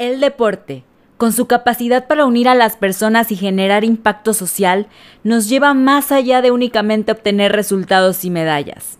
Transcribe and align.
El 0.00 0.18
deporte, 0.18 0.82
con 1.18 1.34
su 1.34 1.46
capacidad 1.46 2.06
para 2.06 2.24
unir 2.24 2.48
a 2.48 2.54
las 2.54 2.74
personas 2.74 3.30
y 3.30 3.36
generar 3.36 3.84
impacto 3.84 4.32
social, 4.32 4.86
nos 5.24 5.46
lleva 5.50 5.74
más 5.74 6.10
allá 6.10 6.40
de 6.40 6.50
únicamente 6.50 7.12
obtener 7.12 7.52
resultados 7.52 8.24
y 8.24 8.30
medallas. 8.30 8.98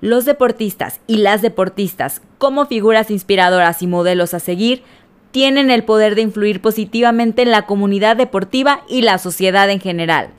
Los 0.00 0.24
deportistas 0.24 1.00
y 1.06 1.18
las 1.18 1.40
deportistas, 1.40 2.20
como 2.38 2.66
figuras 2.66 3.12
inspiradoras 3.12 3.80
y 3.80 3.86
modelos 3.86 4.34
a 4.34 4.40
seguir, 4.40 4.82
tienen 5.30 5.70
el 5.70 5.84
poder 5.84 6.16
de 6.16 6.22
influir 6.22 6.60
positivamente 6.60 7.42
en 7.42 7.52
la 7.52 7.66
comunidad 7.66 8.16
deportiva 8.16 8.82
y 8.88 9.02
la 9.02 9.18
sociedad 9.18 9.70
en 9.70 9.78
general. 9.78 10.30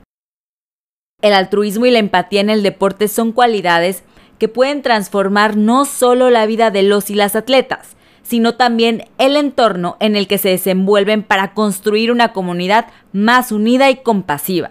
El 1.22 1.32
altruismo 1.32 1.86
y 1.86 1.90
la 1.90 2.00
empatía 2.00 2.42
en 2.42 2.50
el 2.50 2.62
deporte 2.62 3.08
son 3.08 3.32
cualidades 3.32 4.04
que 4.38 4.48
pueden 4.48 4.82
transformar 4.82 5.56
no 5.56 5.86
solo 5.86 6.28
la 6.28 6.44
vida 6.44 6.70
de 6.70 6.82
los 6.82 7.08
y 7.08 7.14
las 7.14 7.34
atletas, 7.34 7.96
sino 8.24 8.54
también 8.54 9.04
el 9.18 9.36
entorno 9.36 9.96
en 10.00 10.16
el 10.16 10.26
que 10.26 10.38
se 10.38 10.48
desenvuelven 10.48 11.22
para 11.22 11.52
construir 11.52 12.10
una 12.10 12.32
comunidad 12.32 12.86
más 13.12 13.52
unida 13.52 13.90
y 13.90 13.96
compasiva. 13.96 14.70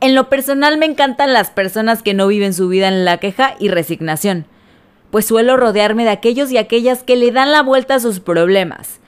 En 0.00 0.14
lo 0.14 0.28
personal 0.28 0.76
me 0.78 0.86
encantan 0.86 1.32
las 1.32 1.50
personas 1.50 2.02
que 2.02 2.14
no 2.14 2.26
viven 2.26 2.52
su 2.52 2.68
vida 2.68 2.88
en 2.88 3.04
la 3.04 3.18
queja 3.18 3.54
y 3.60 3.68
resignación, 3.68 4.46
pues 5.10 5.26
suelo 5.26 5.56
rodearme 5.56 6.04
de 6.04 6.10
aquellos 6.10 6.50
y 6.50 6.58
aquellas 6.58 7.02
que 7.02 7.16
le 7.16 7.30
dan 7.30 7.52
la 7.52 7.62
vuelta 7.62 7.94
a 7.94 8.00
sus 8.00 8.20
problemas, 8.20 9.00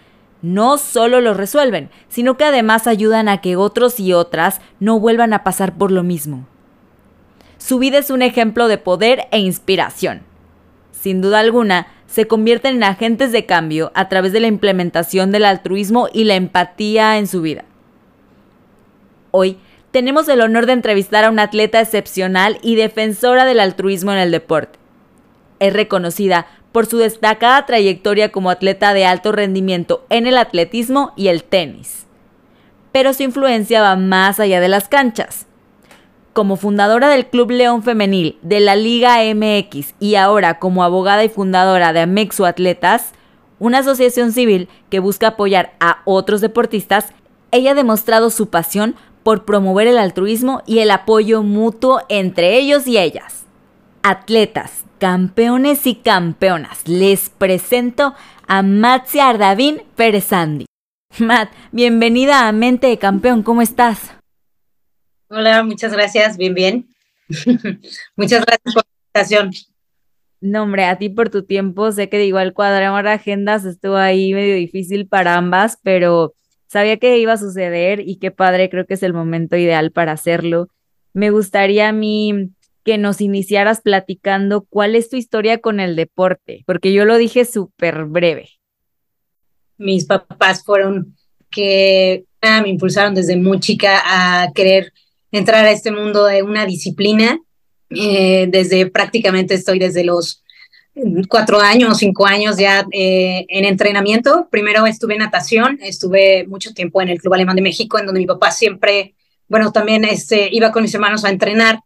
no 0.42 0.78
solo 0.78 1.20
los 1.20 1.36
resuelven, 1.36 1.90
sino 2.08 2.36
que 2.36 2.44
además 2.44 2.86
ayudan 2.86 3.28
a 3.28 3.40
que 3.40 3.56
otros 3.56 3.98
y 3.98 4.12
otras 4.12 4.60
no 4.78 5.00
vuelvan 5.00 5.32
a 5.32 5.42
pasar 5.42 5.76
por 5.76 5.90
lo 5.90 6.02
mismo. 6.02 6.46
Su 7.58 7.78
vida 7.78 7.98
es 7.98 8.10
un 8.10 8.22
ejemplo 8.22 8.68
de 8.68 8.78
poder 8.78 9.26
e 9.32 9.38
inspiración. 9.38 10.22
Sin 11.06 11.22
duda 11.22 11.38
alguna, 11.38 11.86
se 12.08 12.26
convierten 12.26 12.74
en 12.74 12.82
agentes 12.82 13.30
de 13.30 13.46
cambio 13.46 13.92
a 13.94 14.08
través 14.08 14.32
de 14.32 14.40
la 14.40 14.48
implementación 14.48 15.30
del 15.30 15.44
altruismo 15.44 16.08
y 16.12 16.24
la 16.24 16.34
empatía 16.34 17.16
en 17.16 17.28
su 17.28 17.42
vida. 17.42 17.64
Hoy 19.30 19.56
tenemos 19.92 20.26
el 20.26 20.40
honor 20.40 20.66
de 20.66 20.72
entrevistar 20.72 21.22
a 21.22 21.30
una 21.30 21.44
atleta 21.44 21.80
excepcional 21.80 22.58
y 22.60 22.74
defensora 22.74 23.44
del 23.44 23.60
altruismo 23.60 24.10
en 24.10 24.18
el 24.18 24.32
deporte. 24.32 24.80
Es 25.60 25.72
reconocida 25.72 26.48
por 26.72 26.86
su 26.86 26.98
destacada 26.98 27.66
trayectoria 27.66 28.32
como 28.32 28.50
atleta 28.50 28.92
de 28.92 29.06
alto 29.06 29.30
rendimiento 29.30 30.04
en 30.10 30.26
el 30.26 30.36
atletismo 30.36 31.12
y 31.14 31.28
el 31.28 31.44
tenis. 31.44 32.04
Pero 32.90 33.14
su 33.14 33.22
influencia 33.22 33.80
va 33.80 33.94
más 33.94 34.40
allá 34.40 34.58
de 34.58 34.68
las 34.68 34.88
canchas. 34.88 35.46
Como 36.36 36.56
fundadora 36.56 37.08
del 37.08 37.28
Club 37.28 37.50
León 37.50 37.82
Femenil, 37.82 38.38
de 38.42 38.60
la 38.60 38.76
Liga 38.76 39.20
MX 39.34 39.94
y 39.98 40.16
ahora 40.16 40.58
como 40.58 40.84
abogada 40.84 41.24
y 41.24 41.30
fundadora 41.30 41.94
de 41.94 42.00
Amexo 42.00 42.44
Atletas, 42.44 43.12
una 43.58 43.78
asociación 43.78 44.32
civil 44.32 44.68
que 44.90 44.98
busca 44.98 45.28
apoyar 45.28 45.72
a 45.80 46.02
otros 46.04 46.42
deportistas, 46.42 47.14
ella 47.52 47.70
ha 47.70 47.74
demostrado 47.74 48.28
su 48.28 48.50
pasión 48.50 48.96
por 49.22 49.46
promover 49.46 49.86
el 49.86 49.96
altruismo 49.96 50.62
y 50.66 50.80
el 50.80 50.90
apoyo 50.90 51.42
mutuo 51.42 52.02
entre 52.10 52.58
ellos 52.58 52.86
y 52.86 52.98
ellas. 52.98 53.46
Atletas, 54.02 54.84
campeones 54.98 55.86
y 55.86 55.94
campeonas, 55.94 56.86
les 56.86 57.30
presento 57.30 58.12
a 58.46 58.60
Matsia 58.60 59.30
Ardavín 59.30 59.84
Pérez. 59.94 60.28
Matt, 61.18 61.50
bienvenida 61.72 62.46
a 62.46 62.52
Mente 62.52 62.88
de 62.88 62.98
Campeón, 62.98 63.42
¿cómo 63.42 63.62
estás? 63.62 64.15
Hola, 65.28 65.62
muchas 65.64 65.92
gracias, 65.92 66.36
bien, 66.36 66.54
bien. 66.54 66.88
muchas 68.16 68.44
gracias 68.44 68.74
por 68.74 68.84
la 68.84 68.90
invitación. 69.06 69.50
No, 70.40 70.62
hombre, 70.62 70.84
a 70.84 70.98
ti 70.98 71.08
por 71.08 71.30
tu 71.30 71.44
tiempo, 71.44 71.90
sé 71.90 72.08
que 72.08 72.24
igual 72.24 72.52
cuadrar 72.52 73.06
agendas 73.08 73.64
estuvo 73.64 73.96
ahí 73.96 74.32
medio 74.32 74.54
difícil 74.54 75.08
para 75.08 75.36
ambas, 75.36 75.78
pero 75.82 76.34
sabía 76.68 76.98
que 76.98 77.18
iba 77.18 77.32
a 77.32 77.38
suceder 77.38 78.00
y 78.00 78.16
qué 78.16 78.30
padre, 78.30 78.70
creo 78.70 78.86
que 78.86 78.94
es 78.94 79.02
el 79.02 79.12
momento 79.12 79.56
ideal 79.56 79.90
para 79.90 80.12
hacerlo. 80.12 80.68
Me 81.12 81.30
gustaría 81.30 81.88
a 81.88 81.92
mí 81.92 82.50
que 82.84 82.98
nos 82.98 83.20
iniciaras 83.20 83.80
platicando 83.80 84.64
cuál 84.68 84.94
es 84.94 85.08
tu 85.10 85.16
historia 85.16 85.58
con 85.58 85.80
el 85.80 85.96
deporte, 85.96 86.62
porque 86.66 86.92
yo 86.92 87.04
lo 87.04 87.16
dije 87.16 87.44
súper 87.44 88.04
breve. 88.04 88.50
Mis 89.78 90.04
papás 90.04 90.62
fueron 90.62 91.16
que 91.50 92.26
ah, 92.42 92.62
me 92.62 92.68
impulsaron 92.68 93.14
desde 93.14 93.36
muy 93.36 93.58
chica 93.58 94.02
a 94.04 94.52
querer 94.52 94.92
entrar 95.32 95.64
a 95.64 95.70
este 95.70 95.90
mundo 95.90 96.26
de 96.26 96.42
una 96.42 96.66
disciplina. 96.66 97.40
Eh, 97.90 98.46
desde 98.50 98.86
prácticamente 98.86 99.54
estoy 99.54 99.78
desde 99.78 100.02
los 100.02 100.42
cuatro 101.28 101.60
años, 101.60 101.98
cinco 101.98 102.26
años 102.26 102.56
ya 102.56 102.86
eh, 102.92 103.44
en 103.48 103.64
entrenamiento. 103.64 104.48
Primero 104.50 104.86
estuve 104.86 105.14
en 105.14 105.20
natación, 105.20 105.78
estuve 105.82 106.46
mucho 106.46 106.72
tiempo 106.72 107.02
en 107.02 107.08
el 107.08 107.20
Club 107.20 107.34
Alemán 107.34 107.56
de 107.56 107.62
México, 107.62 107.98
en 107.98 108.06
donde 108.06 108.20
mi 108.20 108.26
papá 108.26 108.50
siempre, 108.50 109.14
bueno, 109.48 109.72
también 109.72 110.04
este, 110.04 110.48
iba 110.52 110.72
con 110.72 110.82
mis 110.82 110.94
hermanos 110.94 111.24
a 111.24 111.30
entrenar 111.30 111.80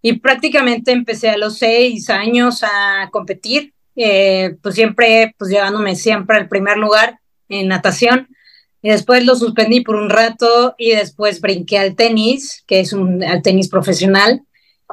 y 0.00 0.14
prácticamente 0.14 0.92
empecé 0.92 1.28
a 1.28 1.36
los 1.36 1.58
seis 1.58 2.08
años 2.08 2.62
a 2.62 3.08
competir, 3.10 3.74
eh, 3.96 4.56
pues 4.62 4.74
siempre, 4.76 5.34
pues 5.36 5.50
llevándome 5.50 5.96
siempre 5.96 6.36
al 6.36 6.48
primer 6.48 6.78
lugar 6.78 7.18
en 7.48 7.68
natación. 7.68 8.28
Y 8.82 8.90
después 8.90 9.24
lo 9.24 9.34
suspendí 9.34 9.80
por 9.80 9.96
un 9.96 10.10
rato 10.10 10.74
y 10.78 10.90
después 10.90 11.40
brinqué 11.40 11.78
al 11.78 11.96
tenis, 11.96 12.62
que 12.66 12.80
es 12.80 12.92
un 12.92 13.24
al 13.24 13.42
tenis 13.42 13.68
profesional. 13.68 14.42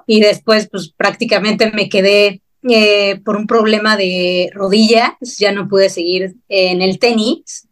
Y 0.07 0.19
después, 0.19 0.67
pues 0.69 0.91
prácticamente 0.95 1.71
me 1.71 1.89
quedé 1.89 2.41
eh, 2.69 3.21
por 3.23 3.35
un 3.35 3.47
problema 3.47 3.95
de 3.95 4.49
rodillas, 4.53 5.13
ya 5.37 5.51
no 5.51 5.67
pude 5.67 5.89
seguir 5.89 6.35
en 6.49 6.81
el 6.81 6.99
tenis, 6.99 7.67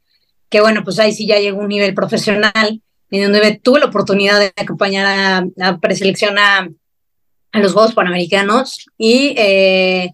que 0.49 0.61
bueno, 0.61 0.83
pues 0.83 0.99
ahí 0.99 1.13
sí 1.13 1.25
ya 1.25 1.39
llegó 1.39 1.59
un 1.59 1.67
nivel 1.67 1.93
profesional, 1.93 2.81
en 3.09 3.23
donde 3.23 3.59
tuve 3.61 3.79
la 3.79 3.87
oportunidad 3.87 4.39
de 4.39 4.53
acompañar 4.55 5.05
a, 5.05 5.67
a 5.67 5.79
preselección 5.79 6.37
a 6.37 6.67
a 7.53 7.59
los 7.59 7.71
Juegos 7.71 7.93
Panamericanos. 7.93 8.85
Y 8.97 9.33
eh, 9.37 10.11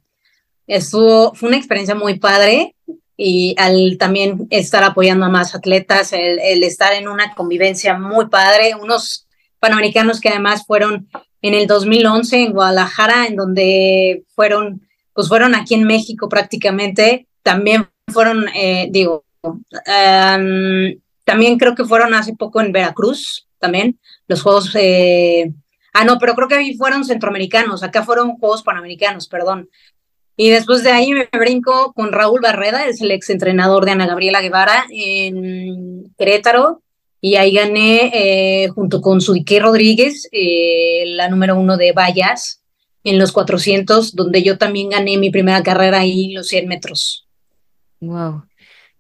estuvo, 0.68 1.34
fue 1.34 1.50
una 1.50 1.58
experiencia 1.58 1.96
muy 1.96 2.20
padre 2.20 2.76
y 3.22 3.54
al 3.58 3.98
también 3.98 4.48
estar 4.50 4.82
apoyando 4.82 5.26
a 5.26 5.30
más 5.30 5.54
atletas, 5.54 6.14
el, 6.14 6.64
estar 6.64 6.94
en 6.94 7.10
una 7.10 7.36
convivencia 7.36 8.00
muy 8.00 8.28
padre, 8.28 8.76
unos 8.76 9.28
Panamericanos 9.60 10.22
que 10.22 10.30
además 10.30 10.64
fueron 10.66 11.10
en 11.42 11.54
el 11.54 11.68
2011 11.68 12.44
en 12.44 12.54
Guadalajara, 12.54 13.28
en 13.28 13.36
donde 13.36 14.24
fueron, 14.30 14.88
pues 15.14 15.28
fueron 15.28 15.54
aquí 15.54 15.74
en 15.74 15.84
México 15.84 16.30
prácticamente, 16.30 17.28
también 17.44 17.90
fueron, 18.08 18.48
eh, 18.56 18.88
digo, 18.90 19.26
um, 19.44 20.98
también 21.26 21.58
creo 21.58 21.76
que 21.76 21.84
fueron 21.84 22.14
hace 22.14 22.38
poco 22.38 22.62
en 22.62 22.72
Veracruz, 22.72 23.48
también, 23.60 24.00
los 24.30 24.42
Juegos 24.42 24.74
eh, 24.76 25.52
Ah, 25.94 26.06
no, 26.06 26.18
pero 26.20 26.36
creo 26.36 26.48
que 26.48 26.56
ahí 26.56 26.78
fueron 26.78 27.04
centroamericanos, 27.04 27.84
acá 27.84 28.04
fueron 28.04 28.38
Juegos 28.38 28.64
Panamericanos, 28.64 29.28
perdón. 29.28 29.70
Y 30.42 30.52
después 30.52 30.84
de 30.84 30.92
ahí 30.92 31.12
me 31.12 31.28
brinco 31.38 31.92
con 31.92 32.14
Raúl 32.14 32.40
Barreda, 32.40 32.86
es 32.86 33.02
el 33.02 33.12
exentrenador 33.12 33.84
de 33.84 33.92
Ana 33.92 34.08
Gabriela 34.08 34.40
Guevara 34.40 34.86
en 34.90 36.14
Querétaro, 36.18 36.82
y 37.20 37.36
ahí 37.36 37.52
gané 37.52 38.10
eh, 38.14 38.70
junto 38.70 39.02
con 39.02 39.20
Sudique 39.20 39.60
Rodríguez, 39.60 40.30
eh, 40.32 41.04
la 41.08 41.28
número 41.28 41.60
uno 41.60 41.76
de 41.76 41.92
vallas 41.92 42.64
en 43.04 43.20
los 43.20 43.34
400, 43.34 44.16
donde 44.16 44.42
yo 44.42 44.58
también 44.58 44.92
gané 44.92 45.18
mi 45.18 45.30
primera 45.30 45.62
carrera 45.62 46.00
ahí, 46.00 46.32
los 46.32 46.48
100 46.48 46.70
metros. 46.70 47.28
Wow. 48.00 48.44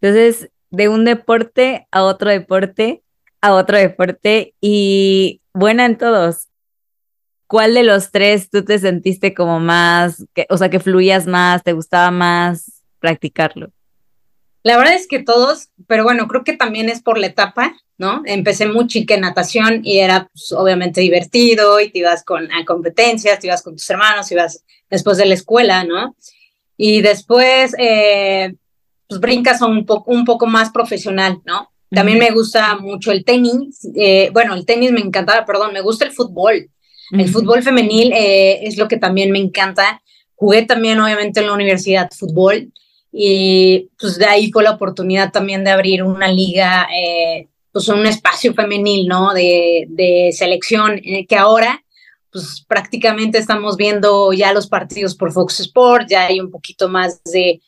Entonces, 0.01 0.49
de 0.71 0.89
un 0.89 1.05
deporte 1.05 1.87
a 1.89 2.03
otro 2.03 2.31
deporte, 2.31 3.01
a 3.39 3.53
otro 3.53 3.77
deporte 3.77 4.55
y 4.59 5.39
buena 5.53 5.85
en 5.85 5.97
todos. 5.97 6.48
¿Cuál 7.49 7.73
de 7.73 7.81
los 7.81 8.11
tres 8.11 8.51
tú 8.51 8.63
te 8.63 8.77
sentiste 8.77 9.33
como 9.33 9.59
más, 9.59 10.23
que, 10.35 10.45
o 10.51 10.57
sea, 10.59 10.69
que 10.69 10.79
fluías 10.79 11.25
más, 11.25 11.63
te 11.63 11.73
gustaba 11.73 12.11
más 12.11 12.83
practicarlo? 12.99 13.71
La 14.61 14.77
verdad 14.77 14.93
es 14.93 15.07
que 15.07 15.23
todos, 15.23 15.69
pero 15.87 16.03
bueno, 16.03 16.27
creo 16.27 16.43
que 16.43 16.55
también 16.55 16.89
es 16.89 17.01
por 17.01 17.17
la 17.17 17.25
etapa, 17.25 17.75
¿no? 17.97 18.21
Empecé 18.25 18.67
muy 18.67 18.85
chica 18.85 19.15
en 19.15 19.21
natación 19.21 19.81
y 19.83 19.97
era 19.97 20.29
pues, 20.31 20.51
obviamente 20.51 21.01
divertido 21.01 21.79
y 21.79 21.89
te 21.89 21.97
ibas 21.97 22.23
con, 22.23 22.51
a 22.51 22.63
competencias, 22.65 23.39
te 23.39 23.47
ibas 23.47 23.63
con 23.63 23.73
tus 23.73 23.89
hermanos, 23.89 24.31
ibas 24.31 24.63
después 24.87 25.17
de 25.17 25.25
la 25.25 25.33
escuela, 25.33 25.83
¿no? 25.83 26.15
Y 26.77 27.01
después, 27.01 27.73
eh, 27.79 28.53
pues 29.07 29.19
brincas 29.19 29.63
a 29.63 29.65
un, 29.65 29.87
poco 29.87 30.11
un 30.11 30.23
poco 30.23 30.45
más 30.45 30.69
profesional, 30.69 31.41
¿no? 31.45 31.71
También 31.89 32.19
me 32.19 32.29
gusta 32.29 32.75
mucho 32.75 33.11
el 33.11 33.25
tenis, 33.25 33.89
eh, 33.95 34.29
bueno, 34.33 34.53
el 34.53 34.67
tenis 34.67 34.91
me 34.91 34.99
encantaba, 34.99 35.47
perdón, 35.47 35.73
me 35.73 35.81
gusta 35.81 36.05
el 36.05 36.11
fútbol. 36.11 36.69
El 37.11 37.29
fútbol 37.29 37.63
femenil 37.63 38.11
eh, 38.13 38.59
es 38.67 38.77
lo 38.77 38.87
que 38.87 38.97
también 38.97 39.31
me 39.31 39.39
encanta. 39.39 40.01
Jugué 40.35 40.63
también, 40.65 40.99
obviamente, 40.99 41.39
en 41.39 41.47
la 41.47 41.53
universidad 41.53 42.09
fútbol 42.11 42.71
y 43.11 43.89
pues 43.99 44.17
de 44.17 44.25
ahí 44.25 44.51
fue 44.51 44.63
la 44.63 44.71
oportunidad 44.71 45.31
también 45.31 45.63
de 45.63 45.71
abrir 45.71 46.03
una 46.03 46.27
liga, 46.27 46.87
eh, 46.95 47.47
pues 47.71 47.87
un 47.87 48.05
espacio 48.05 48.53
femenil, 48.53 49.07
¿no? 49.07 49.33
De, 49.33 49.85
de 49.89 50.29
selección, 50.31 50.99
eh, 51.03 51.25
que 51.25 51.35
ahora 51.35 51.83
pues 52.31 52.63
prácticamente 52.67 53.39
estamos 53.39 53.75
viendo 53.75 54.31
ya 54.33 54.53
los 54.53 54.67
partidos 54.67 55.15
por 55.15 55.31
Fox 55.31 55.61
Sports, 55.61 56.07
ya 56.09 56.27
hay 56.27 56.39
un 56.39 56.51
poquito 56.51 56.87
más 56.87 57.23
de 57.23 57.61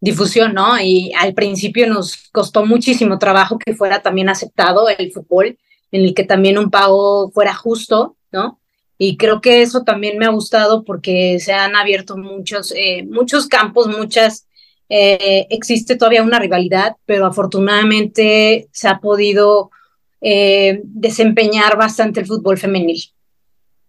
difusión, 0.00 0.54
¿no? 0.54 0.80
Y 0.80 1.12
al 1.16 1.34
principio 1.34 1.86
nos 1.86 2.28
costó 2.32 2.66
muchísimo 2.66 3.18
trabajo 3.18 3.58
que 3.58 3.74
fuera 3.74 4.02
también 4.02 4.28
aceptado 4.28 4.88
el 4.88 5.12
fútbol, 5.12 5.56
en 5.92 6.02
el 6.02 6.14
que 6.14 6.24
también 6.24 6.58
un 6.58 6.70
pago 6.70 7.30
fuera 7.30 7.54
justo, 7.54 8.16
¿no? 8.32 8.57
Y 8.98 9.16
creo 9.16 9.40
que 9.40 9.62
eso 9.62 9.84
también 9.84 10.18
me 10.18 10.26
ha 10.26 10.30
gustado 10.30 10.84
porque 10.84 11.38
se 11.38 11.52
han 11.52 11.76
abierto 11.76 12.16
muchos, 12.16 12.72
eh, 12.76 13.06
muchos 13.08 13.46
campos, 13.46 13.86
muchas 13.86 14.48
eh, 14.88 15.46
existe 15.50 15.96
todavía 15.96 16.22
una 16.22 16.40
rivalidad, 16.40 16.96
pero 17.06 17.26
afortunadamente 17.26 18.68
se 18.72 18.88
ha 18.88 18.98
podido 18.98 19.70
eh, 20.20 20.80
desempeñar 20.82 21.76
bastante 21.76 22.20
el 22.20 22.26
fútbol 22.26 22.58
femenil. 22.58 23.00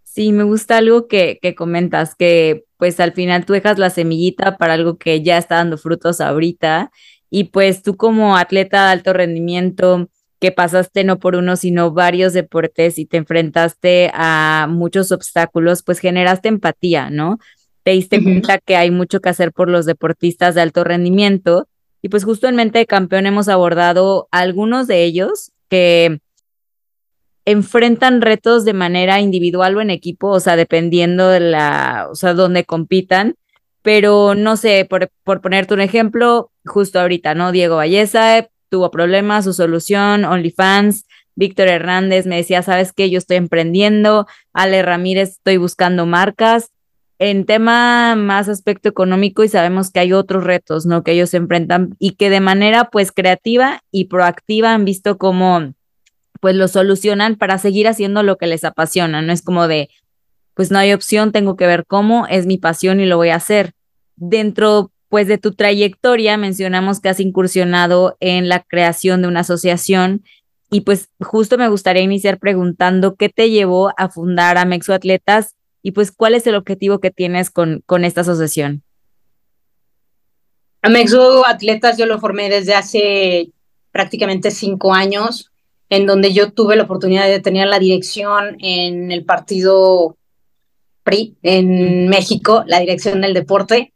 Sí, 0.04 0.32
me 0.32 0.44
gusta 0.44 0.78
algo 0.78 1.08
que, 1.08 1.40
que, 1.42 1.56
comentas, 1.56 2.16
que 2.16 2.66
pues 2.78 3.00
al 3.00 3.14
final 3.14 3.46
tú 3.46 3.54
dejas 3.54 3.80
la 3.80 3.90
semillita 3.90 4.58
para 4.58 4.74
algo 4.74 4.98
que 4.98 5.24
ya 5.24 5.38
está 5.38 5.56
dando 5.56 5.78
frutos 5.78 6.22
ahorita 6.22 6.92
y 7.30 7.46
pues 7.46 7.82
tú 7.82 7.96
como 7.96 8.38
atleta 8.38 8.86
de 8.86 8.92
alto 8.92 9.14
rendimiento 9.14 10.10
que 10.40 10.52
pasaste 10.52 11.04
no 11.04 11.20
por 11.20 11.36
uno, 11.36 11.56
sino 11.56 11.92
varios 11.92 12.34
deportes 12.34 12.98
y 12.98 13.06
te 13.06 13.18
enfrentaste 13.18 14.12
a 14.14 14.68
muchos 14.70 15.12
obstáculos, 15.12 15.84
pues 15.84 16.00
generaste 16.00 16.48
empatía, 16.50 17.10
¿no? 17.10 17.40
te 17.84 17.92
diste 17.92 18.24
cuenta 18.24 18.60
que 18.60 18.76
hay 18.76 18.92
mucho 18.92 19.20
que 19.20 19.30
hacer 19.30 19.52
por 19.52 19.70
los 19.70 19.86
deportistas 19.86 20.56
de 20.56 20.62
alto 20.62 20.84
rendimiento. 20.84 21.68
Y 22.02 22.10
pues 22.10 22.24
justo 22.24 22.48
en 22.48 22.56
Mente 22.56 22.80
de 22.80 22.86
Campeón 22.86 23.26
hemos 23.26 23.48
abordado 23.48 24.28
algunos 24.32 24.88
de 24.88 25.04
ellos 25.04 25.52
que 25.70 26.20
enfrentan 27.46 28.22
retos 28.22 28.64
de 28.64 28.74
manera 28.74 29.20
individual 29.22 29.76
o 29.76 29.82
en 29.82 29.90
equipo, 29.90 30.28
o 30.30 30.40
sea, 30.40 30.56
dependiendo 30.56 31.30
de 31.30 31.40
la, 31.40 32.08
o 32.12 32.16
sea, 32.16 32.34
donde 32.34 32.64
compitan. 32.64 33.36
Pero 33.82 34.36
no 34.36 34.56
sé, 34.56 34.86
por, 34.88 35.10
por 35.24 35.42
ponerte 35.42 35.74
un 35.74 35.82
ejemplo, 35.82 36.52
justo 36.66 37.00
ahorita, 37.00 37.34
¿no? 37.34 37.52
Diego 37.52 37.78
Valleza 37.78 38.50
tuvo 38.70 38.92
problemas, 38.92 39.46
su 39.46 39.54
solución, 39.54 40.26
OnlyFans, 40.26 41.06
Víctor 41.36 41.70
Hernández 41.70 42.26
me 42.26 42.36
decía, 42.36 42.62
¿sabes 42.62 42.92
qué? 42.92 43.10
Yo 43.10 43.18
estoy 43.18 43.38
emprendiendo, 43.38 44.28
Ale 44.54 44.82
Ramírez, 44.82 45.30
estoy 45.30 45.58
buscando 45.58 46.06
marcas 46.06 46.72
en 47.18 47.46
tema 47.46 48.16
más 48.16 48.48
aspecto 48.50 48.90
económico 48.90 49.44
y 49.44 49.50
sabemos 49.50 49.92
que 49.92 50.00
hay 50.00 50.14
otros 50.14 50.44
retos, 50.44 50.86
¿no? 50.86 51.04
Que 51.04 51.12
ellos 51.12 51.30
se 51.30 51.38
enfrentan 51.38 51.96
y 52.00 52.12
que 52.12 52.30
de 52.30 52.40
manera 52.40 52.90
pues 52.90 53.12
creativa 53.12 53.82
y 53.92 54.06
proactiva 54.06 54.74
han 54.74 54.86
visto 54.86 55.18
cómo 55.18 55.74
pues 56.40 56.56
lo 56.56 56.68
solucionan 56.70 57.36
para 57.36 57.58
seguir 57.58 57.88
haciendo 57.88 58.24
lo 58.24 58.38
que 58.38 58.48
les 58.48 58.64
apasiona, 58.64 59.22
no 59.22 59.34
es 59.34 59.42
como 59.42 59.68
de 59.68 59.90
pues 60.54 60.72
no 60.72 60.78
hay 60.78 60.92
opción, 60.92 61.32
tengo 61.32 61.56
que 61.56 61.68
ver 61.68 61.86
cómo, 61.86 62.28
es 62.28 62.46
mi 62.46 62.58
pasión 62.58 63.00
y 63.00 63.06
lo 63.06 63.16
voy 63.16 63.30
a 63.30 63.36
hacer. 63.36 63.72
Dentro 64.18 64.92
pues 65.10 65.28
de 65.28 65.38
tu 65.38 65.54
trayectoria 65.54 66.38
mencionamos 66.38 67.00
que 67.00 67.10
has 67.10 67.20
incursionado 67.20 68.16
en 68.20 68.48
la 68.48 68.62
creación 68.64 69.22
de 69.22 69.28
una 69.28 69.42
asociación 69.42 70.24
y 70.72 70.82
pues 70.82 71.10
justo 71.20 71.58
me 71.58 71.68
gustaría 71.68 72.04
iniciar 72.04 72.38
preguntando 72.38 73.16
qué 73.16 73.30
te 73.30 73.50
llevó 73.50 73.92
a 73.98 74.10
fundar 74.10 74.58
a 74.58 74.66
Mexo 74.66 74.94
Atletas 74.94 75.56
y 75.82 75.92
pues 75.92 76.12
cuál 76.12 76.36
es 76.36 76.46
el 76.46 76.56
objetivo 76.56 77.00
que 77.00 77.12
tienes 77.12 77.50
con, 77.50 77.82
con 77.86 78.06
esta 78.06 78.22
asociación. 78.22 78.84
Amexo 80.82 81.46
Atletas 81.46 81.98
yo 81.98 82.06
lo 82.06 82.20
formé 82.20 82.50
desde 82.50 82.74
hace 82.74 83.50
prácticamente 83.92 84.52
cinco 84.52 84.94
años, 84.94 85.52
en 85.90 86.06
donde 86.06 86.34
yo 86.34 86.52
tuve 86.52 86.76
la 86.76 86.84
oportunidad 86.84 87.28
de 87.28 87.40
tener 87.40 87.68
la 87.68 87.80
dirección 87.80 88.56
en 88.60 89.12
el 89.12 89.26
partido 89.26 90.18
PRI 91.04 91.36
en 91.42 92.08
México, 92.08 92.64
la 92.68 92.80
dirección 92.80 93.22
del 93.22 93.34
deporte. 93.34 93.94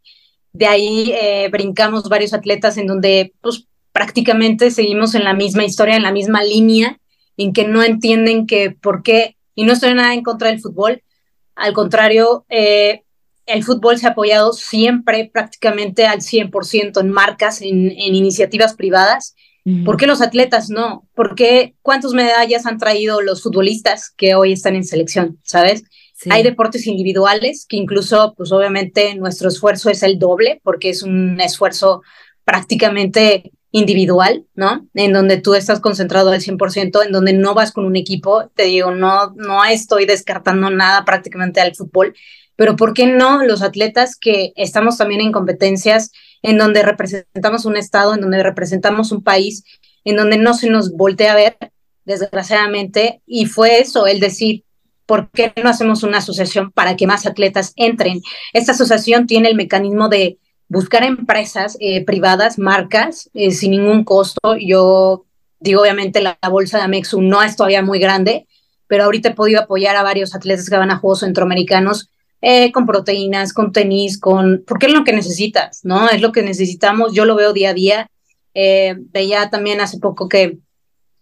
De 0.54 0.68
ahí 0.68 1.12
eh, 1.14 1.50
brincamos 1.52 2.08
varios 2.08 2.34
atletas 2.34 2.78
en 2.78 2.88
donde 2.88 3.34
pues 3.42 3.68
prácticamente 3.92 4.72
seguimos 4.72 5.16
en 5.16 5.24
la 5.24 5.34
misma 5.34 5.66
historia, 5.66 5.96
en 5.96 6.04
la 6.04 6.12
misma 6.12 6.44
línea, 6.44 7.00
en 7.38 7.54
que 7.54 7.68
no 7.68 7.84
entienden 7.84 8.46
que 8.46 8.72
por 8.72 9.04
qué, 9.04 9.36
y 9.56 9.66
no 9.66 9.74
estoy 9.74 9.94
nada 9.94 10.14
en 10.14 10.24
contra 10.24 10.50
del 10.50 10.62
fútbol, 10.62 11.02
al 11.56 11.74
contrario, 11.74 12.46
eh, 12.50 13.04
el 13.46 13.64
fútbol 13.64 13.98
se 13.98 14.08
ha 14.08 14.12
apoyado 14.12 14.54
siempre 14.54 15.30
prácticamente 15.32 16.06
al 16.06 16.22
100% 16.22 17.02
en 17.02 17.10
marcas, 17.10 17.62
en, 17.62 17.92
iniciativas 17.92 18.74
privadas. 18.76 19.36
¿Por 19.86 19.96
qué 19.96 20.08
los 20.08 20.22
atletas 20.22 20.70
no? 20.70 21.08
¿Por 21.16 21.36
qué 21.36 21.76
cuántas 21.82 22.12
medallas 22.12 22.66
han 22.66 22.78
traído 22.78 23.22
los 23.22 23.42
futbolistas 23.42 24.10
que 24.10 24.36
hoy 24.36 24.52
están 24.52 24.76
en 24.76 24.84
selección? 24.84 25.40
¿Sabes? 25.44 25.86
Hay 26.30 26.44
deportes 26.44 26.88
individuales 26.88 27.66
que 27.68 27.78
incluso, 27.78 28.34
pues 28.36 28.52
obviamente 28.52 29.16
nuestro 29.16 29.50
esfuerzo 29.50 29.90
es 29.90 30.04
el 30.04 30.20
doble 30.20 30.62
porque 30.64 30.90
es 30.90 31.04
un 31.04 31.40
esfuerzo 31.42 32.02
prácticamente 32.46 33.52
individual, 33.72 34.46
¿no? 34.54 34.88
En 34.94 35.14
donde 35.14 35.38
tú 35.38 35.56
estás 35.56 35.80
concentrado 35.80 36.30
al 36.30 36.42
100%, 36.42 37.04
en 37.04 37.12
donde 37.12 37.34
no 37.34 37.56
vas 37.56 37.72
con 37.72 37.86
un 37.86 37.96
equipo, 37.96 38.52
te 38.56 38.66
digo, 38.66 38.92
no, 38.92 39.34
no 39.36 39.66
estoy 39.66 40.06
descartando 40.06 40.70
nada 40.70 41.06
prácticamente 41.06 41.60
al 41.60 41.75
fútbol, 41.75 42.13
pero 42.56 42.75
¿por 42.75 42.94
qué 42.94 43.08
no 43.08 43.44
los 43.44 43.63
atletas 43.63 44.15
que 44.15 44.53
estamos 44.56 44.98
también 44.98 45.22
en 45.22 45.32
competencias 45.32 46.12
en 46.44 46.60
donde 46.60 46.84
representamos 46.84 47.65
un 47.65 47.75
estado, 47.75 48.13
en 48.13 48.22
donde 48.22 48.44
representamos 48.44 49.12
un 49.12 49.24
país, 49.24 49.63
en 50.03 50.18
donde 50.18 50.38
no 50.38 50.53
se 50.53 50.70
nos 50.70 50.92
voltea 50.92 51.32
a 51.32 51.36
ver, 51.36 51.58
desgraciadamente, 52.06 53.22
y 53.25 53.48
fue 53.48 53.80
eso, 53.80 54.06
el 54.06 54.20
decir, 54.20 54.65
¿por 55.05 55.29
qué 55.31 55.53
no 55.62 55.69
hacemos 55.69 56.03
una 56.03 56.19
asociación 56.19 56.72
para 56.72 56.95
que 56.95 57.07
más 57.07 57.25
atletas 57.25 57.74
entren? 57.75 58.22
Esta 58.53 58.72
asociación 58.72 59.27
tiene 59.27 59.50
el 59.50 59.55
mecanismo 59.55 60.10
de 60.10 60.38
buscar 60.67 61.03
empresas 61.03 61.77
eh, 61.79 62.03
privadas, 62.03 62.57
marcas, 62.57 63.29
eh, 63.33 63.51
sin 63.51 63.72
ningún 63.72 64.03
costo. 64.03 64.55
Yo 64.60 65.25
digo, 65.60 65.81
obviamente, 65.81 66.22
la, 66.22 66.38
bolsa 66.50 66.77
de 66.77 66.83
Amexu 66.83 67.22
no 67.22 67.43
es 67.43 67.55
todavía 67.55 67.81
muy 67.81 68.00
grande, 68.00 68.48
pero 68.88 69.03
ahorita 69.05 69.29
he 69.29 69.36
podido 69.36 69.62
apoyar 69.62 69.95
a 69.95 70.03
varios 70.03 70.36
atletas 70.36 70.69
que 70.69 70.77
van 70.77 70.91
a 70.91 70.98
Juegos 70.98 71.19
Centroamericanos 71.19 72.10
eh, 72.41 72.72
con 72.72 72.86
proteínas, 72.86 73.53
con 73.53 73.72
tenis, 73.72 74.19
con... 74.19 74.63
porque 74.67 74.88
es 74.88 74.93
lo 74.93 75.03
que 75.03 75.13
necesitas, 75.13 75.81
¿no? 75.83 76.10
Es 76.10 76.22
lo 76.22 76.31
que 76.31 76.43
necesitamos. 76.43 77.13
Yo 77.13 77.25
lo 77.25 77.36
veo 77.36 77.53
día 77.53 77.69
a 77.69 77.74
día. 77.74 78.10
veía 78.53 79.50
también 79.50 79.79
hace 79.79 80.00
poco 80.00 80.27
que 80.27 80.57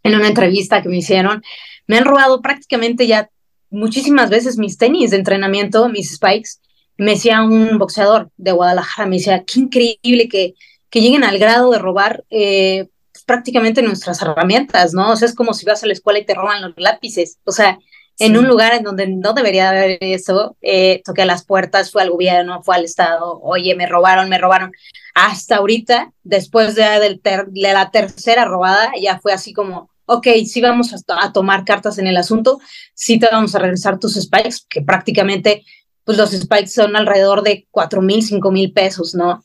en 0.03 0.15
una 0.15 0.27
entrevista 0.27 0.81
que 0.81 0.89
me 0.89 0.97
hicieron, 0.97 1.43
me 1.87 1.97
han 1.97 2.05
robado 2.05 2.41
prácticamente 2.41 3.05
ya 3.05 3.29
muchísimas 3.71 4.29
veces 4.29 4.57
mis 4.57 4.77
tenis 4.77 5.11
de 5.11 5.17
entrenamiento, 5.17 5.89
mis 5.89 6.13
spikes, 6.13 6.59
me 6.97 7.11
decía 7.11 7.41
un 7.41 7.79
boxeador 7.79 8.29
de 8.37 8.51
Guadalajara, 8.51 9.07
me 9.07 9.17
decía, 9.17 9.43
qué 9.43 9.61
increíble 9.61 10.29
que, 10.29 10.53
que 10.89 11.01
lleguen 11.01 11.23
al 11.23 11.39
grado 11.39 11.71
de 11.71 11.79
robar 11.79 12.23
eh, 12.29 12.89
pues, 13.11 13.23
prácticamente 13.23 13.81
nuestras 13.81 14.21
herramientas, 14.21 14.93
¿no? 14.93 15.11
O 15.11 15.15
sea, 15.15 15.27
es 15.27 15.33
como 15.33 15.53
si 15.53 15.65
vas 15.65 15.83
a 15.83 15.87
la 15.87 15.93
escuela 15.93 16.19
y 16.19 16.25
te 16.25 16.35
roban 16.35 16.61
los 16.61 16.73
lápices, 16.77 17.39
o 17.45 17.51
sea, 17.51 17.79
en 18.19 18.37
un 18.37 18.47
lugar 18.47 18.73
en 18.75 18.83
donde 18.83 19.07
no 19.07 19.33
debería 19.33 19.69
haber 19.69 19.97
eso, 20.01 20.55
eh, 20.61 21.01
toqué 21.03 21.23
a 21.23 21.25
las 21.25 21.43
puertas, 21.43 21.91
fue 21.91 22.03
al 22.03 22.11
gobierno, 22.11 22.61
fue 22.61 22.75
al 22.75 22.85
Estado, 22.85 23.39
oye, 23.41 23.73
me 23.73 23.87
robaron, 23.87 24.29
me 24.29 24.37
robaron. 24.37 24.73
Hasta 25.15 25.55
ahorita, 25.55 26.13
después 26.21 26.75
de, 26.75 27.19
de 27.23 27.73
la 27.73 27.89
tercera 27.89 28.45
robada, 28.45 28.91
ya 29.01 29.19
fue 29.19 29.33
así 29.33 29.53
como, 29.53 29.89
ok, 30.15 30.27
sí 30.45 30.61
vamos 30.61 30.93
a, 30.93 30.97
a, 31.21 31.31
tomar 31.31 31.65
cartas 31.65 31.97
en 31.97 32.07
el 32.07 32.17
asunto, 32.17 32.59
sí 32.93 33.19
te 33.19 33.27
vamos 33.31 33.55
a 33.55 33.59
regresar 33.59 33.99
tus 33.99 34.15
spikes, 34.15 34.57
que 34.69 34.81
prácticamente 34.81 35.63
pues 36.03 36.17
los 36.17 36.31
spikes 36.31 36.69
son 36.69 36.95
alrededor 36.95 37.43
de 37.43 37.67
cuatro 37.71 38.01
mil, 38.01 38.23
cinco 38.23 38.51
mil 38.51 38.73
pesos, 38.73 39.15
¿no? 39.15 39.43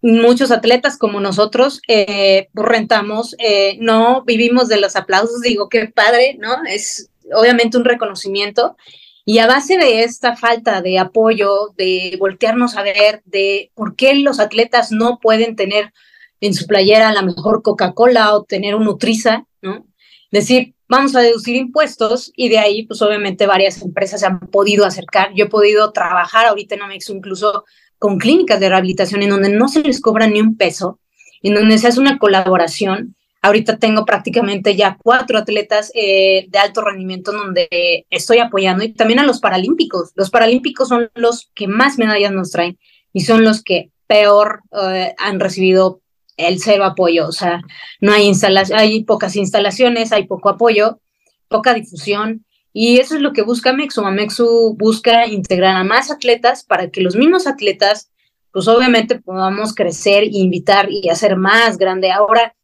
muchos 0.00 0.50
atletas 0.50 0.96
como 0.96 1.20
nosotros 1.20 1.80
eh, 1.88 2.48
rentamos, 2.54 3.34
eh, 3.38 3.76
no 3.80 4.22
vivimos 4.24 4.68
de 4.68 4.80
los 4.80 4.96
aplausos, 4.96 5.40
digo, 5.40 5.68
qué 5.68 5.86
padre, 5.88 6.36
¿no? 6.38 6.64
Es 6.68 7.10
obviamente 7.34 7.76
un 7.76 7.84
reconocimiento. 7.84 8.76
Y 9.24 9.38
a 9.38 9.46
base 9.46 9.76
de 9.76 10.04
esta 10.04 10.36
falta 10.36 10.80
de 10.80 10.98
apoyo, 10.98 11.74
de 11.76 12.16
voltearnos 12.18 12.76
a 12.76 12.82
ver, 12.82 13.22
de 13.26 13.70
por 13.74 13.94
qué 13.94 14.14
los 14.14 14.40
atletas 14.40 14.90
no 14.90 15.18
pueden 15.20 15.54
tener 15.54 15.92
en 16.40 16.54
su 16.54 16.66
playera 16.66 17.12
la 17.12 17.22
mejor 17.22 17.62
Coca-Cola 17.62 18.34
o 18.34 18.44
tener 18.44 18.74
un 18.74 18.84
Nutriza, 18.84 19.44
¿no? 19.60 19.84
Decir, 20.30 20.74
vamos 20.88 21.14
a 21.16 21.20
deducir 21.20 21.56
impuestos 21.56 22.32
y 22.36 22.48
de 22.48 22.58
ahí, 22.58 22.86
pues 22.86 23.00
obviamente 23.02 23.46
varias 23.46 23.80
empresas 23.82 24.20
se 24.20 24.26
han 24.26 24.40
podido 24.40 24.84
acercar. 24.84 25.32
Yo 25.34 25.46
he 25.46 25.48
podido 25.48 25.92
trabajar 25.92 26.46
ahorita 26.46 26.74
en 26.74 26.82
Amex 26.82 27.10
incluso 27.10 27.64
con 27.98 28.18
clínicas 28.18 28.60
de 28.60 28.68
rehabilitación 28.68 29.22
en 29.22 29.30
donde 29.30 29.48
no 29.50 29.68
se 29.68 29.82
les 29.82 30.00
cobra 30.00 30.26
ni 30.26 30.40
un 30.40 30.56
peso, 30.56 31.00
en 31.42 31.54
donde 31.54 31.78
se 31.78 31.88
hace 31.88 32.00
una 32.00 32.18
colaboración. 32.18 33.16
Ahorita 33.40 33.78
tengo 33.78 34.04
prácticamente 34.04 34.74
ya 34.74 34.98
cuatro 35.02 35.38
atletas 35.38 35.92
eh, 35.94 36.46
de 36.48 36.58
alto 36.58 36.82
rendimiento 36.82 37.32
en 37.32 37.38
donde 37.38 38.06
estoy 38.10 38.38
apoyando 38.38 38.84
y 38.84 38.92
también 38.92 39.20
a 39.20 39.26
los 39.26 39.40
paralímpicos. 39.40 40.10
Los 40.14 40.30
paralímpicos 40.30 40.88
son 40.88 41.10
los 41.14 41.50
que 41.54 41.68
más 41.68 41.98
medallas 41.98 42.32
nos 42.32 42.50
traen 42.50 42.78
y 43.12 43.20
son 43.20 43.44
los 43.44 43.62
que 43.62 43.90
peor 44.06 44.62
eh, 44.72 45.14
han 45.18 45.38
recibido 45.38 46.00
el 46.38 46.60
cero 46.60 46.84
apoyo. 46.84 47.28
O 47.28 47.32
sea, 47.32 47.60
no 48.00 48.12
hay 48.12 48.24
instalaciones, 48.24 48.82
hay 48.82 49.04
pocas 49.04 49.36
instalaciones, 49.36 50.12
hay 50.12 50.26
poco 50.26 50.48
apoyo, 50.48 51.00
poca 51.48 51.74
difusión. 51.74 52.46
Y 52.72 52.98
eso 52.98 53.16
es 53.16 53.20
lo 53.20 53.32
que 53.32 53.42
busca 53.42 53.72
Mexu. 53.72 54.02
Mexu 54.02 54.74
busca 54.78 55.26
integrar 55.26 55.76
a 55.76 55.84
más 55.84 56.10
atletas 56.10 56.64
para 56.64 56.90
que 56.90 57.02
los 57.02 57.16
mismos 57.16 57.46
atletas, 57.46 58.10
pues 58.52 58.68
obviamente 58.68 59.20
podamos 59.20 59.74
crecer 59.74 60.22
e 60.22 60.30
invitar 60.32 60.88
y 60.90 61.08
hacer 61.10 61.36
más 61.36 61.76
grande. 61.76 62.10
Ahora, 62.12 62.54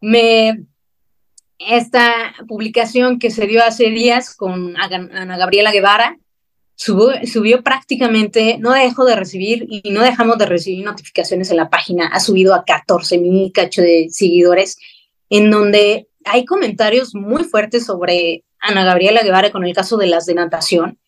me, 0.00 0.66
esta 1.58 2.34
publicación 2.48 3.18
que 3.18 3.30
se 3.30 3.46
dio 3.46 3.62
hace 3.62 3.90
días 3.90 4.34
con 4.34 4.76
Ana 4.76 5.36
Gabriela 5.36 5.70
Guevara, 5.70 6.18
subió, 6.82 7.62
prácticamente, 7.62 8.56
no 8.58 8.72
dejó 8.72 9.04
de 9.04 9.16
recibir 9.16 9.66
y 9.68 9.90
no 9.90 10.02
dejamos 10.02 10.38
de 10.38 10.46
recibir 10.46 10.84
notificaciones 10.84 11.50
en 11.50 11.56
la 11.58 11.70
página, 11.70 12.08
ha 12.08 12.20
subido 12.20 12.54
a 12.54 12.64
14 12.64 13.18
mil 13.18 13.52
cacho 13.52 13.82
de 13.82 14.08
seguidores, 14.10 14.78
en 15.30 15.50
donde 15.50 16.08
hay 16.24 16.44
comentarios 16.44 17.14
muy 17.14 17.44
fuertes 17.44 17.86
sobre 17.86 18.44
Ana 18.60 18.84
Gabriela 18.84 19.22
Guevara 19.22 19.52
con 19.52 19.64
el 19.64 19.74
caso 19.74 19.96
de 19.96 20.06
las 20.06 20.26
de 20.26 20.34
natación. 20.34 20.98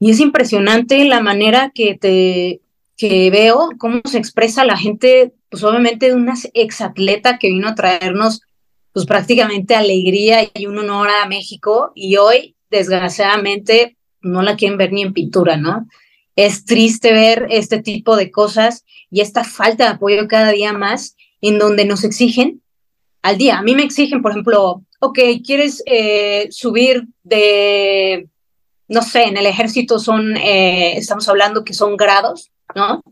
Y 0.00 0.10
es 0.10 0.20
impresionante 0.20 1.04
la 1.04 1.20
manera 1.20 1.70
que 1.74 1.96
te 1.96 2.60
que 2.96 3.28
veo 3.30 3.70
cómo 3.76 4.00
se 4.04 4.18
expresa 4.18 4.64
la 4.64 4.76
gente, 4.76 5.32
pues 5.48 5.64
obviamente 5.64 6.06
de 6.06 6.14
una 6.14 6.34
exatleta 6.54 7.38
que 7.38 7.48
vino 7.48 7.66
a 7.66 7.74
traernos 7.74 8.42
pues 8.92 9.06
prácticamente 9.06 9.74
alegría 9.74 10.48
y 10.54 10.66
un 10.66 10.78
honor 10.78 11.08
a 11.08 11.26
México 11.26 11.90
y 11.96 12.16
hoy 12.16 12.54
desgraciadamente 12.70 13.96
no 14.24 14.42
la 14.42 14.56
quieren 14.56 14.78
ver 14.78 14.92
ni 14.92 15.02
en 15.02 15.12
pintura, 15.12 15.56
¿no? 15.56 15.86
Es 16.36 16.64
triste 16.64 17.12
ver 17.12 17.46
este 17.50 17.80
tipo 17.80 18.16
de 18.16 18.30
cosas 18.30 18.84
y 19.10 19.20
esta 19.20 19.44
falta 19.44 19.84
de 19.84 19.90
apoyo 19.90 20.26
cada 20.26 20.50
día 20.50 20.72
más 20.72 21.16
en 21.40 21.58
donde 21.58 21.84
nos 21.84 22.02
exigen 22.04 22.62
al 23.22 23.38
día. 23.38 23.58
A 23.58 23.62
mí 23.62 23.74
me 23.74 23.84
exigen, 23.84 24.22
por 24.22 24.32
ejemplo, 24.32 24.82
ok, 25.00 25.18
¿quieres 25.44 25.82
eh, 25.86 26.48
subir 26.50 27.06
de, 27.22 28.28
no 28.88 29.02
sé, 29.02 29.24
en 29.24 29.36
el 29.36 29.46
ejército 29.46 29.98
son, 29.98 30.36
eh, 30.36 30.96
estamos 30.96 31.28
hablando 31.28 31.64
que 31.64 31.74
son 31.74 31.96
grados, 31.96 32.50
¿no? 32.74 33.02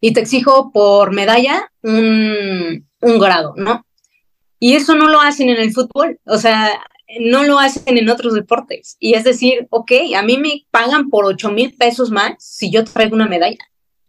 Y 0.00 0.12
te 0.12 0.20
exijo 0.20 0.70
por 0.72 1.12
medalla 1.12 1.72
un, 1.82 2.86
un 3.00 3.18
grado, 3.18 3.54
¿no? 3.56 3.84
Y 4.60 4.74
eso 4.74 4.94
no 4.94 5.08
lo 5.08 5.20
hacen 5.20 5.48
en 5.48 5.58
el 5.58 5.72
fútbol, 5.72 6.20
o 6.24 6.38
sea, 6.38 6.80
no 7.20 7.44
lo 7.44 7.58
hacen 7.58 7.96
en 7.96 8.10
otros 8.10 8.34
deportes. 8.34 8.96
Y 9.00 9.14
es 9.14 9.24
decir, 9.24 9.66
ok, 9.70 9.92
a 10.16 10.22
mí 10.22 10.38
me 10.38 10.66
pagan 10.70 11.08
por 11.10 11.24
8 11.24 11.50
mil 11.50 11.74
pesos 11.74 12.10
más 12.10 12.34
si 12.38 12.70
yo 12.70 12.84
traigo 12.84 13.14
una 13.14 13.28
medalla. 13.28 13.58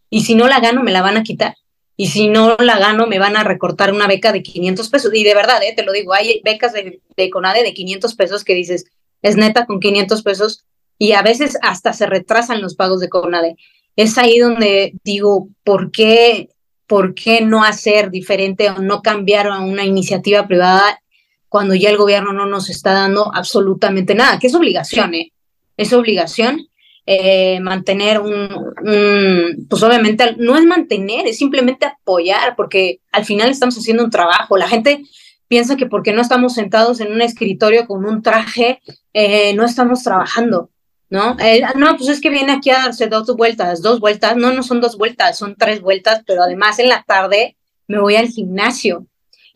Y 0.10 0.22
si 0.22 0.36
no 0.36 0.48
la 0.48 0.60
gano, 0.60 0.84
me 0.84 0.92
la 0.92 1.02
van 1.02 1.18
a 1.18 1.24
quitar 1.24 1.56
y 2.00 2.08
si 2.08 2.30
no 2.30 2.56
la 2.56 2.80
gano 2.80 3.08
me 3.08 3.20
van 3.20 3.36
a 3.36 3.44
recortar 3.44 3.92
una 3.94 4.08
beca 4.08 4.32
de 4.32 4.42
500 4.42 4.88
pesos. 4.88 5.14
Y 5.14 5.26
de 5.26 5.36
verdad, 5.36 5.62
eh, 5.62 5.74
te 5.76 5.84
lo 5.84 5.92
digo, 5.92 6.14
hay 6.14 6.40
becas 6.46 6.72
de, 6.72 7.02
de, 7.18 7.30
CONADE 7.30 7.62
de 7.62 7.74
500 7.74 8.16
pesos 8.16 8.46
que 8.46 8.56
dices, 8.56 8.86
es 9.22 9.36
neta 9.36 9.66
con 9.66 9.82
500 9.82 10.24
pesos 10.24 10.64
y 10.98 11.12
a 11.12 11.22
veces 11.24 11.58
hasta 11.62 11.92
se 11.92 12.06
retrasan 12.06 12.62
los 12.62 12.76
pagos 12.76 13.02
de 13.02 13.10
CONADE. 13.10 13.58
Es 13.98 14.18
ahí 14.18 14.40
donde 14.40 14.94
digo, 15.04 15.50
¿por 15.66 15.92
qué, 15.92 16.48
por 16.88 17.16
qué 17.16 17.42
no 17.42 17.66
hacer 17.66 18.12
diferente 18.12 18.70
o 18.70 18.80
no 18.80 19.02
cambiar 19.02 19.48
a 19.48 19.60
una 19.60 19.84
iniciativa 19.84 20.48
privada 20.48 21.02
cuando 21.50 21.76
ya 21.76 21.90
el 21.90 21.98
gobierno 21.98 22.32
no 22.32 22.46
nos 22.46 22.70
está 22.70 22.94
dando 22.94 23.32
absolutamente 23.34 24.16
nada? 24.16 24.40
Que 24.40 24.48
es 24.48 24.56
obligación, 24.56 25.14
¿eh? 25.16 25.34
Es 25.76 25.92
obligación 25.94 26.70
eh, 27.12 27.60
mantener 27.60 28.20
un, 28.20 29.66
pues 29.68 29.82
obviamente 29.82 30.36
no 30.38 30.56
es 30.56 30.64
mantener, 30.64 31.26
es 31.26 31.40
simplemente 31.40 31.88
apoyar, 31.88 32.56
porque 32.56 33.02
al 33.12 33.26
final 33.26 33.50
estamos 33.50 33.76
haciendo 33.80 34.04
un 34.04 34.12
trabajo. 34.12 34.58
La 34.58 34.68
gente 34.68 35.06
piensa 35.48 35.76
que 35.76 35.88
porque 35.88 36.14
no 36.14 36.22
estamos 36.22 36.54
sentados 36.54 37.00
en 37.00 37.12
un 37.12 37.24
escritorio 37.24 37.88
con 37.88 38.06
un 38.06 38.22
traje, 38.22 38.80
eh, 39.14 39.56
no 39.56 39.66
estamos 39.66 40.04
trabajando, 40.04 40.70
¿no? 41.10 41.36
Eh, 41.40 41.64
no, 41.76 41.98
pues 41.98 42.10
es 42.10 42.22
que 42.22 42.30
viene 42.30 42.52
aquí 42.52 42.70
a 42.70 42.84
darse 42.84 43.08
dos 43.08 43.36
vueltas, 43.36 43.82
dos 43.82 44.00
vueltas, 44.00 44.36
no, 44.38 44.54
no 44.54 44.62
son 44.62 44.80
dos 44.80 44.96
vueltas, 44.96 45.36
son 45.36 45.56
tres 45.56 45.82
vueltas, 45.82 46.22
pero 46.28 46.44
además 46.44 46.78
en 46.78 46.90
la 46.90 47.04
tarde 47.08 47.58
me 47.88 48.00
voy 48.00 48.18
al 48.18 48.28
gimnasio 48.28 49.08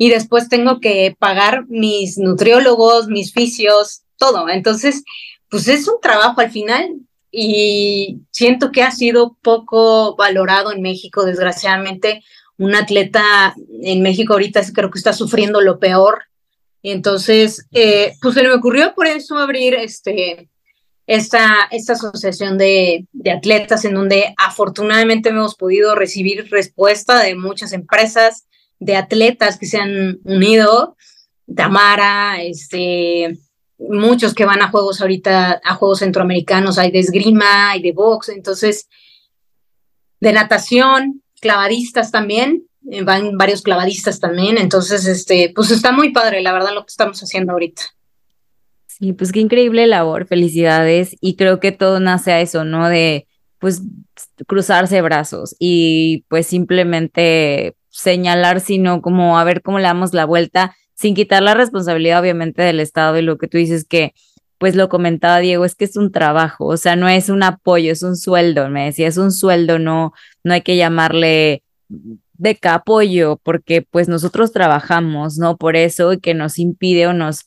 y 0.04 0.10
después 0.10 0.50
tengo 0.50 0.82
que 0.82 1.16
pagar 1.18 1.66
mis 1.70 2.18
nutriólogos, 2.18 3.08
mis 3.08 3.32
fisios, 3.32 4.02
todo. 4.18 4.50
Entonces, 4.50 5.04
pues 5.48 5.70
es 5.70 5.88
un 5.88 6.02
trabajo 6.02 6.42
al 6.42 6.52
final, 6.52 6.90
y 7.32 8.20
siento 8.32 8.74
que 8.74 8.84
ha 8.84 8.92
sido 8.92 9.38
poco 9.42 10.18
valorado 10.18 10.74
en 10.74 10.82
México, 10.82 11.26
desgraciadamente. 11.26 12.22
Un 12.58 12.76
atleta 12.76 13.56
en 13.82 14.02
México 14.02 14.34
ahorita 14.34 14.62
creo 14.74 14.92
que 14.92 15.00
está 15.00 15.14
sufriendo 15.14 15.62
lo 15.62 15.80
peor. 15.80 16.26
Entonces, 16.84 17.66
eh, 17.72 18.12
pues 18.22 18.36
se 18.36 18.44
me 18.44 18.54
ocurrió 18.54 18.94
por 18.94 19.08
eso 19.08 19.38
abrir 19.38 19.74
este, 19.74 20.50
esta, 21.08 21.70
esta 21.72 21.94
asociación 21.94 22.58
de, 22.58 23.08
de, 23.14 23.32
atletas 23.32 23.86
en 23.86 23.94
donde 23.94 24.36
afortunadamente 24.38 25.30
hemos 25.30 25.56
podido 25.56 25.96
recibir 25.96 26.52
respuesta 26.52 27.24
de 27.24 27.36
muchas 27.36 27.72
empresas, 27.72 28.48
de 28.80 28.96
atletas 28.96 29.58
que 29.58 29.66
se 29.66 29.78
han 29.78 30.20
unido, 30.24 30.96
Tamara, 31.56 32.42
este, 32.42 33.38
muchos 33.78 34.34
que 34.34 34.46
van 34.46 34.62
a 34.62 34.70
juegos 34.70 35.02
ahorita, 35.02 35.62
a 35.64 35.76
juegos 35.76 36.00
centroamericanos, 36.00 36.78
hay 36.78 36.92
de 36.92 37.00
esgrima, 37.00 37.72
hay 37.72 37.82
de 37.82 37.92
box, 37.92 38.30
entonces, 38.30 38.88
de 40.20 40.34
natación, 40.34 41.22
clavadistas 41.42 42.12
también, 42.12 42.64
eh, 42.90 43.04
van 43.04 43.38
varios 43.38 43.62
clavadistas 43.62 44.20
también, 44.20 44.58
entonces, 44.58 45.06
este, 45.06 45.52
pues 45.56 45.72
está 45.72 45.92
muy 45.92 46.12
padre, 46.12 46.42
la 46.42 46.54
verdad, 46.54 46.74
lo 46.74 46.86
que 46.86 46.92
estamos 46.92 47.22
haciendo 47.22 47.54
ahorita. 47.54 47.84
Sí, 48.88 49.14
pues 49.14 49.32
qué 49.32 49.40
increíble 49.40 49.88
labor, 49.88 50.28
felicidades, 50.28 51.16
y 51.20 51.36
creo 51.36 51.60
que 51.60 51.72
todo 51.72 52.00
nace 52.00 52.32
a 52.32 52.42
eso, 52.42 52.64
¿no? 52.64 52.88
De, 52.90 53.28
pues, 53.60 53.82
cruzarse 54.48 55.02
brazos 55.02 55.56
y 55.60 56.26
pues 56.28 56.48
simplemente 56.48 57.76
señalar, 57.94 58.60
sino 58.60 59.02
como 59.02 59.38
a 59.38 59.44
ver 59.44 59.62
cómo 59.62 59.78
le 59.78 59.86
damos 59.86 60.14
la 60.14 60.26
vuelta 60.26 60.76
sin 60.96 61.16
quitar 61.16 61.44
la 61.44 61.54
responsabilidad 61.54 62.22
obviamente 62.22 62.62
del 62.62 62.80
Estado 62.80 63.18
y 63.18 63.22
lo 63.22 63.38
que 63.38 63.48
tú 63.48 63.58
dices 63.58 63.86
que, 63.86 64.14
pues 64.58 64.76
lo 64.76 64.90
comentaba 64.90 65.40
Diego, 65.40 65.66
es 65.66 65.76
que 65.76 65.86
es 65.86 65.96
un 65.98 66.12
trabajo, 66.12 66.66
o 66.66 66.78
sea, 66.78 66.96
no 66.96 67.08
es 67.08 67.30
un 67.30 67.44
apoyo, 67.44 67.92
es 67.92 68.04
un 68.04 68.16
sueldo, 68.16 68.70
me 68.70 68.86
decía, 68.86 69.08
es 69.08 69.18
un 69.18 69.32
sueldo, 69.32 69.80
no, 69.80 70.14
no 70.44 70.54
hay 70.54 70.62
que 70.62 70.78
llamarle 70.78 71.64
beca 72.34 72.76
apoyo, 72.76 73.40
porque 73.44 73.82
pues 73.82 74.08
nosotros 74.08 74.52
trabajamos, 74.52 75.38
¿no? 75.38 75.58
Por 75.58 75.76
eso 75.76 76.14
y 76.14 76.20
que 76.20 76.34
nos 76.34 76.60
impide 76.60 77.08
o 77.08 77.14
nos 77.14 77.46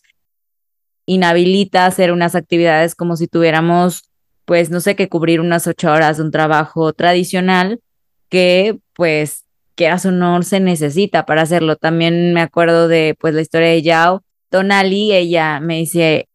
inhabilita 1.06 1.86
hacer 1.86 2.12
unas 2.12 2.34
actividades 2.34 2.94
como 2.94 3.16
si 3.16 3.26
tuviéramos, 3.26 4.10
pues, 4.44 4.70
no 4.70 4.80
sé, 4.80 4.94
que 4.96 5.08
cubrir 5.08 5.40
unas 5.40 5.66
ocho 5.66 5.90
horas 5.90 6.18
de 6.18 6.24
un 6.24 6.30
trabajo 6.30 6.92
tradicional 6.92 7.80
que 8.28 8.78
pues 8.94 9.45
quieras 9.76 10.04
o 10.06 10.10
no, 10.10 10.42
se 10.42 10.58
necesita 10.58 11.26
para 11.26 11.42
hacerlo. 11.42 11.76
También 11.76 12.34
me 12.34 12.40
acuerdo 12.40 12.88
de 12.88 13.16
pues 13.20 13.34
la 13.34 13.42
historia 13.42 13.68
de 13.68 13.82
Yao 13.82 14.24
Tonali, 14.48 15.12
ella 15.12 15.60
me 15.60 15.76
dice, 15.76 16.28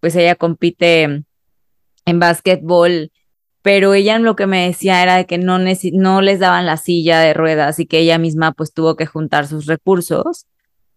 pues 0.00 0.14
ella 0.16 0.34
compite 0.34 1.24
en 2.04 2.20
básquetbol, 2.20 3.10
pero 3.62 3.94
ella 3.94 4.18
lo 4.18 4.36
que 4.36 4.46
me 4.46 4.66
decía 4.66 5.02
era 5.02 5.24
que 5.24 5.38
no, 5.38 5.58
no 5.58 6.20
les 6.20 6.38
daban 6.40 6.66
la 6.66 6.76
silla 6.76 7.20
de 7.20 7.34
ruedas 7.34 7.78
y 7.78 7.86
que 7.86 7.98
ella 7.98 8.18
misma 8.18 8.52
pues 8.52 8.72
tuvo 8.72 8.96
que 8.96 9.06
juntar 9.06 9.46
sus 9.46 9.66
recursos 9.66 10.46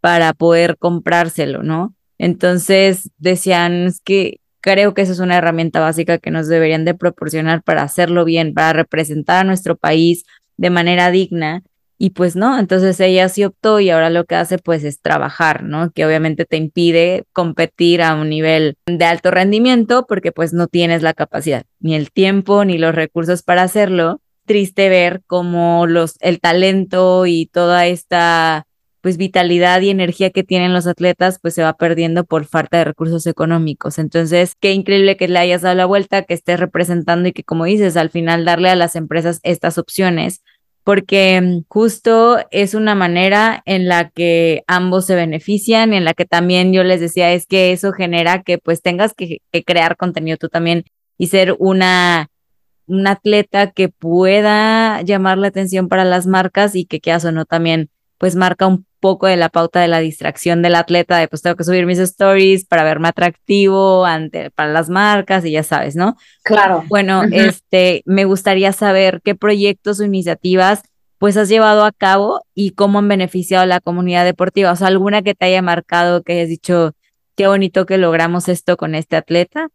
para 0.01 0.33
poder 0.33 0.77
comprárselo, 0.77 1.63
¿no? 1.63 1.95
Entonces 2.17 3.09
decían, 3.17 3.85
es 3.85 4.01
que 4.01 4.41
creo 4.59 4.93
que 4.93 5.03
eso 5.03 5.13
es 5.13 5.19
una 5.19 5.37
herramienta 5.37 5.79
básica 5.79 6.17
que 6.17 6.31
nos 6.31 6.47
deberían 6.47 6.83
de 6.83 6.93
proporcionar 6.93 7.63
para 7.63 7.83
hacerlo 7.83 8.25
bien, 8.25 8.53
para 8.53 8.73
representar 8.73 9.41
a 9.41 9.43
nuestro 9.43 9.77
país, 9.77 10.25
de 10.57 10.69
manera 10.69 11.11
digna. 11.11 11.63
Y 11.99 12.11
pues 12.11 12.35
no, 12.35 12.59
entonces 12.59 12.99
ella 12.99 13.27
sí 13.27 13.43
optó 13.43 13.79
y 13.79 13.89
ahora 13.89 14.11
lo 14.11 14.25
que 14.25 14.35
hace 14.35 14.59
pues 14.59 14.83
es 14.83 15.01
trabajar, 15.01 15.63
¿no? 15.63 15.91
Que 15.91 16.05
obviamente 16.05 16.45
te 16.45 16.57
impide 16.57 17.23
competir 17.33 18.03
a 18.03 18.13
un 18.13 18.29
nivel 18.29 18.77
de 18.85 19.05
alto 19.05 19.31
rendimiento 19.31 20.05
porque 20.07 20.31
pues 20.31 20.53
no 20.53 20.67
tienes 20.67 21.01
la 21.01 21.13
capacidad, 21.13 21.63
ni 21.79 21.95
el 21.95 22.11
tiempo, 22.11 22.65
ni 22.65 22.77
los 22.77 22.93
recursos 22.93 23.41
para 23.41 23.63
hacerlo. 23.63 24.21
Triste 24.45 24.89
ver 24.89 25.21
cómo 25.25 25.87
los, 25.87 26.17
el 26.19 26.39
talento 26.39 27.25
y 27.25 27.47
toda 27.47 27.87
esta 27.87 28.67
pues 29.01 29.17
vitalidad 29.17 29.81
y 29.81 29.89
energía 29.89 30.29
que 30.31 30.43
tienen 30.43 30.73
los 30.73 30.85
atletas 30.85 31.39
pues 31.41 31.53
se 31.53 31.63
va 31.63 31.73
perdiendo 31.77 32.25
por 32.25 32.45
falta 32.45 32.77
de 32.77 32.83
recursos 32.83 33.25
económicos. 33.25 33.97
Entonces, 33.97 34.53
qué 34.59 34.73
increíble 34.73 35.17
que 35.17 35.27
le 35.27 35.39
hayas 35.39 35.63
dado 35.63 35.75
la 35.75 35.85
vuelta, 35.85 36.23
que 36.23 36.33
estés 36.35 36.59
representando 36.59 37.29
y 37.29 37.33
que 37.33 37.43
como 37.43 37.65
dices, 37.65 37.97
al 37.97 38.11
final 38.11 38.45
darle 38.45 38.69
a 38.69 38.75
las 38.75 38.95
empresas 38.95 39.39
estas 39.43 39.77
opciones 39.77 40.41
porque 40.87 41.41
mm, 41.41 41.65
justo 41.67 42.37
es 42.49 42.73
una 42.73 42.95
manera 42.95 43.61
en 43.65 43.89
la 43.89 44.09
que 44.09 44.63
ambos 44.67 45.05
se 45.05 45.15
benefician 45.15 45.91
y 45.91 45.97
en 45.97 46.05
la 46.05 46.13
que 46.13 46.23
también 46.23 46.71
yo 46.71 46.85
les 46.85 47.01
decía 47.01 47.33
es 47.33 47.45
que 47.45 47.73
eso 47.73 47.91
genera 47.91 48.41
que 48.41 48.57
pues 48.57 48.81
tengas 48.81 49.13
que, 49.13 49.41
crear 49.65 49.97
contenido 49.97 50.37
tú 50.37 50.47
también 50.47 50.85
y 51.17 51.27
ser 51.27 51.57
una, 51.59 52.29
un 52.85 53.05
atleta 53.05 53.71
que 53.71 53.89
pueda 53.89 55.01
llamar 55.01 55.37
la 55.39 55.49
atención 55.49 55.89
para 55.89 56.05
las 56.05 56.25
marcas 56.25 56.73
y 56.73 56.85
que 56.85 57.01
quieras 57.01 57.25
o 57.25 57.33
no 57.33 57.43
también 57.43 57.89
pues 58.17 58.35
marca 58.35 58.67
un 58.67 58.85
poco 58.99 59.27
de 59.27 59.37
la 59.37 59.49
pauta 59.49 59.79
de 59.79 59.87
la 59.87 59.99
distracción 59.99 60.61
del 60.61 60.75
atleta 60.75 61.17
de 61.17 61.27
pues 61.27 61.41
tengo 61.41 61.55
que 61.55 61.63
subir 61.63 61.85
mis 61.85 61.99
stories 61.99 62.65
para 62.65 62.83
verme 62.83 63.07
atractivo 63.07 64.05
ante 64.05 64.49
para 64.51 64.71
las 64.71 64.89
marcas 64.89 65.45
y 65.45 65.51
ya 65.51 65.63
sabes, 65.63 65.95
¿no? 65.95 66.17
Claro. 66.43 66.83
Bueno, 66.87 67.23
este 67.31 68.01
me 68.05 68.25
gustaría 68.25 68.73
saber 68.73 69.21
qué 69.23 69.35
proyectos 69.35 69.99
o 69.99 70.03
iniciativas 70.03 70.81
pues 71.19 71.37
has 71.37 71.49
llevado 71.49 71.83
a 71.83 71.91
cabo 71.91 72.41
y 72.53 72.71
cómo 72.71 72.99
han 72.99 73.07
beneficiado 73.07 73.63
a 73.63 73.67
la 73.67 73.79
comunidad 73.79 74.23
deportiva, 74.23 74.71
o 74.71 74.75
sea, 74.75 74.87
alguna 74.87 75.23
que 75.23 75.33
te 75.33 75.45
haya 75.45 75.61
marcado 75.61 76.21
que 76.21 76.33
hayas 76.33 76.49
dicho 76.49 76.93
qué 77.35 77.47
bonito 77.47 77.85
que 77.85 77.97
logramos 77.97 78.49
esto 78.49 78.77
con 78.77 78.95
este 78.95 79.15
atleta. 79.15 79.69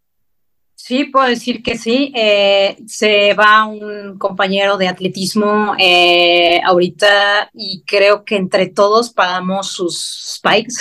Sí, 0.75 1.05
puedo 1.05 1.27
decir 1.27 1.63
que 1.63 1.79
sí. 1.79 2.13
Eh, 2.15 2.77
se 2.87 3.35
va 3.35 3.67
un 3.67 4.19
compañero 4.19 4.77
de 4.79 4.89
atletismo 4.89 5.75
eh, 5.79 6.61
ahorita 6.65 7.51
y 7.55 7.83
creo 7.87 8.25
que 8.25 8.37
entre 8.37 8.67
todos 8.67 9.11
pagamos 9.11 9.69
sus 9.69 10.37
spikes. 10.37 10.75